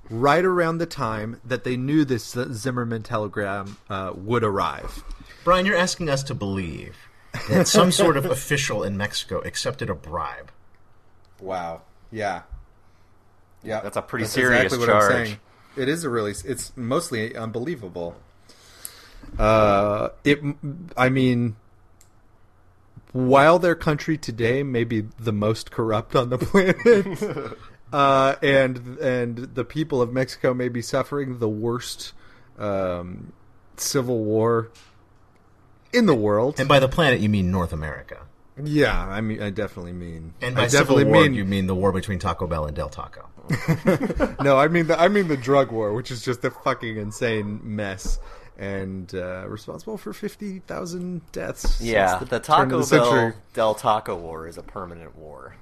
Right 0.09 0.43
around 0.43 0.79
the 0.79 0.87
time 0.87 1.39
that 1.45 1.65
they 1.65 1.77
knew 1.77 2.03
this 2.03 2.35
Zimmerman 2.51 3.03
telegram 3.03 3.77
uh, 3.87 4.13
would 4.15 4.43
arrive. 4.43 5.03
Brian, 5.43 5.67
you're 5.67 5.77
asking 5.77 6.09
us 6.09 6.23
to 6.23 6.33
believe 6.33 6.97
that 7.47 7.67
some 7.67 7.91
sort 8.03 8.17
of 8.17 8.25
official 8.25 8.83
in 8.83 8.97
Mexico 8.97 9.39
accepted 9.41 9.91
a 9.91 9.95
bribe. 9.95 10.51
Wow. 11.39 11.83
Yeah. 12.11 12.41
Yeah. 13.63 13.81
That's 13.81 13.97
a 13.97 14.01
pretty 14.01 14.25
serious 14.25 14.75
what 14.75 14.87
charge. 14.87 15.37
It 15.77 15.89
is 15.89 16.03
a 16.03 16.09
really. 16.09 16.33
It's 16.45 16.75
mostly 16.75 17.35
unbelievable. 17.35 18.15
Uh, 19.37 20.09
it. 20.23 20.39
I 20.95 21.09
mean, 21.09 21.55
while 23.11 23.59
their 23.59 23.75
country 23.75 24.17
today 24.17 24.63
may 24.63 24.83
be 24.83 25.01
the 25.19 25.33
most 25.33 25.71
corrupt 25.71 26.15
on 26.15 26.29
the 26.29 26.37
planet, 26.39 27.57
uh, 27.93 28.35
and 28.41 28.97
and 28.99 29.37
the 29.55 29.65
people 29.65 30.01
of 30.01 30.13
Mexico 30.13 30.53
may 30.53 30.69
be 30.69 30.81
suffering 30.81 31.39
the 31.39 31.49
worst 31.49 32.13
um, 32.57 33.33
civil 33.77 34.23
war 34.23 34.69
in 35.91 36.05
the 36.05 36.15
world. 36.15 36.59
And 36.59 36.67
by 36.67 36.79
the 36.79 36.89
planet, 36.89 37.19
you 37.19 37.29
mean 37.29 37.51
North 37.51 37.73
America. 37.73 38.25
Yeah, 38.63 38.97
I 38.97 39.21
mean, 39.21 39.41
I 39.41 39.49
definitely 39.49 39.93
mean. 39.93 40.33
And 40.41 40.55
by 40.55 40.63
I 40.63 40.67
civil 40.67 40.97
definitely 40.97 41.13
war, 41.13 41.23
mean 41.23 41.33
you 41.33 41.45
mean 41.45 41.67
the 41.67 41.75
war 41.75 41.91
between 41.91 42.19
Taco 42.19 42.47
Bell 42.47 42.65
and 42.65 42.75
Del 42.75 42.89
Taco. 42.89 43.27
no, 44.43 44.57
I 44.57 44.67
mean 44.69 44.87
the 44.87 44.99
I 44.99 45.07
mean 45.07 45.27
the 45.27 45.37
drug 45.37 45.71
war, 45.71 45.93
which 45.93 46.09
is 46.09 46.23
just 46.23 46.43
a 46.45 46.51
fucking 46.51 46.97
insane 46.97 47.59
mess 47.63 48.17
and 48.57 49.13
uh, 49.13 49.45
responsible 49.47 49.97
for 49.97 50.13
fifty 50.13 50.59
thousand 50.59 51.29
deaths. 51.31 51.81
Yeah, 51.81 52.17
since 52.19 52.29
the, 52.29 52.39
turn 52.39 52.71
of 52.71 52.71
Taco 52.71 52.81
the 52.81 52.95
Bell 52.95 53.11
century. 53.11 53.33
Del 53.53 53.75
Taco 53.75 54.15
War 54.15 54.47
is 54.47 54.57
a 54.57 54.63
permanent 54.63 55.17
war. 55.17 55.55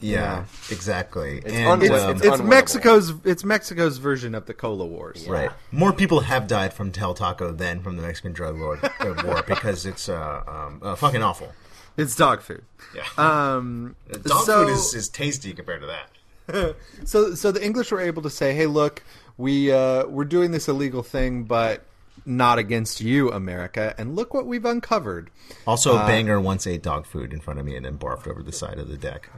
Yeah, 0.00 0.46
exactly. 0.70 1.38
It's 1.38 1.52
and, 1.54 1.80
unwi- 1.80 1.90
um, 1.90 2.16
It's, 2.16 2.24
It's 2.24 2.34
it's. 2.34 2.42
Mexico's 2.42 3.12
it's 3.24 3.44
Mexico's 3.44 3.98
version 3.98 4.34
of 4.34 4.46
the 4.46 4.54
cola 4.54 4.84
wars. 4.84 5.26
Right. 5.28 5.50
More 5.70 5.92
people 5.92 6.20
have 6.20 6.48
died 6.48 6.74
from 6.74 6.90
Del 6.90 7.14
Taco 7.14 7.52
than 7.52 7.80
from 7.82 7.96
the 7.96 8.02
Mexican 8.02 8.32
drug 8.32 8.58
lord 8.58 8.80
uh, 8.82 9.22
war 9.24 9.44
because 9.46 9.86
it's 9.86 10.08
uh, 10.08 10.42
um, 10.46 10.80
uh, 10.82 10.96
fucking 10.96 11.22
awful. 11.22 11.52
It's 11.96 12.16
dog 12.16 12.42
food. 12.42 12.64
Yeah. 12.94 13.02
Um, 13.16 13.96
Dog 14.22 14.44
so, 14.46 14.66
food 14.66 14.72
is, 14.72 14.94
is 14.94 15.08
tasty 15.08 15.52
compared 15.52 15.80
to 15.82 15.86
that. 15.88 16.76
so 17.04 17.34
so 17.34 17.52
the 17.52 17.64
English 17.64 17.90
were 17.92 18.00
able 18.00 18.22
to 18.22 18.30
say, 18.30 18.54
"Hey, 18.54 18.66
look, 18.66 19.02
we 19.38 19.70
uh, 19.72 20.06
we're 20.06 20.24
doing 20.24 20.50
this 20.50 20.68
illegal 20.68 21.02
thing, 21.02 21.44
but 21.44 21.84
not 22.26 22.58
against 22.58 23.00
you, 23.00 23.30
America. 23.32 23.94
And 23.98 24.16
look 24.16 24.34
what 24.34 24.46
we've 24.46 24.64
uncovered." 24.64 25.30
Also, 25.66 25.96
Uh, 25.96 26.06
Banger 26.06 26.40
once 26.40 26.66
ate 26.66 26.82
dog 26.82 27.06
food 27.06 27.32
in 27.32 27.40
front 27.40 27.60
of 27.60 27.66
me 27.66 27.76
and 27.76 27.84
then 27.86 27.96
barfed 27.98 28.26
over 28.26 28.42
the 28.42 28.52
side 28.52 28.78
of 28.78 28.88
the 28.88 28.96
deck. 28.98 29.30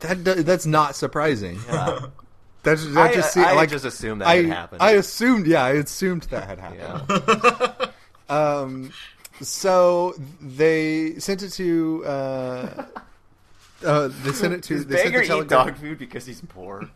That 0.00 0.24
do- 0.24 0.42
that's 0.42 0.66
not 0.66 0.96
surprising. 0.96 1.58
Yeah. 1.68 2.06
That's 2.64 2.84
that 2.86 3.10
I- 3.10 3.14
just 3.14 3.36
I 3.36 3.44
se- 3.50 3.54
like 3.56 3.70
just 3.70 3.84
assumed 3.84 4.20
that 4.20 4.26
I, 4.28 4.36
had 4.36 4.46
happened. 4.46 4.82
I 4.82 4.90
assumed, 4.92 5.46
yeah, 5.46 5.62
I 5.64 5.70
assumed 5.74 6.22
that 6.24 6.44
had 6.48 6.58
happened. 6.58 7.92
yeah. 8.28 8.34
Um, 8.60 8.92
so 9.40 10.14
they 10.40 11.18
sent 11.18 11.42
it 11.42 11.50
to. 11.52 12.04
Uh, 12.06 12.84
uh, 13.84 14.08
they 14.22 14.32
sent 14.32 14.54
it 14.54 14.62
to. 14.64 14.74
Does 14.74 14.86
they 14.86 14.96
sent 14.96 15.06
Banger 15.12 15.18
the 15.18 15.24
eat 15.24 15.28
telegram- 15.28 15.66
dog 15.68 15.76
food 15.76 15.98
because 15.98 16.26
he's 16.26 16.40
poor? 16.42 16.88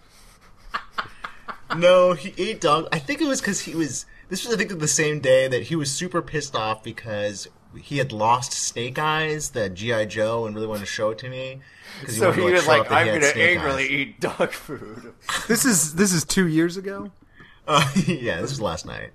No, 1.77 2.13
he 2.13 2.35
ate 2.37 2.61
dog. 2.61 2.87
I 2.93 2.99
think 2.99 3.21
it 3.23 3.27
was 3.27 3.41
because 3.41 3.61
he 3.61 3.75
was. 3.75 4.05
This 4.29 4.45
was, 4.45 4.55
I 4.55 4.59
think, 4.59 4.79
the 4.79 4.89
same 4.89 5.21
day 5.21 5.49
that 5.49 5.65
he 5.65 5.77
was 5.77 5.91
super 5.91 6.21
pissed 6.23 6.55
off 6.55 6.83
because 6.83 7.49
he 7.81 7.99
had 7.99 8.13
lost 8.13 8.53
Snake 8.53 8.99
Eyes, 8.99 9.51
the 9.51 9.71
GI 9.71 10.07
Joe, 10.07 10.45
and 10.47 10.55
really 10.55 10.67
wanted 10.67 10.81
to 10.81 10.87
show 10.87 11.11
it 11.11 11.19
to 11.19 11.29
me. 11.31 11.61
'cause 12.05 12.17
So 12.17 12.29
wanted 12.29 12.41
he 12.43 12.47
to, 12.49 12.53
was 12.55 12.67
like, 12.67 12.91
"I'm 12.91 13.07
going 13.07 13.21
to 13.21 13.37
angrily 13.43 13.85
eyes." 13.85 13.91
eat 13.91 14.21
dog 14.21 14.53
food." 14.53 15.15
This 15.49 15.65
is 15.65 15.95
this 15.95 16.13
is 16.13 16.25
two 16.25 16.47
years 16.47 16.77
ago. 16.77 17.11
Uh, 17.65 17.89
yeah, 18.09 18.41
this 18.41 18.51
was 18.51 18.61
last 18.61 18.85
night. 18.85 19.11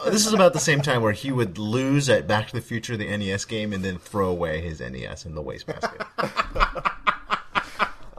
Uh, 0.00 0.10
this 0.10 0.26
is 0.26 0.32
about 0.32 0.52
the 0.52 0.60
same 0.60 0.80
time 0.82 1.02
where 1.02 1.12
he 1.12 1.32
would 1.32 1.58
lose 1.58 2.08
at 2.08 2.26
Back 2.26 2.48
to 2.48 2.54
the 2.54 2.60
Future, 2.60 2.96
the 2.96 3.16
NES 3.16 3.44
game, 3.44 3.72
and 3.72 3.84
then 3.84 3.98
throw 3.98 4.28
away 4.28 4.60
his 4.60 4.80
NES 4.80 5.24
in 5.26 5.34
the 5.34 5.42
wastebasket. 5.42 6.02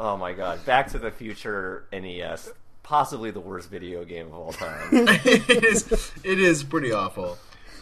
Oh 0.02 0.16
my 0.16 0.32
god! 0.32 0.66
Back 0.66 0.88
to 0.92 0.98
the 0.98 1.12
Future 1.12 1.84
NES, 1.92 2.52
possibly 2.84 3.32
the 3.32 3.42
worst 3.42 3.70
video 3.70 4.06
game 4.06 4.28
of 4.28 4.34
all 4.34 4.54
time. 4.54 4.88
it 4.94 5.64
is. 5.66 6.14
It 6.24 6.40
is 6.40 6.64
pretty 6.64 6.94
awful. 6.94 7.38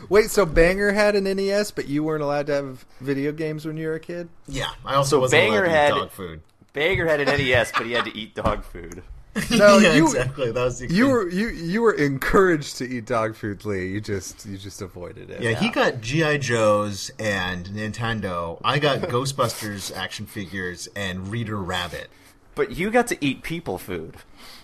Wait, 0.09 0.31
so 0.31 0.43
Banger 0.43 0.91
had 0.93 1.15
an 1.15 1.25
NES, 1.25 1.69
but 1.69 1.88
you 1.88 2.03
weren't 2.03 2.23
allowed 2.23 2.47
to 2.47 2.53
have 2.53 2.85
video 3.01 3.31
games 3.31 3.67
when 3.67 3.77
you 3.77 3.88
were 3.88 3.93
a 3.95 3.99
kid? 3.99 4.29
Yeah, 4.47 4.69
I 4.83 4.95
also 4.95 5.17
So 5.17 5.19
wasn't 5.21 5.43
Banger 5.43 5.65
allowed 5.65 5.89
to 5.89 5.95
eat 5.95 5.99
dog 5.99 6.11
food. 6.11 6.41
Banger 6.73 7.05
had 7.05 7.19
an 7.19 7.27
NES, 7.27 7.71
but 7.71 7.85
he 7.85 7.91
had 7.91 8.05
to 8.05 8.17
eat 8.17 8.33
dog 8.33 8.63
food. 8.63 9.03
No, 9.51 9.77
yeah, 9.79 9.93
you 9.93 10.05
exactly. 10.05 10.51
That 10.51 10.63
was 10.63 10.79
the 10.79 10.88
you 10.88 11.07
were 11.09 11.29
you 11.29 11.49
you 11.49 11.81
were 11.81 11.93
encouraged 11.93 12.77
to 12.77 12.88
eat 12.88 13.05
dog 13.05 13.35
food, 13.35 13.65
Lee. 13.65 13.88
You 13.88 14.01
just 14.01 14.45
you 14.45 14.57
just 14.57 14.81
avoided 14.81 15.29
it. 15.29 15.41
Yeah, 15.41 15.53
he 15.53 15.69
got 15.69 16.01
GI 16.01 16.39
Joes 16.39 17.11
and 17.19 17.65
Nintendo. 17.67 18.59
I 18.63 18.79
got 18.79 18.99
Ghostbusters 19.01 19.95
action 19.95 20.25
figures 20.25 20.88
and 20.95 21.29
Reader 21.29 21.57
Rabbit. 21.57 22.09
But 22.55 22.75
you 22.75 22.89
got 22.89 23.07
to 23.07 23.17
eat 23.23 23.43
people 23.43 23.77
food. 23.77 24.17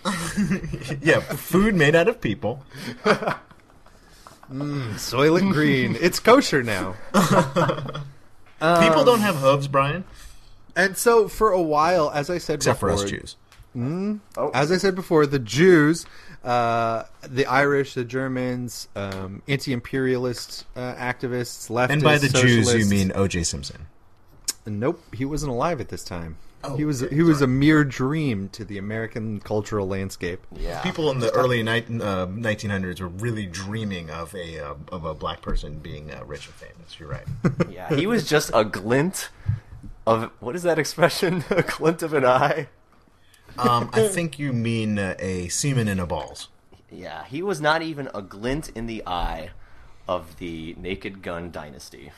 Yeah, 1.00 1.20
food 1.20 1.74
made 1.74 1.94
out 1.94 2.08
of 2.08 2.20
people. 2.20 2.62
Mm, 4.50 4.94
Soylent 4.94 5.52
Green. 5.52 5.96
It's 6.00 6.20
kosher 6.20 6.62
now. 6.62 6.94
people 7.12 9.00
um, 9.00 9.06
don't 9.06 9.20
have 9.20 9.36
hooves, 9.36 9.68
Brian, 9.68 10.04
And 10.76 10.96
so 10.96 11.28
for 11.28 11.52
a 11.52 11.62
while, 11.62 12.10
as 12.10 12.28
I 12.28 12.38
said 12.38 12.56
except 12.56 12.80
for 12.80 12.90
us 12.90 13.04
Jews. 13.04 13.36
As 14.54 14.70
I 14.70 14.78
said 14.78 14.94
before, 14.94 15.26
the 15.26 15.38
Jews, 15.38 16.06
uh, 16.44 17.04
the 17.22 17.46
Irish, 17.46 17.94
the 17.94 18.04
Germans, 18.04 18.88
um, 18.94 19.42
anti-imperialist 19.48 20.66
uh, 20.76 20.94
activists, 20.94 21.70
leftists, 21.70 21.90
And 21.90 22.02
by 22.02 22.18
the 22.18 22.28
Jews, 22.28 22.72
you 22.72 22.86
mean 22.86 23.12
O.J. 23.14 23.42
Simpson. 23.44 23.86
Nope, 24.66 25.02
he 25.14 25.24
wasn't 25.24 25.52
alive 25.52 25.80
at 25.80 25.88
this 25.88 26.04
time. 26.04 26.36
Oh, 26.64 26.76
he 26.76 26.84
was 26.86 27.02
okay, 27.02 27.14
he 27.14 27.22
was 27.22 27.42
a 27.42 27.46
mere 27.46 27.84
dream 27.84 28.48
to 28.50 28.64
the 28.64 28.78
American 28.78 29.38
cultural 29.40 29.86
landscape. 29.86 30.40
Yeah. 30.56 30.80
People 30.80 31.10
in 31.10 31.18
the 31.18 31.30
early 31.32 31.62
ni- 31.62 31.80
uh, 31.80 32.26
1900s 32.26 33.00
were 33.00 33.08
really 33.08 33.44
dreaming 33.44 34.08
of 34.08 34.34
a 34.34 34.60
uh, 34.60 34.74
of 34.90 35.04
a 35.04 35.14
black 35.14 35.42
person 35.42 35.78
being 35.78 36.10
uh, 36.10 36.24
rich 36.24 36.46
and 36.46 36.54
famous. 36.54 36.98
You're 36.98 37.10
right. 37.10 37.26
Yeah, 37.70 37.94
he 37.94 38.06
was 38.06 38.26
just 38.26 38.50
a 38.54 38.64
glint 38.64 39.28
of 40.06 40.30
what 40.40 40.56
is 40.56 40.62
that 40.62 40.78
expression? 40.78 41.44
a 41.50 41.62
glint 41.62 42.02
of 42.02 42.14
an 42.14 42.24
eye. 42.24 42.68
Um, 43.58 43.90
I 43.92 44.08
think 44.08 44.38
you 44.38 44.52
mean 44.52 44.98
uh, 44.98 45.14
a 45.18 45.48
semen 45.48 45.88
in 45.88 46.00
a 46.00 46.06
balls. 46.06 46.48
Yeah, 46.90 47.24
he 47.24 47.42
was 47.42 47.60
not 47.60 47.82
even 47.82 48.08
a 48.14 48.22
glint 48.22 48.68
in 48.74 48.86
the 48.86 49.02
eye 49.06 49.50
of 50.08 50.36
the 50.38 50.74
Naked 50.78 51.22
Gun 51.22 51.50
dynasty, 51.50 52.12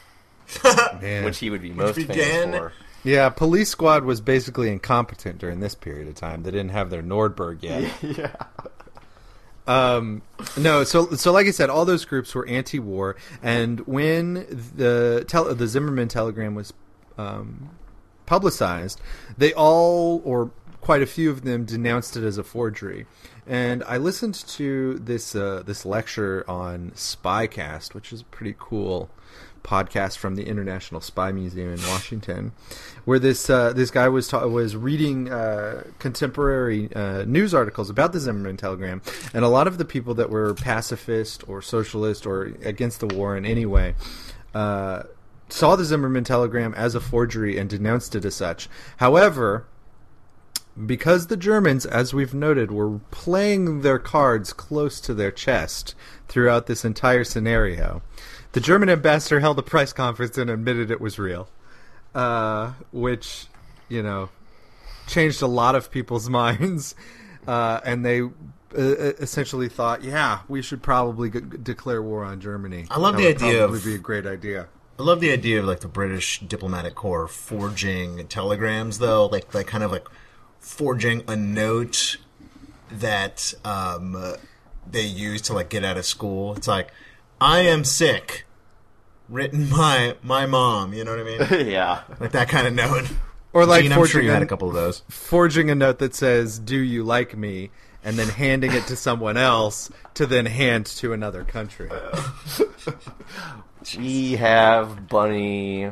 Man. 1.00 1.24
which 1.24 1.38
he 1.38 1.50
would 1.50 1.62
be 1.62 1.72
most 1.72 1.96
began- 1.96 2.16
famous 2.16 2.58
for. 2.58 2.72
yeah, 3.04 3.28
Police 3.30 3.70
Squad 3.70 4.04
was 4.04 4.20
basically 4.20 4.70
incompetent 4.70 5.38
during 5.38 5.60
this 5.60 5.74
period 5.74 6.08
of 6.08 6.14
time. 6.14 6.42
They 6.42 6.50
didn't 6.50 6.70
have 6.70 6.90
their 6.90 7.02
Nordberg 7.02 7.62
yet. 7.62 7.90
yeah. 8.02 8.34
Um, 9.66 10.22
no, 10.56 10.84
so 10.84 11.10
so 11.12 11.32
like 11.32 11.46
I 11.46 11.50
said, 11.50 11.70
all 11.70 11.84
those 11.84 12.04
groups 12.04 12.34
were 12.34 12.46
anti-war, 12.46 13.16
and 13.42 13.80
when 13.80 14.34
the 14.76 15.24
tel- 15.26 15.52
the 15.54 15.66
Zimmerman 15.66 16.06
telegram 16.08 16.54
was 16.54 16.72
um, 17.18 17.70
publicized, 18.26 19.00
they 19.36 19.52
all 19.54 20.22
or 20.24 20.52
quite 20.86 21.02
a 21.02 21.06
few 21.06 21.32
of 21.32 21.42
them 21.42 21.64
denounced 21.64 22.16
it 22.16 22.22
as 22.22 22.38
a 22.38 22.44
forgery. 22.44 23.06
And 23.44 23.82
I 23.88 23.96
listened 23.96 24.34
to 24.34 24.94
this 25.00 25.34
uh, 25.34 25.64
this 25.66 25.84
lecture 25.84 26.44
on 26.46 26.92
Spycast, 26.92 27.92
which 27.92 28.12
is 28.12 28.20
a 28.20 28.24
pretty 28.26 28.54
cool 28.56 29.10
podcast 29.64 30.16
from 30.16 30.36
the 30.36 30.46
International 30.46 31.00
Spy 31.00 31.32
Museum 31.32 31.72
in 31.72 31.80
Washington, 31.88 32.52
where 33.04 33.18
this 33.18 33.50
uh, 33.50 33.72
this 33.72 33.90
guy 33.90 34.08
was 34.08 34.28
ta- 34.28 34.46
was 34.46 34.76
reading 34.76 35.28
uh, 35.28 35.82
contemporary 35.98 36.88
uh, 36.94 37.24
news 37.24 37.52
articles 37.52 37.90
about 37.90 38.12
the 38.12 38.20
Zimmerman 38.20 38.56
telegram, 38.56 39.02
and 39.34 39.44
a 39.44 39.48
lot 39.48 39.66
of 39.66 39.78
the 39.78 39.84
people 39.84 40.14
that 40.14 40.30
were 40.30 40.54
pacifist 40.54 41.42
or 41.48 41.60
socialist 41.60 42.26
or 42.26 42.44
against 42.62 43.00
the 43.00 43.08
war 43.08 43.36
in 43.36 43.44
any 43.44 43.66
way. 43.66 43.96
Uh, 44.54 45.02
saw 45.48 45.74
the 45.74 45.84
Zimmerman 45.84 46.22
telegram 46.22 46.74
as 46.74 46.94
a 46.94 47.00
forgery 47.00 47.58
and 47.58 47.68
denounced 47.68 48.14
it 48.14 48.24
as 48.24 48.36
such. 48.36 48.68
However, 48.98 49.66
because 50.84 51.28
the 51.28 51.36
Germans, 51.36 51.86
as 51.86 52.12
we've 52.12 52.34
noted, 52.34 52.70
were 52.70 52.98
playing 53.10 53.80
their 53.82 53.98
cards 53.98 54.52
close 54.52 55.00
to 55.00 55.14
their 55.14 55.30
chest 55.30 55.94
throughout 56.28 56.66
this 56.66 56.84
entire 56.84 57.24
scenario, 57.24 58.02
the 58.52 58.60
German 58.60 58.88
ambassador 58.88 59.40
held 59.40 59.58
a 59.58 59.62
press 59.62 59.92
conference 59.92 60.36
and 60.36 60.50
admitted 60.50 60.90
it 60.90 61.00
was 61.00 61.18
real, 61.18 61.48
uh, 62.14 62.72
which, 62.92 63.46
you 63.88 64.02
know, 64.02 64.28
changed 65.06 65.42
a 65.42 65.46
lot 65.46 65.74
of 65.74 65.90
people's 65.90 66.28
minds, 66.42 66.94
uh, 67.46 67.80
and 67.84 68.04
they 68.04 68.20
uh, 68.22 68.28
essentially 68.76 69.68
thought, 69.68 70.02
yeah, 70.04 70.40
we 70.48 70.60
should 70.62 70.82
probably 70.82 71.30
g- 71.30 71.40
declare 71.62 72.02
war 72.02 72.24
on 72.24 72.40
Germany. 72.40 72.86
I 72.90 72.98
love 72.98 73.14
That 73.16 73.22
the 73.22 73.26
would 73.28 73.36
idea 73.36 73.64
of- 73.64 73.70
Probably 73.70 73.90
be 73.92 73.94
a 73.96 73.98
great 73.98 74.26
idea. 74.26 74.68
I 74.98 75.02
love 75.02 75.20
the 75.20 75.30
idea 75.30 75.60
of 75.60 75.66
like 75.66 75.80
the 75.80 75.88
British 75.88 76.40
diplomatic 76.40 76.94
corps 76.94 77.28
forging 77.28 78.26
telegrams, 78.28 78.98
though, 78.98 79.26
like 79.26 79.52
like 79.52 79.66
kind 79.66 79.84
of 79.84 79.92
like 79.92 80.08
forging 80.66 81.22
a 81.28 81.36
note 81.36 82.16
that 82.90 83.54
um, 83.64 84.34
they 84.90 85.02
use 85.02 85.40
to 85.42 85.52
like 85.54 85.68
get 85.70 85.84
out 85.84 85.96
of 85.96 86.04
school. 86.04 86.54
It's 86.56 86.68
like, 86.68 86.90
"I 87.40 87.60
am 87.60 87.84
sick," 87.84 88.44
written 89.28 89.68
by 89.70 90.16
my 90.22 90.46
mom. 90.46 90.92
You 90.92 91.04
know 91.04 91.12
what 91.16 91.20
I 91.20 91.56
mean? 91.58 91.68
yeah. 91.70 92.02
like 92.20 92.32
that 92.32 92.48
kind 92.48 92.66
of 92.66 92.74
note. 92.74 93.06
Or 93.52 93.64
like 93.64 93.82
Gene, 93.84 93.92
I'm 93.92 93.98
forging 93.98 94.12
sure 94.12 94.22
you 94.22 94.30
had 94.30 94.42
a- 94.42 94.44
a 94.44 94.48
couple 94.48 94.68
of 94.68 94.74
those. 94.74 95.02
forging 95.08 95.70
a 95.70 95.74
note 95.74 95.98
that 96.00 96.14
says 96.14 96.58
"Do 96.58 96.76
you 96.76 97.04
like 97.04 97.36
me?" 97.36 97.70
and 98.04 98.16
then 98.16 98.28
handing 98.28 98.72
it 98.72 98.86
to 98.86 98.94
someone 98.94 99.36
else 99.36 99.90
to 100.14 100.26
then 100.26 100.46
hand 100.46 100.86
to 100.86 101.12
another 101.12 101.42
country. 101.44 101.90
We 103.96 104.32
have 104.32 105.08
Bunny 105.08 105.90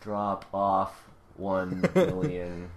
drop 0.00 0.44
off 0.52 0.92
one 1.36 1.88
million 1.94 2.68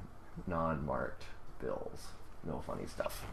non-marked 0.48 1.24
bills. 1.62 2.08
No 2.46 2.62
funny 2.66 2.86
stuff. 2.88 3.26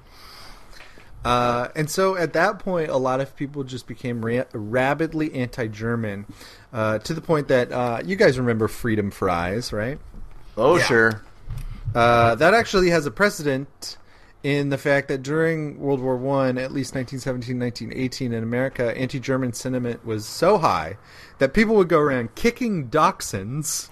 Uh, 1.24 1.68
and 1.76 1.88
so 1.88 2.16
at 2.16 2.32
that 2.32 2.58
point, 2.58 2.90
a 2.90 2.96
lot 2.96 3.20
of 3.20 3.36
people 3.36 3.62
just 3.62 3.86
became 3.86 4.24
ra- 4.24 4.44
rabidly 4.52 5.32
anti-German, 5.34 6.26
uh, 6.72 6.98
to 6.98 7.14
the 7.14 7.20
point 7.20 7.48
that 7.48 7.70
uh, 7.70 8.00
you 8.04 8.16
guys 8.16 8.38
remember 8.38 8.66
freedom 8.66 9.10
fries, 9.10 9.72
right? 9.72 9.98
Oh 10.56 10.78
Yeah. 10.78 10.84
sure. 10.84 11.22
Uh, 11.94 12.34
that 12.36 12.54
actually 12.54 12.90
has 12.90 13.06
a 13.06 13.10
precedent 13.10 13.98
in 14.42 14.70
the 14.70 14.78
fact 14.78 15.06
that 15.08 15.22
during 15.22 15.78
World 15.78 16.00
War 16.00 16.16
One, 16.16 16.58
at 16.58 16.72
least 16.72 16.94
1917, 16.96 17.56
1918 17.60 18.32
in 18.32 18.42
America, 18.42 18.96
anti-German 18.98 19.52
sentiment 19.52 20.04
was 20.04 20.26
so 20.26 20.58
high 20.58 20.96
that 21.38 21.54
people 21.54 21.76
would 21.76 21.88
go 21.88 22.00
around 22.00 22.34
kicking 22.34 22.88
dachshunds, 22.88 23.90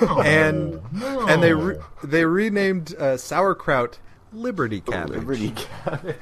and 0.00 0.80
no. 0.92 1.26
and 1.26 1.42
they 1.42 1.54
re- 1.54 1.78
they 2.04 2.24
renamed 2.24 2.94
uh, 2.96 3.16
sauerkraut 3.16 3.98
Liberty 4.32 4.80
cabbage. 4.80 5.16
Liberty 5.18 5.52
cabbage. 5.84 6.16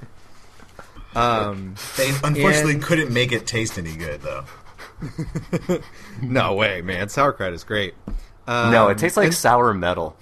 Um, 1.14 1.74
They 1.96 2.10
unfortunately 2.10 2.74
And- 2.74 2.82
couldn't 2.82 3.12
make 3.12 3.32
it 3.32 3.46
taste 3.46 3.78
any 3.78 3.96
good, 3.96 4.20
though. 4.22 4.44
no 6.22 6.54
way, 6.54 6.82
man! 6.82 7.08
Sauerkraut 7.08 7.52
is 7.52 7.64
great. 7.64 7.94
Um, 8.46 8.70
no, 8.70 8.88
it 8.88 8.98
tastes 8.98 9.16
like 9.16 9.26
and- 9.26 9.34
sour 9.34 9.72
metal. 9.74 10.16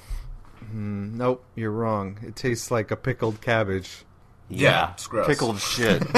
Nope, 0.72 1.44
you're 1.54 1.70
wrong. 1.70 2.18
It 2.22 2.34
tastes 2.34 2.70
like 2.70 2.90
a 2.90 2.96
pickled 2.96 3.40
cabbage. 3.40 4.04
Yeah, 4.48 4.92
it's 4.92 5.06
gross. 5.06 5.26
Pickled 5.26 5.60
shit. 5.60 6.02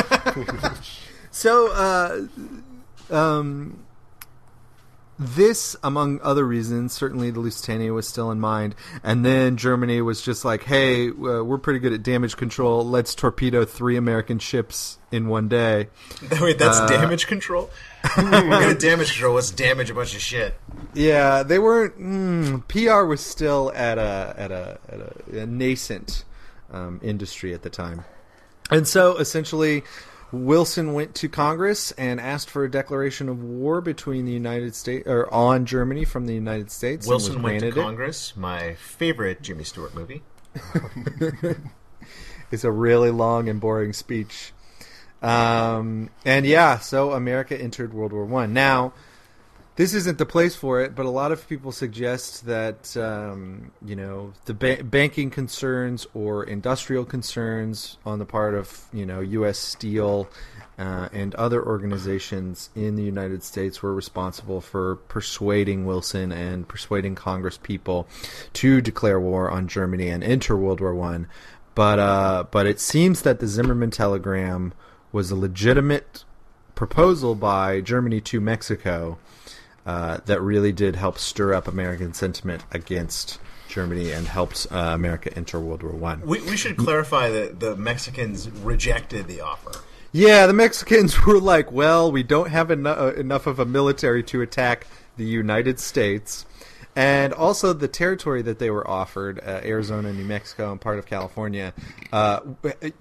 So, 1.31 1.70
uh, 3.11 3.14
um, 3.14 3.85
this, 5.19 5.77
among 5.83 6.21
other 6.23 6.45
reasons, 6.45 6.93
certainly 6.93 7.31
the 7.31 7.41
Lusitania 7.41 7.93
was 7.93 8.07
still 8.07 8.31
in 8.31 8.39
mind, 8.39 8.75
and 9.03 9.25
then 9.25 9.57
Germany 9.57 10.03
was 10.03 10.21
just 10.21 10.45
like, 10.45 10.64
"Hey, 10.64 11.09
uh, 11.09 11.43
we're 11.43 11.59
pretty 11.59 11.79
good 11.79 11.93
at 11.93 12.03
damage 12.03 12.37
control. 12.37 12.87
Let's 12.87 13.14
torpedo 13.14 13.64
three 13.64 13.97
American 13.97 14.39
ships 14.39 14.99
in 15.11 15.29
one 15.29 15.49
day." 15.49 15.89
Wait, 16.41 16.59
that's 16.59 16.79
Uh, 16.79 16.87
damage 16.89 17.27
control. 17.27 17.71
We're 18.17 18.31
gonna 18.31 18.75
damage 18.75 19.12
control. 19.12 19.35
Let's 19.35 19.51
damage 19.51 19.91
a 19.91 19.95
bunch 19.95 20.14
of 20.14 20.21
shit. 20.21 20.55
Yeah, 20.95 21.43
they 21.43 21.59
weren't. 21.59 21.99
Mm, 21.99 22.69
PR 22.69 23.05
was 23.07 23.21
still 23.21 23.73
at 23.75 23.99
a 23.99 24.35
at 24.37 24.53
a 24.53 24.79
at 24.89 25.01
a, 25.01 25.41
a 25.43 25.47
nascent 25.47 26.25
um, 26.73 27.01
industry 27.03 27.55
at 27.55 27.62
the 27.62 27.71
time, 27.71 28.05
and 28.71 28.87
so 28.87 29.17
essentially, 29.17 29.83
Wilson 30.33 30.93
went 30.93 31.14
to 31.16 31.29
Congress 31.29 31.93
and 31.93 32.20
asked 32.20 32.51
for 32.51 32.64
a 32.64 32.70
declaration 32.70 33.29
of 33.29 33.43
war 33.43 33.81
between 33.81 34.24
the 34.24 34.33
United 34.33 34.74
States 34.74 35.07
or 35.07 35.33
on 35.33 35.66
Germany 35.66 36.05
from 36.05 36.27
the 36.27 36.35
United 36.35 36.70
States. 36.70 37.07
Wilson 37.07 37.43
went 37.43 37.61
to 37.61 37.70
granted 37.70 37.81
it. 37.81 37.83
Congress. 37.83 38.37
My 38.37 38.74
favorite 38.74 39.43
Jimmy 39.43 39.64
Stewart 39.64 39.95
movie. 39.95 40.22
It's 42.51 42.64
a 42.64 42.70
really 42.70 43.11
long 43.11 43.49
and 43.49 43.61
boring 43.61 43.93
speech. 43.93 44.53
Um, 45.22 46.11
and 46.24 46.47
yeah, 46.47 46.79
so 46.79 47.12
America 47.12 47.61
entered 47.61 47.93
World 47.93 48.12
War 48.12 48.24
One. 48.24 48.53
Now, 48.53 48.93
this 49.77 49.93
isn't 49.93 50.16
the 50.16 50.27
place 50.27 50.57
for 50.57 50.81
it, 50.81 50.95
but 50.95 51.05
a 51.05 51.11
lot 51.11 51.33
of 51.33 51.47
people 51.49 51.70
suggest 51.70 52.47
that 52.47 52.97
um, 52.97 53.70
you 53.85 53.95
know 53.95 54.33
the 54.47 54.55
ba- 54.55 54.83
banking 54.83 55.31
concerns 55.31 56.07
or 56.14 56.45
industrial 56.45 57.05
concerns 57.05 57.99
on 58.05 58.18
the 58.18 58.24
part 58.24 58.55
of 58.55 58.87
you 58.93 59.05
know 59.05 59.20
U.S. 59.20 59.59
Steel 59.59 60.29
uh, 60.79 61.11
and 61.12 61.35
other 61.35 61.64
organizations 61.64 62.70
in 62.74 62.97
the 62.97 63.03
United 63.03 63.43
States 63.43 63.83
were 63.83 63.95
responsible 63.95 64.62
for 64.62 64.97
persuading 64.97 65.85
Wilson 65.85 66.33
and 66.33 66.66
persuading 66.66 67.14
Congress 67.14 67.59
people 67.59 68.09
to 68.55 68.81
declare 68.81 69.20
war 69.20 69.51
on 69.51 69.68
Germany 69.68 70.09
and 70.09 70.24
enter 70.24 70.57
World 70.57 70.81
War 70.81 70.95
One. 70.95 71.29
But 71.74 71.99
uh, 71.99 72.45
but 72.51 72.66
it 72.66 72.81
seems 72.81 73.20
that 73.22 73.41
the 73.41 73.47
Zimmerman 73.47 73.91
telegram 73.91 74.72
was 75.12 75.31
a 75.31 75.37
legitimate 75.37 76.24
proposal 76.74 77.35
by 77.35 77.83
Germany 77.83 78.22
to 78.22 78.41
Mexico 78.41 79.18
uh, 79.87 80.18
that 80.26 80.41
really 80.43 80.72
did 80.72 80.97
help 80.97 81.16
stir 81.16 81.55
up 81.55 81.68
American 81.68 82.12
sentiment 82.12 82.64
against 82.72 83.39
Germany 83.68 84.11
and 84.11 84.26
helped 84.26 84.66
uh, 84.70 84.76
America 84.76 85.32
enter 85.37 85.61
World 85.61 85.82
War 85.82 85.93
One. 85.93 86.20
We, 86.22 86.41
we 86.43 86.57
should 86.57 86.76
clarify 86.76 87.30
that 87.30 87.61
the 87.61 87.76
Mexicans 87.76 88.51
rejected 88.51 89.28
the 89.28 89.41
offer. 89.41 89.80
Yeah, 90.12 90.47
the 90.47 90.53
Mexicans 90.53 91.24
were 91.26 91.39
like, 91.39 91.70
"Well, 91.70 92.11
we 92.11 92.22
don't 92.22 92.51
have 92.51 92.70
eno- 92.70 93.09
uh, 93.09 93.12
enough 93.16 93.47
of 93.47 93.59
a 93.59 93.64
military 93.64 94.22
to 94.24 94.43
attack 94.43 94.87
the 95.16 95.24
United 95.24 95.78
States." 95.78 96.47
And 96.97 97.35
also, 97.35 97.75
the 97.75 97.89
territory 97.89 98.41
that 98.43 98.59
they 98.59 98.71
were 98.71 98.89
offered, 98.89 99.39
uh, 99.41 99.61
Arizona, 99.63 100.15
New 100.15 100.25
Mexico, 100.25 100.73
and 100.73 100.81
part 100.81 100.99
of 100.99 101.05
California. 101.05 101.75
Uh, 102.11 102.41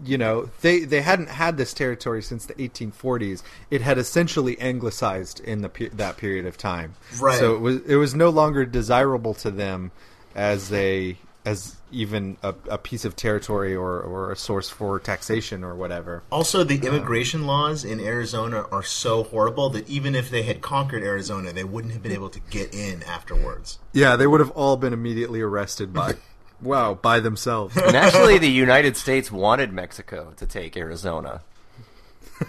you 0.03 0.17
know, 0.17 0.49
they, 0.61 0.81
they 0.81 1.01
hadn't 1.01 1.29
had 1.29 1.55
this 1.55 1.73
territory 1.73 2.21
since 2.21 2.45
the 2.45 2.53
1840s. 2.55 3.41
It 3.71 3.79
had 3.79 3.97
essentially 3.97 4.59
anglicized 4.59 5.39
in 5.39 5.61
the 5.61 5.89
that 5.93 6.17
period 6.17 6.45
of 6.45 6.57
time. 6.57 6.95
Right. 7.19 7.39
So 7.39 7.55
it 7.55 7.59
was 7.59 7.81
it 7.85 7.95
was 7.95 8.13
no 8.13 8.29
longer 8.29 8.65
desirable 8.65 9.33
to 9.35 9.49
them 9.49 9.91
as 10.35 10.73
a 10.73 11.17
as 11.45 11.74
even 11.91 12.37
a, 12.43 12.53
a 12.69 12.77
piece 12.77 13.05
of 13.05 13.15
territory 13.15 13.75
or, 13.75 13.99
or 14.01 14.31
a 14.31 14.35
source 14.35 14.69
for 14.69 14.99
taxation 14.99 15.63
or 15.63 15.75
whatever. 15.75 16.23
Also, 16.31 16.63
the 16.63 16.77
immigration 16.85 17.45
laws 17.45 17.85
in 17.85 17.99
Arizona 17.99 18.65
are 18.71 18.83
so 18.83 19.23
horrible 19.23 19.69
that 19.69 19.87
even 19.89 20.15
if 20.15 20.29
they 20.29 20.43
had 20.43 20.61
conquered 20.61 21.03
Arizona, 21.03 21.53
they 21.53 21.63
wouldn't 21.63 21.93
have 21.93 22.03
been 22.03 22.11
able 22.11 22.29
to 22.29 22.39
get 22.49 22.73
in 22.73 23.03
afterwards. 23.03 23.79
Yeah, 23.93 24.15
they 24.15 24.27
would 24.27 24.39
have 24.39 24.51
all 24.51 24.77
been 24.77 24.93
immediately 24.93 25.41
arrested 25.41 25.93
by, 25.93 26.15
wow, 26.61 26.95
by 26.95 27.19
themselves. 27.19 27.77
and 27.77 27.95
actually, 27.95 28.37
the 28.39 28.49
United 28.49 28.97
States 28.97 29.31
wanted 29.31 29.71
Mexico 29.71 30.33
to 30.37 30.45
take 30.45 30.75
Arizona. 30.77 31.41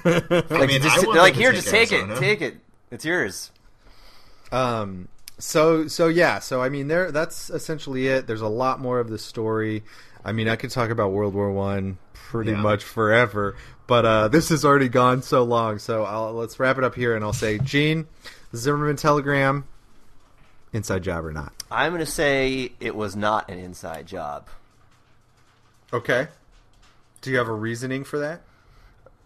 Like, 0.04 0.32
I 0.50 0.66
mean, 0.66 0.82
just, 0.82 0.98
I 0.98 1.02
they're 1.02 1.14
like, 1.14 1.34
to 1.34 1.38
here, 1.38 1.52
take 1.52 1.60
just 1.62 1.68
take 1.70 1.92
Arizona." 1.92 2.14
it, 2.14 2.18
take 2.18 2.40
it. 2.42 2.56
It's 2.90 3.04
yours. 3.04 3.52
Um, 4.50 5.08
so 5.38 5.86
so 5.88 6.08
yeah, 6.08 6.38
so 6.38 6.62
I 6.62 6.68
mean, 6.68 6.88
there 6.88 7.10
that's 7.12 7.50
essentially 7.50 8.06
it. 8.08 8.26
There's 8.26 8.40
a 8.40 8.48
lot 8.48 8.80
more 8.80 9.00
of 9.00 9.08
the 9.08 9.18
story. 9.18 9.82
I 10.24 10.32
mean, 10.32 10.48
I 10.48 10.56
could 10.56 10.70
talk 10.70 10.90
about 10.90 11.12
World 11.12 11.34
War 11.34 11.50
One 11.52 11.98
pretty 12.14 12.50
Yeah. 12.50 12.60
much 12.60 12.82
forever, 12.82 13.56
but 13.86 14.04
uh, 14.04 14.28
this 14.28 14.48
has 14.48 14.64
already 14.64 14.88
gone 14.88 15.22
so 15.22 15.44
long. 15.44 15.78
So 15.78 16.04
I'll, 16.04 16.32
let's 16.32 16.58
wrap 16.58 16.78
it 16.78 16.84
up 16.84 16.94
here, 16.96 17.14
and 17.14 17.24
I'll 17.24 17.32
say, 17.32 17.58
Gene, 17.58 18.06
Zimmerman 18.54 18.96
telegram, 18.96 19.64
inside 20.72 21.04
job 21.04 21.24
or 21.24 21.32
not? 21.32 21.52
I'm 21.70 21.92
going 21.92 22.04
to 22.04 22.10
say 22.10 22.72
it 22.80 22.96
was 22.96 23.14
not 23.14 23.48
an 23.50 23.58
inside 23.58 24.06
job. 24.06 24.48
Okay. 25.92 26.26
Do 27.20 27.30
you 27.30 27.38
have 27.38 27.48
a 27.48 27.52
reasoning 27.52 28.02
for 28.04 28.18
that? 28.18 28.40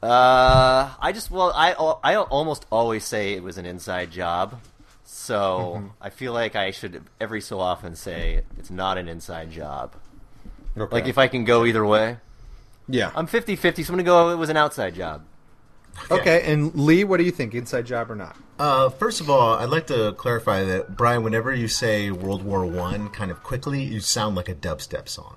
Uh, 0.03 0.91
I 1.01 1.13
just 1.13 1.31
well, 1.31 1.53
I 1.55 1.73
I 2.03 2.17
almost 2.17 2.65
always 2.71 3.05
say 3.05 3.35
it 3.35 3.43
was 3.43 3.59
an 3.59 3.67
inside 3.67 4.11
job, 4.11 4.59
so 5.13 5.75
Mm-hmm. 5.77 5.87
I 6.01 6.11
feel 6.11 6.33
like 6.33 6.57
I 6.57 6.71
should 6.71 7.03
every 7.21 7.41
so 7.41 7.61
often 7.61 7.95
say 7.97 8.43
it's 8.59 8.71
not 8.71 8.97
an 8.99 9.09
inside 9.09 9.51
job. 9.51 9.95
Okay. 10.77 10.95
Like 10.95 11.09
if 11.09 11.19
I 11.19 11.29
can 11.29 11.45
go 11.45 11.65
either 11.67 11.85
way, 11.85 12.19
yeah. 12.89 13.11
I'm 13.15 13.27
50-50, 13.27 13.85
so 13.85 13.93
I'm 13.93 13.99
gonna 13.99 14.03
go. 14.03 14.31
It 14.31 14.37
was 14.37 14.49
an 14.51 14.57
outside 14.57 14.95
job. 14.95 15.23
okay. 16.11 16.51
And 16.53 16.75
Lee, 16.75 17.05
what 17.05 17.19
do 17.19 17.25
you 17.25 17.31
think? 17.31 17.55
Inside 17.55 17.87
job 17.87 18.11
or 18.11 18.15
not? 18.17 18.37
Uh, 18.59 18.89
first 18.89 19.21
of 19.21 19.29
all, 19.29 19.55
I'd 19.55 19.71
like 19.71 19.87
to 19.89 20.13
clarify 20.13 20.63
that 20.65 20.97
Brian, 20.97 21.23
whenever 21.23 21.53
you 21.55 21.67
say 21.69 22.11
World 22.11 22.43
War 22.45 22.65
One 22.65 23.09
kind 23.09 23.31
of 23.31 23.43
quickly, 23.43 23.83
you 23.83 24.01
sound 24.01 24.37
like 24.37 24.49
a 24.49 24.55
dubstep 24.55 25.09
song. 25.09 25.37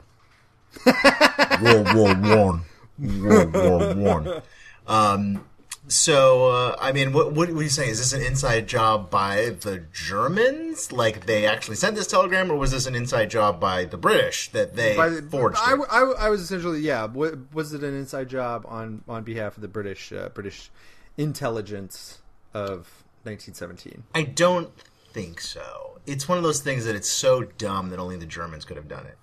World 1.62 1.94
War 1.96 2.14
One. 2.16 2.62
World 3.00 3.54
War 3.54 3.94
One. 3.96 4.42
Um, 4.86 5.46
so, 5.88 6.48
uh, 6.50 6.76
I 6.80 6.92
mean, 6.94 7.12
what, 7.14 7.34
what, 7.34 7.50
what 7.52 7.60
are 7.60 7.64
you 7.64 7.70
saying? 7.70 7.90
Is 7.90 8.00
this 8.00 8.14
an 8.14 8.22
inside 8.22 8.68
job 8.68 9.10
by 9.10 9.50
the 9.62 9.84
Germans? 9.94 10.92
Like 10.92 11.26
they 11.26 11.46
actually 11.46 11.76
sent 11.76 11.96
this 11.96 12.08
telegram, 12.08 12.50
or 12.52 12.56
was 12.56 12.72
this 12.72 12.86
an 12.88 12.96
inside 12.96 13.30
job 13.30 13.60
by 13.60 13.86
the 13.86 13.98
British 13.98 14.50
that 14.52 14.76
they 14.76 14.96
By 14.96 15.10
the- 15.10 15.22
forged? 15.24 15.58
I. 15.60 15.74
I, 15.90 16.00
I 16.20 16.30
was 16.30 16.42
essentially 16.42 16.80
yeah. 16.80 17.06
wa- 17.06 17.32
Was 17.54 17.74
it 17.74 17.84
an 17.84 17.96
inside 17.96 18.30
job 18.30 18.66
on 18.68 19.04
on 19.08 19.24
behalf 19.24 19.56
of 19.58 19.62
the 19.62 19.68
British 19.68 20.12
uh, 20.14 20.30
British 20.30 20.72
intelligence 21.18 22.20
of 22.54 23.04
1917? 23.24 24.04
I 24.16 24.24
don't 24.24 24.72
think 25.12 25.42
so. 25.42 26.00
It's 26.06 26.28
one 26.28 26.38
of 26.38 26.44
those 26.44 26.62
things 26.62 26.86
that 26.86 26.96
it's 26.96 27.10
so 27.10 27.44
dumb 27.44 27.90
that 27.90 28.00
only 28.00 28.18
the 28.18 28.26
Germans 28.26 28.66
could 28.66 28.78
have 28.78 28.88
done 28.88 29.06
it. 29.08 29.18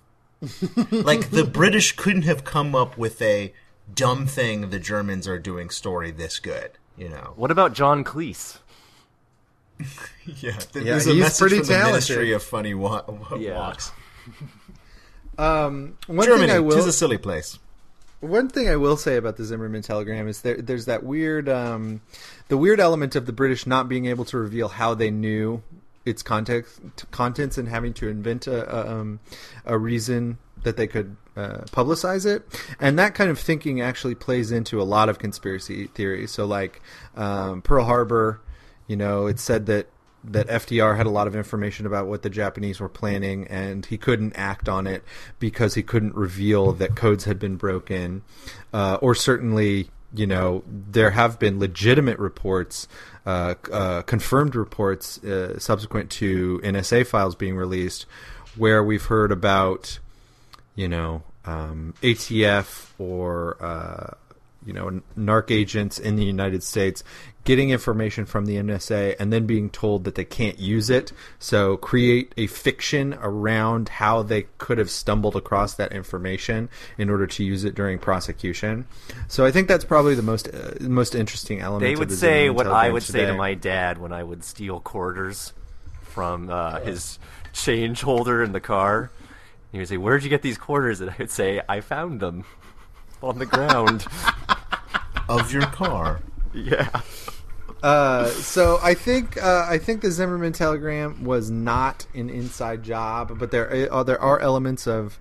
like 1.05 1.29
the 1.29 1.43
British 1.43 1.95
couldn't 1.95 2.23
have 2.23 2.43
come 2.43 2.73
up 2.75 2.97
with 2.97 3.21
a 3.21 3.53
dumb 3.93 4.25
thing 4.27 4.69
the 4.69 4.79
Germans 4.79 5.27
are 5.27 5.39
doing 5.39 5.69
story 5.69 6.11
this 6.11 6.39
good. 6.39 6.71
You 6.97 7.09
know? 7.09 7.33
What 7.35 7.51
about 7.51 7.73
John 7.73 8.03
Cleese? 8.03 8.59
Yeah, 10.25 10.51
th- 10.51 10.85
Yeah, 10.85 10.91
there's 10.91 11.07
a 11.07 11.11
he's 11.13 11.19
message 11.21 11.39
pretty 11.39 11.57
from 11.57 11.65
the 11.67 11.73
talented. 11.73 11.93
Ministry 11.93 12.31
of 12.33 12.43
Funny 12.43 12.73
wa- 12.75 13.03
wa- 13.07 13.37
Yeah. 13.37 13.55
Walks. 13.57 13.91
Um, 15.37 15.97
one 16.07 16.27
Germany, 16.27 16.47
thing 16.47 16.55
I 16.55 16.59
will 16.59 16.75
tis 16.75 16.85
a 16.85 16.93
silly 16.93 17.17
place. 17.17 17.57
One 18.19 18.47
thing 18.49 18.69
I 18.69 18.75
will 18.75 18.97
say 18.97 19.15
about 19.15 19.37
the 19.37 19.43
Zimmerman 19.45 19.81
telegram 19.81 20.27
is 20.27 20.41
there, 20.41 20.57
there's 20.57 20.85
that 20.85 21.03
weird, 21.03 21.49
um, 21.49 22.01
the 22.49 22.57
weird 22.57 22.79
element 22.79 23.15
of 23.15 23.25
the 23.25 23.31
British 23.33 23.65
not 23.65 23.89
being 23.89 24.05
able 24.05 24.25
to 24.25 24.37
reveal 24.37 24.67
how 24.67 24.93
they 24.93 25.09
knew 25.09 25.63
its 26.05 26.21
context, 26.21 26.79
contents, 27.09 27.57
and 27.57 27.67
having 27.69 27.93
to 27.93 28.07
invent 28.09 28.45
a, 28.45 28.69
a, 28.71 28.99
um, 28.99 29.19
a 29.65 29.77
reason 29.79 30.37
that 30.63 30.77
they 30.77 30.87
could 30.87 31.15
uh, 31.35 31.59
publicize 31.71 32.25
it. 32.25 32.43
And 32.79 32.97
that 32.99 33.15
kind 33.15 33.29
of 33.29 33.39
thinking 33.39 33.81
actually 33.81 34.15
plays 34.15 34.51
into 34.51 34.81
a 34.81 34.83
lot 34.83 35.09
of 35.09 35.19
conspiracy 35.19 35.87
theories. 35.87 36.31
So, 36.31 36.45
like 36.45 36.81
um, 37.15 37.61
Pearl 37.61 37.85
Harbor, 37.85 38.41
you 38.87 38.95
know, 38.95 39.27
it 39.27 39.39
said 39.39 39.65
that 39.67 39.87
that 40.23 40.47
FDR 40.47 40.97
had 40.97 41.07
a 41.07 41.09
lot 41.09 41.25
of 41.25 41.35
information 41.35 41.87
about 41.87 42.05
what 42.05 42.21
the 42.21 42.29
Japanese 42.29 42.79
were 42.79 42.89
planning, 42.89 43.47
and 43.47 43.85
he 43.87 43.97
couldn't 43.97 44.33
act 44.35 44.69
on 44.69 44.85
it 44.85 45.03
because 45.39 45.73
he 45.73 45.81
couldn't 45.81 46.13
reveal 46.13 46.73
that 46.73 46.95
codes 46.95 47.23
had 47.23 47.39
been 47.39 47.55
broken, 47.55 48.23
uh, 48.73 48.97
or 49.01 49.15
certainly. 49.15 49.89
You 50.13 50.27
know, 50.27 50.65
there 50.67 51.11
have 51.11 51.39
been 51.39 51.57
legitimate 51.57 52.19
reports, 52.19 52.89
uh, 53.25 53.55
uh, 53.71 54.01
confirmed 54.01 54.57
reports 54.57 55.23
uh, 55.23 55.57
subsequent 55.57 56.09
to 56.09 56.59
NSA 56.65 57.07
files 57.07 57.33
being 57.33 57.55
released, 57.55 58.05
where 58.57 58.83
we've 58.83 59.05
heard 59.05 59.31
about, 59.31 59.99
you 60.75 60.87
know, 60.87 61.23
um, 61.45 61.93
ATF 62.01 62.91
or 62.99 63.57
uh, 63.61 64.13
you 64.65 64.73
know, 64.73 65.01
narc 65.17 65.49
agents 65.49 65.97
in 65.97 66.15
the 66.15 66.23
United 66.23 66.63
States 66.63 67.03
getting 67.43 67.71
information 67.71 68.25
from 68.25 68.45
the 68.45 68.57
NSA 68.57 69.15
and 69.19 69.33
then 69.33 69.47
being 69.47 69.69
told 69.69 70.03
that 70.03 70.13
they 70.13 70.23
can't 70.23 70.59
use 70.59 70.91
it. 70.91 71.11
So 71.39 71.77
create 71.77 72.33
a 72.37 72.45
fiction 72.45 73.17
around 73.21 73.89
how 73.89 74.21
they 74.21 74.43
could 74.59 74.77
have 74.77 74.91
stumbled 74.91 75.35
across 75.35 75.73
that 75.75 75.91
information 75.91 76.69
in 76.99 77.09
order 77.09 77.25
to 77.25 77.43
use 77.43 77.63
it 77.63 77.73
during 77.73 77.97
prosecution. 77.97 78.85
So 79.27 79.45
I 79.45 79.51
think 79.51 79.67
that's 79.67 79.85
probably 79.85 80.13
the 80.13 80.21
most 80.21 80.47
uh, 80.53 80.75
most 80.81 81.15
interesting 81.15 81.59
element. 81.59 81.89
They 81.89 81.95
would 81.95 82.09
the 82.09 82.15
say 82.15 82.49
what 82.51 82.67
I 82.67 82.89
would 82.89 83.03
say 83.03 83.25
to 83.25 83.33
my 83.33 83.55
dad 83.55 83.97
when 83.97 84.13
I 84.13 84.21
would 84.21 84.43
steal 84.43 84.79
quarters 84.79 85.53
from 86.03 86.49
uh, 86.49 86.81
his 86.81 87.17
change 87.53 88.01
holder 88.01 88.43
in 88.43 88.51
the 88.51 88.61
car. 88.61 89.09
He 89.71 89.77
would 89.77 89.87
say, 89.87 89.97
"Where'd 89.97 90.23
you 90.23 90.29
get 90.29 90.41
these 90.41 90.57
quarters?" 90.57 91.01
And 91.01 91.09
I 91.11 91.15
would 91.17 91.31
say, 91.31 91.61
"I 91.69 91.81
found 91.81 92.19
them 92.19 92.43
on 93.23 93.39
the 93.39 93.45
ground." 93.45 94.05
Of 95.29 95.53
your 95.53 95.61
car. 95.67 96.19
yeah. 96.53 96.89
Uh, 97.81 98.25
so 98.27 98.79
I 98.83 98.93
think 98.95 99.41
uh, 99.41 99.65
I 99.69 99.77
think 99.77 100.01
the 100.01 100.11
Zimmerman 100.11 100.51
telegram 100.51 101.23
was 101.23 101.49
not 101.49 102.05
an 102.13 102.29
inside 102.29 102.83
job, 102.83 103.39
but 103.39 103.49
there 103.51 103.87
uh, 103.93 104.03
there 104.03 104.19
are 104.19 104.39
elements 104.41 104.87
of 104.87 105.17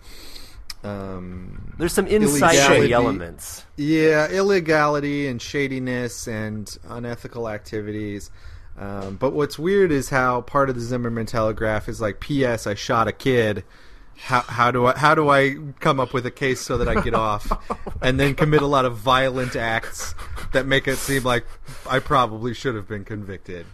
um, 0.82 1.74
There's 1.78 1.92
some 1.92 2.06
inside 2.08 2.54
Illegality. 2.56 2.92
elements. 2.92 3.64
Yeah, 3.76 4.28
illegality 4.30 5.28
and 5.28 5.40
shadiness 5.40 6.26
and 6.26 6.76
unethical 6.88 7.48
activities. 7.48 8.30
Um, 8.78 9.16
but 9.16 9.32
what's 9.32 9.58
weird 9.58 9.92
is 9.92 10.08
how 10.08 10.40
part 10.40 10.70
of 10.70 10.74
the 10.74 10.80
Zimmerman 10.80 11.26
Telegraph 11.26 11.88
is 11.88 12.00
like, 12.00 12.18
"P.S. 12.18 12.66
I 12.66 12.74
shot 12.74 13.06
a 13.06 13.12
kid. 13.12 13.62
How, 14.22 14.40
how 14.42 14.70
do 14.70 14.86
I 14.86 14.96
how 14.98 15.14
do 15.14 15.28
I 15.30 15.56
come 15.80 15.98
up 16.00 16.12
with 16.12 16.26
a 16.26 16.30
case 16.30 16.60
so 16.60 16.78
that 16.78 16.88
I 16.88 17.00
get 17.00 17.14
off?" 17.14 17.50
and 18.02 18.18
then 18.20 18.34
commit 18.34 18.62
a 18.62 18.66
lot 18.66 18.84
of 18.84 18.96
violent 18.96 19.56
acts 19.56 20.14
that 20.52 20.66
make 20.66 20.86
it 20.86 20.96
seem 20.96 21.22
like 21.24 21.44
I 21.88 21.98
probably 22.00 22.54
should 22.54 22.74
have 22.74 22.86
been 22.88 23.04
convicted. 23.04 23.66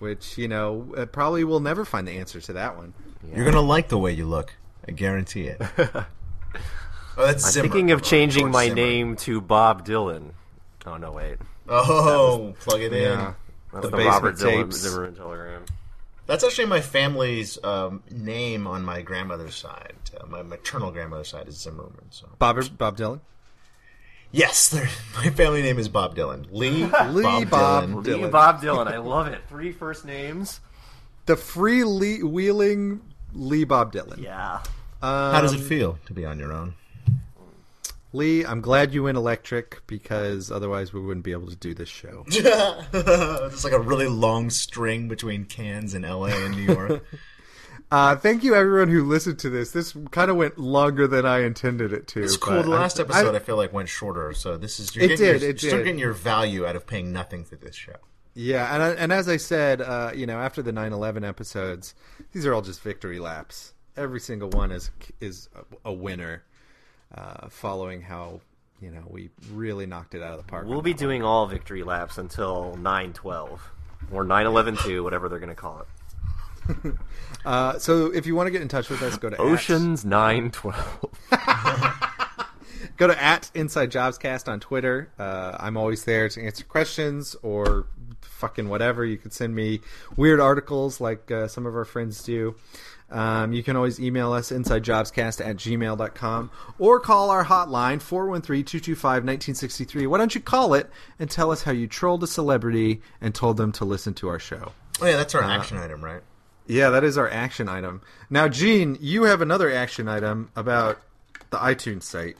Which 0.00 0.36
you 0.36 0.48
know 0.48 0.92
uh, 0.96 1.06
probably 1.06 1.42
will 1.44 1.60
never 1.60 1.84
find 1.86 2.06
the 2.06 2.12
answer 2.12 2.40
to 2.42 2.52
that 2.54 2.76
one. 2.76 2.92
You're 3.34 3.44
gonna 3.46 3.60
like 3.62 3.88
the 3.88 3.98
way 3.98 4.12
you 4.12 4.26
look. 4.26 4.52
I 4.86 4.92
guarantee 4.92 5.46
it. 5.46 5.60
oh, 5.78 6.06
that's 7.16 7.44
I'm 7.46 7.50
Zimmer. 7.52 7.62
thinking 7.68 7.90
of 7.92 8.02
changing 8.02 8.42
George 8.44 8.52
my 8.52 8.64
Zimmer. 8.66 8.74
name 8.76 9.16
to 9.16 9.40
Bob 9.40 9.86
Dylan. 9.86 10.32
Oh 10.84 10.96
no, 10.98 11.12
wait. 11.12 11.38
Oh, 11.68 12.54
plug 12.60 12.82
it 12.82 12.92
in. 12.92 13.02
Yeah. 13.18 13.34
That's 13.72 13.86
The 13.86 13.96
the, 13.96 14.04
Robert 14.04 14.36
Dylan 14.36 14.64
tapes. 14.64 14.76
Zimmerman 14.76 15.14
telegram. 15.16 15.64
That's 16.26 16.42
actually 16.42 16.66
my 16.66 16.80
family's 16.80 17.62
um, 17.62 18.02
name 18.10 18.66
on 18.66 18.84
my 18.84 19.02
grandmother's 19.02 19.54
side. 19.54 19.94
Uh, 20.18 20.26
my 20.26 20.42
maternal 20.42 20.90
grandmother's 20.90 21.28
side 21.28 21.46
is 21.48 21.56
Zimmerman. 21.56 22.06
So 22.10 22.28
Bob 22.38 22.58
Bob 22.76 22.96
Dylan. 22.96 23.20
yes, 24.32 24.74
my 25.16 25.30
family 25.30 25.62
name 25.62 25.78
is 25.78 25.88
Bob 25.88 26.16
Dylan. 26.16 26.46
Lee, 26.50 26.84
Lee 27.10 27.22
Bob, 27.22 27.50
Bob 27.50 27.84
Dylan. 27.84 28.04
Dylan. 28.04 28.22
Lee 28.22 28.28
Bob 28.28 28.60
Dylan. 28.62 28.86
I 28.88 28.98
love 28.98 29.28
it. 29.28 29.40
Three 29.48 29.72
first 29.72 30.04
names. 30.04 30.60
The 31.26 31.36
free 31.36 31.84
Lee, 31.84 32.22
wheeling 32.22 33.02
Lee 33.32 33.64
Bob 33.64 33.92
Dylan. 33.92 34.18
Yeah. 34.22 34.62
How 35.00 35.40
does 35.40 35.52
it 35.52 35.60
feel 35.60 35.98
to 36.06 36.12
be 36.12 36.24
on 36.24 36.38
your 36.38 36.52
own? 36.52 36.74
Lee, 38.16 38.44
I'm 38.44 38.60
glad 38.60 38.92
you 38.94 39.04
went 39.04 39.16
electric 39.16 39.82
because 39.86 40.50
otherwise 40.50 40.92
we 40.92 41.00
wouldn't 41.00 41.24
be 41.24 41.32
able 41.32 41.48
to 41.48 41.56
do 41.56 41.74
this 41.74 41.88
show. 41.88 42.24
It's 42.92 43.64
like 43.64 43.72
a 43.72 43.80
really 43.80 44.08
long 44.08 44.50
string 44.50 45.08
between 45.08 45.44
Cairns 45.44 45.94
and 45.94 46.04
L.A. 46.04 46.30
and 46.32 46.56
New 46.56 46.72
York. 46.74 47.04
Uh, 47.88 48.16
thank 48.16 48.42
you 48.42 48.52
everyone 48.52 48.88
who 48.88 49.04
listened 49.04 49.38
to 49.38 49.48
this. 49.48 49.70
This 49.70 49.96
kind 50.10 50.28
of 50.28 50.36
went 50.36 50.58
longer 50.58 51.06
than 51.06 51.24
I 51.24 51.44
intended 51.44 51.92
it 51.92 52.08
to. 52.08 52.22
It's 52.24 52.36
cool. 52.36 52.60
The 52.64 52.68
last 52.68 52.98
I- 52.98 53.04
episode 53.04 53.32
I, 53.34 53.36
I- 53.36 53.38
feel 53.38 53.54
like 53.56 53.72
went 53.72 53.88
shorter, 53.88 54.32
so 54.32 54.56
this 54.56 54.80
is 54.80 54.96
you're 54.96 55.04
It 55.04 55.08
getting 55.10 55.24
did, 55.24 55.40
Your, 55.42 55.50
it 55.50 55.62
you're 55.62 55.68
still 55.70 55.78
did. 55.78 55.84
getting 55.84 55.98
your 56.00 56.12
value 56.12 56.66
out 56.66 56.74
of 56.74 56.84
paying 56.88 57.12
nothing 57.12 57.44
for 57.44 57.54
this 57.54 57.76
show. 57.76 57.94
yeah, 58.34 58.74
and 58.74 58.82
I, 58.82 58.88
and 58.94 59.12
as 59.12 59.28
I 59.28 59.36
said, 59.36 59.80
uh, 59.80 60.10
you 60.16 60.26
know, 60.26 60.36
after 60.40 60.62
the 60.62 60.72
9/11 60.72 61.22
episodes, 61.24 61.94
these 62.32 62.44
are 62.44 62.52
all 62.52 62.62
just 62.62 62.80
victory 62.82 63.20
laps. 63.20 63.72
Every 63.96 64.18
single 64.18 64.48
one 64.50 64.72
is 64.72 64.90
is 65.20 65.48
a 65.84 65.92
winner, 65.92 66.42
uh, 67.14 67.48
following 67.48 68.02
how 68.02 68.40
you 68.80 68.90
know 68.90 69.02
we 69.08 69.30
really 69.52 69.86
knocked 69.86 70.14
it 70.14 70.22
out 70.22 70.32
of 70.32 70.38
the 70.38 70.50
park. 70.50 70.66
We'll 70.66 70.82
be 70.82 70.92
that 70.92 71.00
one. 71.00 71.08
doing 71.08 71.22
all 71.22 71.46
victory 71.46 71.82
laps 71.82 72.18
until 72.18 72.76
9-12. 72.78 73.58
Or 74.12 74.24
9-11 74.24 74.82
2, 74.84 75.02
whatever 75.04 75.28
they're 75.28 75.38
going 75.38 75.48
to 75.48 75.54
call 75.54 75.80
it. 75.80 75.86
Uh, 77.44 77.78
so 77.78 78.06
if 78.06 78.26
you 78.26 78.34
want 78.34 78.48
to 78.48 78.50
get 78.50 78.60
in 78.60 78.66
touch 78.66 78.90
with 78.90 79.00
us, 79.02 79.16
go 79.18 79.30
to 79.30 79.36
Oceans 79.36 80.04
9-12. 80.04 80.74
go 82.96 83.06
to 83.06 83.22
at 83.22 83.52
Inside 83.54 83.92
Jobs 83.92 84.18
Cast 84.18 84.48
on 84.48 84.58
Twitter. 84.58 85.12
Uh, 85.16 85.56
I'm 85.60 85.76
always 85.76 86.02
there 86.02 86.28
to 86.28 86.44
answer 86.44 86.64
questions 86.64 87.36
or 87.44 87.86
fucking 88.36 88.68
whatever. 88.68 89.04
You 89.04 89.16
could 89.16 89.32
send 89.32 89.54
me 89.54 89.80
weird 90.16 90.40
articles 90.40 91.00
like 91.00 91.30
uh, 91.30 91.46
some 91.48 91.66
of 91.66 91.74
our 91.74 91.84
friends 91.84 92.22
do. 92.22 92.54
Um, 93.10 93.52
you 93.52 93.62
can 93.62 93.76
always 93.76 94.00
email 94.00 94.32
us 94.32 94.50
insidejobscast 94.50 95.44
at 95.44 95.56
gmail.com 95.56 96.50
or 96.78 96.98
call 96.98 97.28
our 97.30 97.44
hotline 97.44 97.98
413-225-1963. 97.98 100.08
Why 100.08 100.18
don't 100.18 100.34
you 100.34 100.40
call 100.40 100.74
it 100.74 100.90
and 101.18 101.30
tell 101.30 101.52
us 101.52 101.62
how 101.62 101.72
you 101.72 101.86
trolled 101.86 102.24
a 102.24 102.26
celebrity 102.26 103.00
and 103.20 103.32
told 103.34 103.58
them 103.58 103.70
to 103.72 103.84
listen 103.84 104.14
to 104.14 104.28
our 104.28 104.40
show? 104.40 104.72
Oh 105.00 105.06
yeah, 105.06 105.16
that's 105.16 105.34
our 105.34 105.44
action 105.44 105.78
item, 105.78 106.04
right? 106.04 106.20
Yeah, 106.66 106.90
that 106.90 107.04
is 107.04 107.16
our 107.16 107.30
action 107.30 107.68
item. 107.68 108.02
Now, 108.28 108.48
Gene, 108.48 108.98
you 109.00 109.22
have 109.24 109.40
another 109.40 109.70
action 109.70 110.08
item 110.08 110.50
about 110.56 111.00
the 111.50 111.58
iTunes 111.58 112.02
site. 112.02 112.36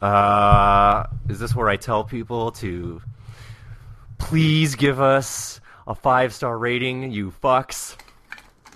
Uh, 0.00 1.04
is 1.28 1.38
this 1.38 1.54
where 1.54 1.68
I 1.68 1.76
tell 1.76 2.04
people 2.04 2.52
to 2.52 3.02
please 4.24 4.74
give 4.74 5.00
us 5.00 5.60
a 5.86 5.94
five-star 5.94 6.56
rating, 6.58 7.10
you 7.12 7.32
fucks? 7.42 7.96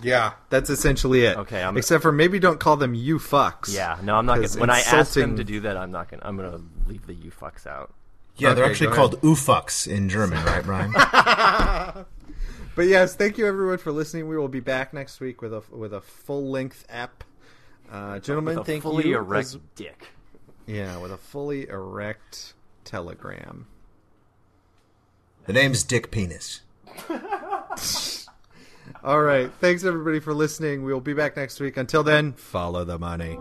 Yeah, 0.02 0.32
that's 0.50 0.70
essentially 0.70 1.24
it. 1.24 1.36
Okay, 1.38 1.62
I'm- 1.62 1.76
except 1.76 2.02
for 2.02 2.12
maybe 2.12 2.38
don't 2.38 2.60
call 2.60 2.76
them 2.76 2.94
you 2.94 3.18
fucks. 3.18 3.74
Yeah, 3.74 3.98
no, 4.02 4.14
I'm 4.16 4.26
not. 4.26 4.36
gonna. 4.36 4.48
When 4.60 4.70
I 4.70 4.80
ask 4.80 5.14
them 5.14 5.36
to 5.36 5.44
do 5.44 5.60
that, 5.60 5.76
I'm 5.76 5.90
not 5.90 6.08
gonna. 6.10 6.22
I'm 6.24 6.36
gonna 6.36 6.60
leave 6.86 7.06
the 7.06 7.14
you 7.14 7.30
fucks 7.32 7.66
out. 7.66 7.92
Yeah, 8.36 8.54
they're 8.54 8.64
actually 8.66 8.90
go 8.90 8.94
called 8.94 9.20
Ufucks 9.22 9.88
in 9.88 10.08
German, 10.08 10.44
right, 10.44 10.64
Brian? 10.64 12.04
But 12.76 12.86
yes, 12.86 13.16
thank 13.16 13.38
you 13.38 13.46
everyone 13.48 13.78
for 13.78 13.90
listening. 13.90 14.28
We 14.28 14.38
will 14.38 14.46
be 14.46 14.60
back 14.60 14.94
next 14.94 15.18
week 15.18 15.42
with 15.42 15.52
a 15.52 15.64
with 15.72 15.92
a 15.92 16.00
full 16.00 16.48
length 16.48 16.86
app 16.88 17.24
Uh, 17.90 18.20
gentlemen, 18.20 18.58
With 18.58 18.62
a 18.68 18.70
thank 18.70 18.84
fully 18.84 19.08
you. 19.08 19.16
erect 19.16 19.46
as- 19.46 19.58
dick. 19.74 20.06
yeah, 20.66 20.96
with 20.98 21.10
a 21.10 21.16
fully 21.16 21.68
erect 21.68 22.54
telegram. 22.84 23.66
The 25.48 25.54
name's 25.54 25.82
Dick 25.82 26.10
Penis. 26.10 26.60
All 29.02 29.22
right. 29.22 29.50
Thanks 29.62 29.82
everybody 29.82 30.20
for 30.20 30.34
listening. 30.34 30.84
We'll 30.84 31.00
be 31.00 31.14
back 31.14 31.38
next 31.38 31.58
week. 31.58 31.78
Until 31.78 32.02
then, 32.02 32.34
follow 32.34 32.84
the 32.84 32.98
money. 32.98 33.38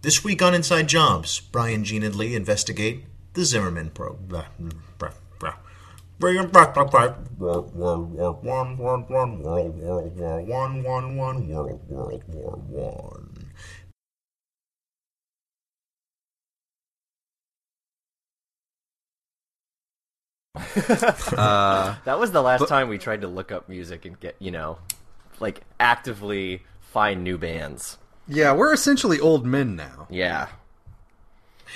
This 0.00 0.22
week 0.22 0.42
on 0.42 0.54
Inside 0.54 0.86
Jobs, 0.88 1.40
Brian, 1.40 1.82
Gene, 1.82 2.04
and 2.04 2.14
Lee 2.14 2.36
investigate 2.36 3.04
the 3.32 3.44
Zimmerman 3.44 3.90
probe. 3.90 4.32
World 7.38 7.74
War 7.74 7.98
One, 7.98 8.78
World 8.78 9.08
War 9.10 9.26
One, 9.34 9.42
World 9.42 9.78
War 9.80 10.02
War 10.04 10.40
One, 10.42 10.82
One 10.84 11.16
One, 11.16 11.48
World 11.48 11.80
World 11.88 12.22
War 12.28 12.58
One. 12.68 13.50
Uh, 21.36 21.96
That 22.04 22.18
was 22.18 22.30
the 22.32 22.42
last 22.42 22.68
time 22.68 22.88
we 22.88 22.98
tried 22.98 23.22
to 23.22 23.28
look 23.28 23.50
up 23.52 23.68
music 23.68 24.04
and 24.04 24.18
get, 24.20 24.36
you 24.38 24.50
know, 24.50 24.78
like 25.40 25.62
actively 25.80 26.62
find 26.80 27.22
new 27.24 27.38
bands. 27.38 27.98
Yeah, 28.28 28.52
we're 28.52 28.72
essentially 28.72 29.18
old 29.20 29.46
men 29.46 29.76
now. 29.76 30.06
Yeah. 30.10 30.48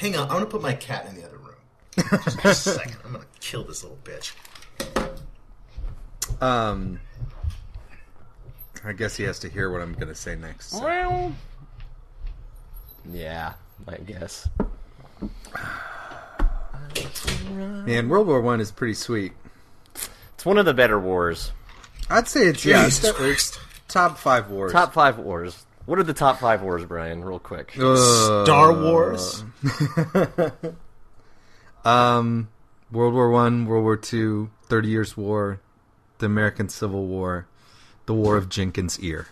Hang 0.00 0.16
on, 0.16 0.22
I'm 0.28 0.34
gonna 0.34 0.46
put 0.46 0.62
my 0.62 0.74
cat 0.74 1.06
in 1.08 1.14
the 1.16 1.24
other 1.24 1.36
room. 1.38 2.18
Just 2.42 2.66
a 2.66 2.70
second, 2.74 2.96
I'm 3.04 3.12
gonna 3.12 3.24
kill 3.40 3.64
this 3.64 3.82
little 3.82 3.98
bitch. 4.04 4.32
Um, 6.40 6.98
I 8.84 8.92
guess 8.92 9.16
he 9.16 9.24
has 9.24 9.38
to 9.40 9.48
hear 9.48 9.70
what 9.70 9.80
I'm 9.80 9.92
going 9.92 10.08
to 10.08 10.14
say 10.14 10.34
next. 10.34 10.70
so. 10.70 10.82
Well. 10.82 11.32
Yeah, 13.10 13.52
I 13.86 13.96
guess. 13.98 14.48
Man, 17.52 18.08
World 18.08 18.26
War 18.26 18.40
One 18.40 18.60
is 18.60 18.70
pretty 18.72 18.94
sweet. 18.94 19.32
It's 20.34 20.44
one 20.44 20.58
of 20.58 20.66
the 20.66 20.74
better 20.74 20.98
wars. 20.98 21.52
I'd 22.10 22.26
say 22.28 22.46
it's 22.46 22.64
yeah, 22.64 22.84
Jesus 22.84 23.04
it's 23.04 23.16
Christ. 23.16 23.60
top 23.88 24.18
five 24.18 24.50
wars. 24.50 24.72
Top 24.72 24.92
five 24.92 25.18
wars. 25.18 25.64
What 25.86 25.98
are 25.98 26.04
the 26.04 26.14
top 26.14 26.38
five 26.38 26.62
wars, 26.62 26.84
Brian? 26.84 27.24
Real 27.24 27.38
quick. 27.38 27.76
Uh, 27.78 28.44
Star 28.44 28.72
Wars. 28.72 29.44
Um, 31.84 32.48
World 32.90 33.14
War 33.14 33.30
One, 33.30 33.66
World 33.66 33.84
War 33.84 33.96
Two, 33.96 34.50
Thirty 34.66 34.88
Years' 34.88 35.16
War, 35.16 35.60
the 36.18 36.26
American 36.26 36.68
Civil 36.68 37.06
War, 37.06 37.46
the 38.06 38.14
War 38.14 38.36
of 38.36 38.48
Jenkins' 38.48 39.00
Ear. 39.00 39.26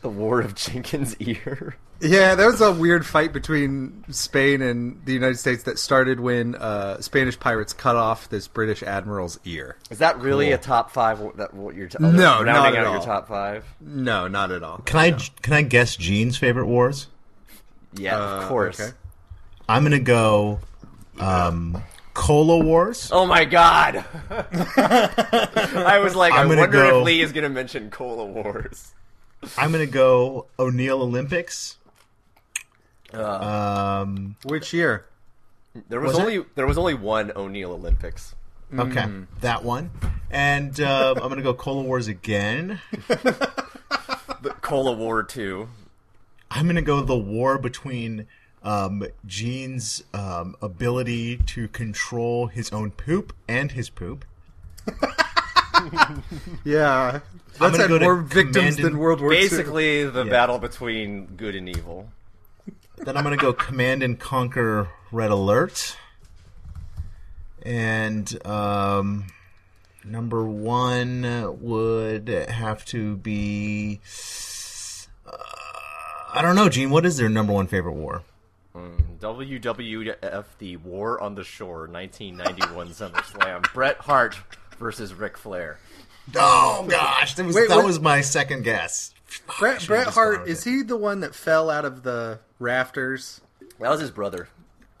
The 0.00 0.08
War 0.08 0.40
of 0.40 0.54
Jenkins' 0.54 1.16
Ear. 1.18 1.76
Yeah, 2.02 2.34
there 2.34 2.50
was 2.50 2.60
a 2.60 2.72
weird 2.72 3.06
fight 3.06 3.32
between 3.32 4.04
Spain 4.10 4.60
and 4.60 5.00
the 5.04 5.12
United 5.12 5.38
States 5.38 5.62
that 5.62 5.78
started 5.78 6.18
when 6.18 6.56
uh, 6.56 7.00
Spanish 7.00 7.38
pirates 7.38 7.72
cut 7.72 7.94
off 7.94 8.28
this 8.28 8.48
British 8.48 8.82
admiral's 8.82 9.38
ear. 9.44 9.76
Is 9.88 9.98
that 9.98 10.18
really 10.18 10.50
a 10.50 10.58
top 10.58 10.90
five? 10.90 11.20
That 11.36 11.54
what 11.54 11.76
you're 11.76 11.86
t- 11.88 11.98
No, 12.00 12.08
rounding 12.42 12.46
not 12.46 12.74
at 12.74 12.78
out 12.80 12.86
all. 12.86 12.92
your 12.94 13.02
top 13.02 13.28
five? 13.28 13.64
No, 13.80 14.26
not 14.26 14.50
at 14.50 14.64
all. 14.64 14.78
Can 14.78 14.98
I 14.98 15.10
can 15.42 15.52
I 15.52 15.62
guess 15.62 15.94
Gene's 15.94 16.36
favorite 16.36 16.66
wars? 16.66 17.06
Yeah, 17.94 18.16
Uh, 18.18 18.40
of 18.42 18.48
course. 18.48 18.80
okay. 18.80 18.90
I'm 19.68 19.84
gonna 19.84 20.00
go 20.00 20.58
um, 21.20 21.82
Cola 22.14 22.58
Wars. 22.64 23.10
Oh 23.12 23.26
my 23.26 23.44
god! 23.44 24.04
I 24.30 26.00
was 26.02 26.14
like, 26.16 26.32
I'm 26.32 26.46
I 26.46 26.48
gonna 26.48 26.60
wonder 26.62 26.82
go- 26.82 26.98
if 27.00 27.04
Lee 27.06 27.20
is 27.20 27.32
gonna 27.32 27.48
mention 27.48 27.90
Cola 27.90 28.24
Wars. 28.26 28.92
I'm 29.56 29.70
gonna 29.72 29.86
go 29.86 30.46
O'Neill 30.58 31.00
Olympics. 31.02 31.76
Um, 33.14 34.36
Which 34.44 34.72
year? 34.72 35.06
There 35.88 36.00
was, 36.00 36.12
Was 36.12 36.18
it? 36.18 36.22
only 36.22 36.44
there 36.54 36.66
was 36.66 36.76
only 36.78 36.94
one 36.94 37.32
O'Neill 37.34 37.72
Olympics. 37.72 38.34
okay, 38.78 39.06
that 39.40 39.64
one. 39.64 39.90
And 40.30 40.78
um, 40.80 41.16
I'm 41.18 41.28
gonna 41.28 41.42
go 41.42 41.54
Cola 41.54 41.82
Wars 41.82 42.08
again. 42.08 42.80
The 44.42 44.50
Cola 44.60 44.92
War 44.92 45.22
Two. 45.22 45.68
I'm 46.50 46.66
gonna 46.66 46.82
go 46.82 47.00
the 47.00 47.16
war 47.16 47.58
between 47.58 48.26
um, 48.64 49.06
Gene's 49.24 50.02
um, 50.12 50.56
ability 50.60 51.36
to 51.46 51.68
control 51.68 52.48
his 52.48 52.72
own 52.72 52.90
poop 52.90 53.32
and 53.46 53.70
his 53.72 53.88
poop. 53.88 54.24
Yeah, 56.64 57.20
that's 57.58 57.58
gonna 57.58 57.78
had 57.78 57.88
go 57.88 57.98
more 57.98 58.16
victims 58.16 58.76
Command 58.76 58.94
than 58.94 58.98
World 58.98 59.20
War 59.20 59.32
II. 59.32 59.40
Basically, 59.40 60.04
the 60.08 60.24
battle 60.24 60.58
between 60.58 61.26
good 61.36 61.54
and 61.56 61.68
evil. 61.68 62.08
Then 63.04 63.16
I'm 63.16 63.24
gonna 63.24 63.36
go 63.36 63.52
Command 63.52 64.02
and 64.02 64.18
Conquer 64.18 64.88
Red 65.10 65.30
Alert. 65.30 65.96
And 67.64 68.46
um, 68.46 69.26
number 70.04 70.44
one 70.44 71.58
would 71.60 72.28
have 72.28 72.84
to 72.86 73.16
be. 73.16 74.00
Uh, 75.26 75.32
I 76.32 76.42
don't 76.42 76.54
know, 76.54 76.68
Gene. 76.68 76.90
What 76.90 77.04
is 77.04 77.16
their 77.16 77.28
number 77.28 77.52
one 77.52 77.66
favorite 77.66 77.94
war? 77.94 78.22
WWF 78.74 80.44
The 80.58 80.76
War 80.78 81.20
on 81.20 81.34
the 81.34 81.44
Shore 81.44 81.88
1991 81.88 82.88
SummerSlam. 82.90 83.72
Bret 83.74 83.98
Hart 83.98 84.36
versus 84.78 85.12
Ric 85.12 85.36
Flair. 85.36 85.78
Oh 86.36 86.86
gosh, 86.88 87.34
that 87.34 87.44
was 87.44 87.56
Wait, 87.56 87.68
that 87.68 87.84
was 87.84 88.00
my 88.00 88.20
second 88.20 88.62
guess. 88.62 89.12
Bret, 89.58 89.86
Bret 89.86 90.08
Hart 90.08 90.48
is 90.48 90.64
he 90.64 90.82
the 90.82 90.96
one 90.96 91.20
that 91.20 91.34
fell 91.34 91.70
out 91.70 91.84
of 91.84 92.02
the 92.02 92.40
rafters? 92.58 93.40
That 93.80 93.90
was 93.90 94.00
his 94.00 94.10
brother. 94.10 94.48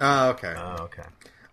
Oh, 0.00 0.30
okay. 0.30 0.54
Oh, 0.56 0.84
okay. 0.84 1.04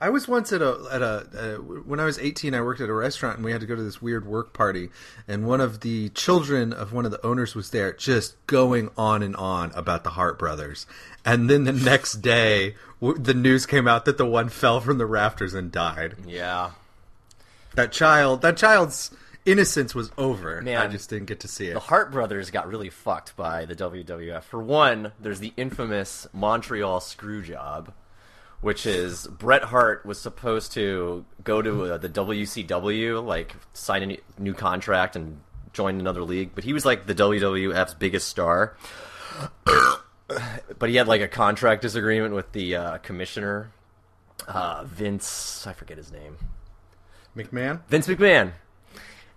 I 0.01 0.09
was 0.09 0.29
once 0.29 0.53
at 0.53 0.61
a 0.61 0.87
at 0.89 1.01
a 1.01 1.27
uh, 1.35 1.57
when 1.57 1.99
I 1.99 2.05
was 2.05 2.17
18 2.17 2.55
I 2.55 2.61
worked 2.61 2.79
at 2.79 2.87
a 2.87 2.93
restaurant 2.93 3.35
and 3.35 3.43
we 3.43 3.51
had 3.51 3.59
to 3.59 3.67
go 3.67 3.75
to 3.75 3.83
this 3.83 4.01
weird 4.01 4.25
work 4.25 4.53
party 4.53 4.89
and 5.27 5.45
one 5.45 5.59
of 5.59 5.81
the 5.81 6.07
children 6.09 6.71
of 6.71 6.93
one 6.93 7.03
of 7.03 7.11
the 7.11 7.23
owners 7.25 7.53
was 7.53 7.71
there 7.71 7.91
just 7.91 8.35
going 8.47 8.91
on 8.97 9.21
and 9.21 9.35
on 9.35 9.71
about 9.75 10.05
the 10.05 10.11
Hart 10.11 10.39
brothers 10.39 10.85
and 11.25 11.49
then 11.49 11.65
the 11.65 11.73
next 11.73 12.21
day 12.21 12.75
w- 13.01 13.21
the 13.21 13.33
news 13.33 13.65
came 13.65 13.89
out 13.89 14.05
that 14.05 14.17
the 14.17 14.25
one 14.25 14.47
fell 14.47 14.79
from 14.79 14.99
the 14.99 15.05
rafters 15.05 15.53
and 15.53 15.69
died. 15.69 16.15
Yeah. 16.25 16.71
That 17.75 17.91
child 17.91 18.41
that 18.41 18.55
child's 18.55 19.11
innocence 19.51 19.95
was 19.95 20.11
over. 20.17 20.61
Man. 20.61 20.77
I 20.77 20.87
just 20.87 21.09
didn't 21.09 21.27
get 21.27 21.41
to 21.41 21.47
see 21.47 21.67
it. 21.67 21.73
The 21.73 21.79
Hart 21.79 22.11
brothers 22.11 22.51
got 22.51 22.67
really 22.67 22.89
fucked 22.89 23.35
by 23.35 23.65
the 23.65 23.75
WWF. 23.75 24.43
For 24.43 24.61
one, 24.61 25.11
there's 25.19 25.39
the 25.39 25.53
infamous 25.57 26.27
Montreal 26.33 26.99
screw 26.99 27.41
job, 27.41 27.93
which 28.61 28.85
is 28.85 29.27
Bret 29.27 29.63
Hart 29.63 30.05
was 30.05 30.19
supposed 30.19 30.73
to 30.73 31.25
go 31.43 31.61
to 31.61 31.93
uh, 31.93 31.97
the 31.97 32.09
WCW, 32.09 33.23
like 33.25 33.55
sign 33.73 34.03
a 34.03 34.05
new- 34.07 34.21
new 34.37 34.53
contract 34.53 35.15
and 35.15 35.41
join 35.73 35.99
another 35.99 36.23
league, 36.23 36.51
but 36.55 36.63
he 36.63 36.73
was 36.73 36.85
like 36.85 37.05
the 37.05 37.15
WWF's 37.15 37.93
biggest 37.93 38.27
star. 38.27 38.75
but 40.79 40.89
he 40.89 40.95
had 40.95 41.07
like 41.07 41.21
a 41.21 41.27
contract 41.27 41.81
disagreement 41.81 42.33
with 42.33 42.51
the 42.51 42.75
uh, 42.75 42.97
commissioner, 42.99 43.71
uh, 44.47 44.83
Vince. 44.85 45.65
I 45.67 45.73
forget 45.73 45.97
his 45.97 46.11
name. 46.11 46.37
McMahon? 47.35 47.81
Vince 47.87 48.07
McMahon. 48.07 48.53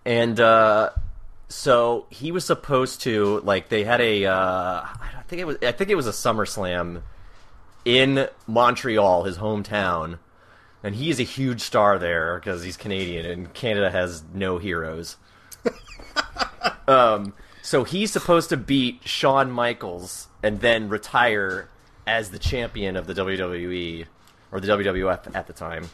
And 0.04 0.38
uh, 0.40 0.90
so 1.52 2.06
he 2.08 2.32
was 2.32 2.44
supposed 2.44 3.02
to 3.02 3.40
like 3.40 3.68
they 3.68 3.84
had 3.84 4.00
a 4.00 4.24
uh, 4.24 4.32
I 4.34 5.22
think 5.28 5.40
it 5.40 5.44
was 5.44 5.56
I 5.62 5.72
think 5.72 5.90
it 5.90 5.94
was 5.94 6.06
a 6.06 6.12
SummerSlam 6.12 7.02
in 7.84 8.28
Montreal, 8.46 9.24
his 9.24 9.38
hometown, 9.38 10.18
and 10.82 10.94
he 10.94 11.10
is 11.10 11.20
a 11.20 11.24
huge 11.24 11.60
star 11.60 11.98
there 11.98 12.38
because 12.38 12.62
he's 12.62 12.76
Canadian 12.76 13.26
and 13.26 13.52
Canada 13.52 13.90
has 13.90 14.22
no 14.32 14.58
heroes. 14.58 15.16
um, 16.88 17.34
so 17.60 17.84
he's 17.84 18.10
supposed 18.10 18.48
to 18.48 18.56
beat 18.56 19.06
Shawn 19.06 19.50
Michaels 19.50 20.28
and 20.42 20.60
then 20.60 20.88
retire 20.88 21.68
as 22.06 22.30
the 22.30 22.38
champion 22.38 22.96
of 22.96 23.06
the 23.06 23.14
WWE 23.14 24.06
or 24.50 24.60
the 24.60 24.68
WWF 24.68 25.34
at 25.34 25.46
the 25.46 25.52
time, 25.52 25.90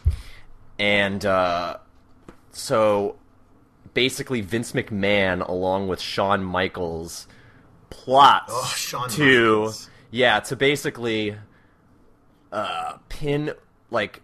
and 0.79 1.25
uh, 1.27 1.79
so 2.53 3.17
basically 3.95 4.41
Vince 4.41 4.73
McMahon 4.73 5.47
along 5.47 5.89
with 5.89 6.01
Shawn 6.01 6.43
Michaels 6.45 7.27
plots 7.91 8.53
Oh, 8.55 8.73
Shawn 8.77 9.09
to 9.11 9.57
Michaels. 9.61 9.91
yeah 10.11 10.41
to 10.41 10.57
basically 10.57 11.37
uh 12.53 12.99
pin 13.09 13.53
like 13.91 14.23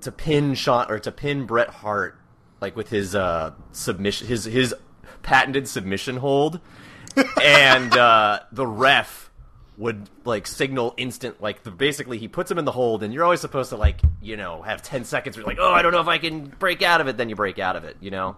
to 0.00 0.10
pin 0.12 0.54
Shawn 0.54 0.90
or 0.90 0.98
to 0.98 1.12
pin 1.12 1.46
Bret 1.46 1.68
Hart 1.68 2.18
like 2.60 2.76
with 2.76 2.90
his 2.90 3.14
uh, 3.16 3.52
submission, 3.72 4.28
his 4.28 4.44
his 4.44 4.72
patented 5.22 5.66
submission 5.66 6.18
hold, 6.18 6.60
and 7.42 7.92
uh, 7.96 8.38
the 8.52 8.66
ref 8.66 9.31
would 9.78 10.08
like 10.24 10.46
signal 10.46 10.94
instant 10.96 11.40
like 11.40 11.62
the, 11.62 11.70
basically 11.70 12.18
he 12.18 12.28
puts 12.28 12.50
him 12.50 12.58
in 12.58 12.64
the 12.64 12.72
hold 12.72 13.02
and 13.02 13.14
you're 13.14 13.24
always 13.24 13.40
supposed 13.40 13.70
to 13.70 13.76
like 13.76 14.00
you 14.20 14.36
know 14.36 14.60
have 14.62 14.82
10 14.82 15.04
seconds 15.04 15.36
where 15.36 15.42
you're 15.42 15.48
like 15.48 15.58
oh 15.58 15.72
i 15.72 15.80
don't 15.80 15.92
know 15.92 16.00
if 16.00 16.08
i 16.08 16.18
can 16.18 16.44
break 16.44 16.82
out 16.82 17.00
of 17.00 17.08
it 17.08 17.16
then 17.16 17.28
you 17.30 17.34
break 17.34 17.58
out 17.58 17.74
of 17.76 17.84
it 17.84 17.96
you 18.00 18.10
know? 18.10 18.36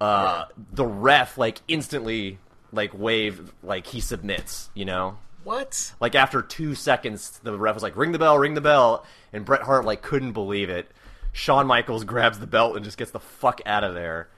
Uh 0.00 0.44
the 0.72 0.84
ref 0.84 1.38
like 1.38 1.60
instantly 1.68 2.38
like 2.70 2.90
wave 2.92 3.52
like 3.62 3.86
he 3.86 4.00
submits 4.00 4.68
you 4.74 4.84
know? 4.84 5.16
What? 5.44 5.94
like 6.00 6.14
after 6.14 6.42
two 6.42 6.74
seconds 6.74 7.40
the 7.42 7.58
ref 7.58 7.74
was 7.74 7.82
like 7.82 7.96
ring 7.96 8.12
the 8.12 8.18
bell 8.18 8.38
ring 8.38 8.54
the 8.54 8.60
bell 8.60 9.06
and 9.32 9.44
bret 9.44 9.62
hart 9.62 9.84
like 9.84 10.02
couldn't 10.02 10.32
believe 10.32 10.70
it. 10.70 10.90
Shawn 11.32 11.66
michaels 11.66 12.04
grabs 12.12 12.38
the 12.38 12.46
belt 12.46 12.76
and 12.76 12.84
just 12.84 12.98
gets 12.98 13.10
the 13.10 13.20
fuck 13.20 13.60
out 13.66 13.84
of 13.84 13.94
there. 13.94 14.28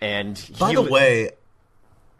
And 0.00 0.34
By 0.58 0.70
he 0.70 0.76
the 0.76 0.82
way, 0.82 1.30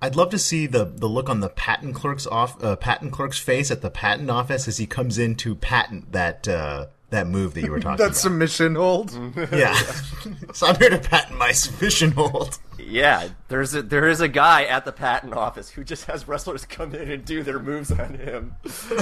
I'd 0.03 0.17
love 0.17 0.31
to 0.31 0.39
see 0.39 0.67
the 0.67 0.85
the 0.85 1.09
look 1.09 1.29
on 1.29 1.41
the 1.41 1.49
patent 1.49 1.95
clerk's 1.95 2.27
off 2.27 2.63
uh, 2.63 2.77
patent 2.77 3.13
clerk's 3.13 3.39
face 3.39 3.71
at 3.71 3.83
the 3.83 3.91
patent 3.91 4.31
office 4.31 4.67
as 4.67 4.79
he 4.79 4.87
comes 4.87 5.19
in 5.19 5.35
to 5.37 5.55
patent 5.55 6.13
that 6.13 6.49
uh, 6.49 6.87
that 7.11 7.27
move 7.27 7.55
that 7.55 7.63
you 7.63 7.71
were 7.71 7.81
talking 7.81 7.95
about. 7.95 7.99
That 7.99 8.05
about. 8.05 8.17
submission 8.17 8.75
hold. 8.77 9.13
yeah. 9.53 9.75
so 10.53 10.67
I'm 10.67 10.77
here 10.77 10.91
to 10.91 10.99
patent 10.99 11.39
my 11.39 11.53
submission 11.53 12.13
hold. 12.13 12.59
Yeah, 12.79 13.29
there's 13.49 13.75
a, 13.75 13.83
there 13.83 14.09
is 14.09 14.21
a 14.21 14.29
guy 14.29 14.65
at 14.65 14.85
the 14.85 14.93
patent 14.93 15.35
office 15.35 15.71
who 15.71 15.85
just 15.85 16.07
has 16.07 16.27
wrestlers 16.27 16.65
come 16.65 16.95
in 16.95 17.11
and 17.11 17.25
do 17.25 17.43
their 17.43 17.59
moves 17.59 17.93
on 17.93 18.15
him. 18.15 18.55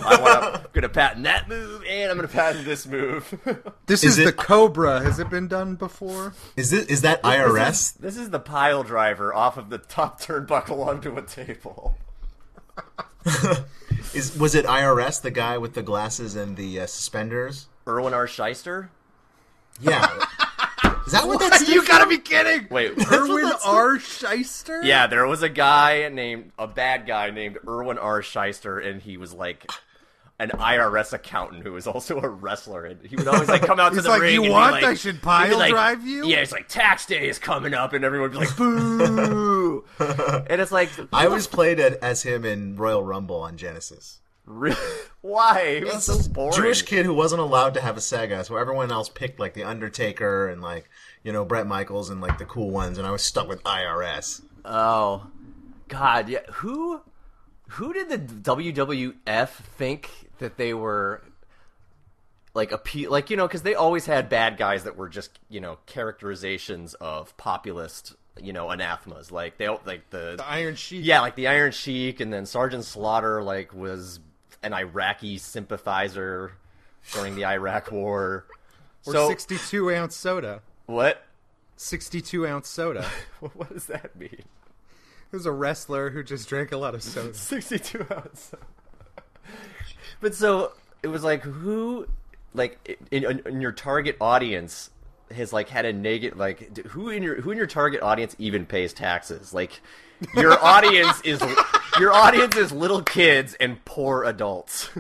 I 0.04 0.20
want, 0.20 0.44
I'm 0.44 0.62
going 0.72 0.82
to 0.82 0.88
patent 0.88 1.24
that 1.24 1.48
move, 1.48 1.84
and 1.88 2.11
I'm 2.11 2.16
going 2.16 2.28
to 2.28 2.34
patent 2.34 2.64
this 2.64 2.86
move. 2.86 3.34
This 3.86 4.04
Is 4.04 4.18
is, 4.18 4.26
the 4.26 4.32
Cobra. 4.32 5.00
Has 5.00 5.18
it 5.18 5.30
been 5.30 5.48
done 5.48 5.74
before? 5.76 6.34
Is 6.56 6.70
this 6.70 6.84
is 6.86 7.00
that 7.02 7.22
This 7.22 7.32
IRS? 7.32 7.70
is, 7.70 7.92
this 7.92 8.16
is 8.18 8.30
the 8.30 8.38
pile 8.38 8.82
driver 8.82 9.34
off 9.34 9.56
of 9.56 9.70
the 9.70 9.78
top 9.78 10.20
turnbuckle 10.20 10.86
onto 10.86 11.16
a 11.16 11.22
table. 11.22 11.94
Is 14.14 14.36
was 14.36 14.54
it 14.54 14.66
IRS 14.66 15.22
the 15.22 15.30
guy 15.30 15.56
with 15.59 15.74
the 15.74 15.82
glasses 15.82 16.36
and 16.36 16.56
the 16.56 16.80
uh, 16.80 16.86
suspenders? 16.86 17.66
Irwin 17.89 18.14
R. 18.14 18.26
Schyster? 18.26 18.89
Yeah. 19.80 20.07
Is 21.07 21.12
that 21.12 21.26
what 21.26 21.41
that's? 21.41 21.66
you 21.68 21.86
gotta 21.86 22.07
be 22.07 22.18
kidding! 22.18 22.66
Wait, 22.70 22.91
Irwin 23.11 23.51
R. 23.64 23.97
Schyster? 23.97 24.84
yeah, 24.84 25.07
there 25.07 25.26
was 25.26 25.43
a 25.43 25.49
guy 25.49 26.09
named 26.11 26.53
a 26.59 26.66
bad 26.66 27.07
guy 27.07 27.30
named 27.30 27.57
Irwin 27.66 27.97
R. 27.97 28.20
Schyster, 28.20 28.84
and 28.86 29.01
he 29.01 29.16
was 29.16 29.32
like 29.32 29.70
an 30.39 30.51
IRS 30.51 31.14
accountant 31.14 31.62
who 31.62 31.72
was 31.72 31.86
also 31.86 32.20
a 32.20 32.28
wrestler, 32.28 32.84
and 32.84 33.07
he 33.07 33.16
would 33.16 33.26
always 33.26 33.49
like 33.49 33.62
come 33.62 33.80
out 33.80 33.95
to 33.95 34.03
the 34.03 34.09
like, 34.11 34.20
ring. 34.20 34.34
"You 34.34 34.43
and 34.43 34.49
be 34.49 34.53
want 34.53 34.72
like- 34.72 34.84
I 34.84 34.95
should 34.95 35.22
pile 35.22 35.57
like- 35.57 35.70
drive 35.70 36.07
you?" 36.07 36.26
Yeah, 36.26 36.39
it's 36.39 36.53
like 36.53 36.68
tax 36.68 37.07
day 37.07 37.26
is 37.26 37.39
coming 37.39 37.72
up, 37.72 37.95
and 37.95 38.05
everyone 38.05 38.30
would 38.30 38.39
be 38.39 38.45
like, 38.47 38.57
"Boo!" 38.59 39.84
and 39.99 40.61
it's 40.61 40.72
like, 40.72 40.91
I 41.11 41.24
always 41.24 41.47
played 41.47 41.78
it 41.78 41.99
as 42.03 42.22
him 42.22 42.45
in 42.45 42.76
Royal 42.76 43.03
Rumble 43.03 43.41
on 43.41 43.57
Genesis. 43.57 44.20
Re- 44.51 44.74
Why? 45.20 45.61
It 45.61 45.84
was 45.84 45.94
It's 45.96 46.05
so 46.07 46.14
this 46.14 46.28
boring. 46.28 46.57
Jewish 46.57 46.82
kid 46.82 47.05
who 47.05 47.12
wasn't 47.12 47.40
allowed 47.42 47.74
to 47.74 47.80
have 47.80 47.96
a 47.96 48.01
Sega, 48.01 48.44
so 48.46 48.57
everyone 48.57 48.90
else 48.90 49.09
picked 49.09 49.38
like 49.38 49.55
the 49.55 49.64
Undertaker 49.64 50.49
and 50.49 50.62
like 50.62 50.88
you 51.22 51.32
know 51.32 51.44
Brett 51.44 51.66
Michaels 51.66 52.09
and 52.11 52.20
like 52.20 52.38
the 52.38 52.44
cool 52.44 52.70
ones, 52.70 52.96
and 52.99 53.07
I 53.07 53.11
was 53.11 53.22
stuck 53.22 53.49
with 53.49 53.62
IRS. 53.64 54.42
Oh, 54.64 55.26
God, 55.88 56.28
yeah. 56.28 56.40
Who, 56.55 57.01
who 57.68 57.92
did 57.92 58.09
the 58.09 58.18
WWF 58.18 59.49
think 59.49 60.11
that 60.38 60.57
they 60.57 60.72
were 60.74 61.22
like 62.55 62.72
appeal? 62.72 63.11
Like 63.11 63.28
you 63.30 63.36
know, 63.36 63.46
because 63.46 63.62
they 63.62 63.74
always 63.74 64.07
had 64.07 64.28
bad 64.28 64.57
guys 64.57 64.84
that 64.84 64.96
were 64.96 65.09
just 65.09 65.38
you 65.49 65.61
know 65.61 65.78
characterizations 65.86 66.94
of 66.94 67.36
populist 67.36 68.14
you 68.40 68.53
know 68.53 68.70
anathemas. 68.70 69.30
Like 69.32 69.59
they 69.59 69.68
like 69.68 70.09
the, 70.11 70.36
The 70.38 70.44
Iron 70.46 70.74
Sheik. 70.76 71.05
yeah, 71.05 71.20
like 71.20 71.34
the 71.34 71.49
Iron 71.49 71.72
Sheik, 71.72 72.20
and 72.20 72.32
then 72.32 72.46
Sergeant 72.46 72.84
Slaughter 72.84 73.42
like 73.42 73.74
was 73.74 74.20
an 74.62 74.72
Iraqi 74.72 75.38
sympathizer 75.38 76.52
during 77.12 77.34
the 77.36 77.44
Iraq 77.44 77.90
War. 77.92 78.44
Or 79.06 79.12
so 79.12 79.28
62 79.28 79.94
ounce 79.94 80.16
soda. 80.16 80.62
what? 80.86 81.24
62 81.76 82.46
ounce 82.46 82.68
soda. 82.68 83.06
What 83.40 83.72
does 83.72 83.86
that 83.86 84.16
mean? 84.16 84.42
There's 85.30 85.46
a 85.46 85.52
wrestler 85.52 86.11
who 86.11 86.22
just 86.22 86.48
drank 86.48 86.72
a 86.72 86.76
lot 86.76 86.94
of 86.94 87.02
soda. 87.02 87.34
62 87.34 88.06
ounce. 88.12 88.50
Soda. 88.50 88.62
But 90.20 90.34
so 90.34 90.72
it 91.02 91.09
was 91.09 91.22
like 91.22 91.42
who, 91.42 92.09
like 92.54 92.98
in, 93.11 93.24
in, 93.24 93.42
in 93.46 93.61
your 93.61 93.72
target 93.72 94.16
audience 94.20 94.90
has 95.30 95.52
like 95.52 95.68
had 95.68 95.84
a 95.84 95.92
negative 95.92 96.38
like 96.38 96.86
who 96.88 97.11
in 97.11 97.22
your 97.22 97.40
who 97.40 97.50
in 97.50 97.59
your 97.59 97.66
target 97.66 98.02
audience 98.02 98.34
even 98.38 98.64
pays 98.64 98.94
taxes 98.94 99.52
like 99.52 99.82
your 100.34 100.58
audience 100.64 101.20
is 101.22 101.42
your 101.98 102.12
audience 102.12 102.56
is 102.56 102.72
little 102.72 103.02
kids 103.02 103.54
and 103.60 103.84
poor 103.84 104.24
adults 104.24 104.90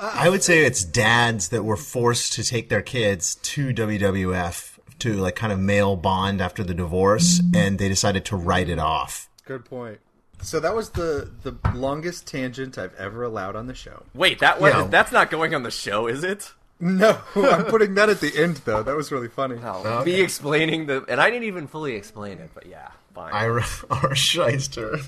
I 0.00 0.28
would 0.28 0.42
say 0.42 0.64
it's 0.64 0.84
dads 0.84 1.48
that 1.48 1.64
were 1.64 1.76
forced 1.76 2.34
to 2.34 2.44
take 2.44 2.68
their 2.68 2.82
kids 2.82 3.36
to 3.36 3.68
WWF 3.72 4.78
to 5.00 5.14
like 5.14 5.34
kind 5.34 5.52
of 5.52 5.58
male 5.58 5.96
bond 5.96 6.40
after 6.40 6.62
the 6.62 6.74
divorce, 6.74 7.40
and 7.54 7.78
they 7.78 7.88
decided 7.88 8.24
to 8.26 8.36
write 8.36 8.68
it 8.68 8.78
off. 8.78 9.28
Good 9.46 9.64
point. 9.64 9.98
So 10.42 10.60
that 10.60 10.74
was 10.74 10.90
the 10.90 11.30
the 11.42 11.56
longest 11.74 12.26
tangent 12.26 12.76
I've 12.76 12.94
ever 12.96 13.22
allowed 13.24 13.56
on 13.56 13.66
the 13.66 13.74
show. 13.74 14.04
wait 14.14 14.38
that 14.40 14.60
was 14.60 14.72
Yeah. 14.74 14.84
that's 14.88 15.10
not 15.10 15.30
going 15.30 15.54
on 15.54 15.62
the 15.62 15.70
show 15.70 16.06
is 16.06 16.22
it 16.22 16.52
No, 16.80 17.18
I'm 17.34 17.64
putting 17.64 17.94
that 17.94 18.08
at 18.08 18.20
the 18.20 18.30
end 18.36 18.58
though. 18.64 18.82
That 18.84 18.94
was 18.94 19.10
really 19.10 19.28
funny. 19.28 19.56
no 19.56 19.82
oh, 19.84 20.04
me 20.04 20.20
explaining 20.20 20.86
the 20.86 21.04
and 21.08 21.20
i 21.20 21.28
didn't 21.30 21.44
even 21.44 21.66
fully 21.66 21.94
explain 21.96 22.38
it 22.38 22.50
but 22.54 22.66
yeah 22.66 22.90
fine 23.18 23.32
Ira 23.32 23.62
R. 23.90 24.10
Schyster. 24.14 25.04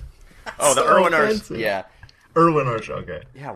oh 0.58 0.74
the 0.74 0.82
so 0.82 0.88
Irwin 0.96 1.14
R. 1.14 1.32
yeah 1.56 1.84
Irwin 2.36 2.66
R. 2.66 2.76
Okay. 2.76 3.22
yeah 3.34 3.48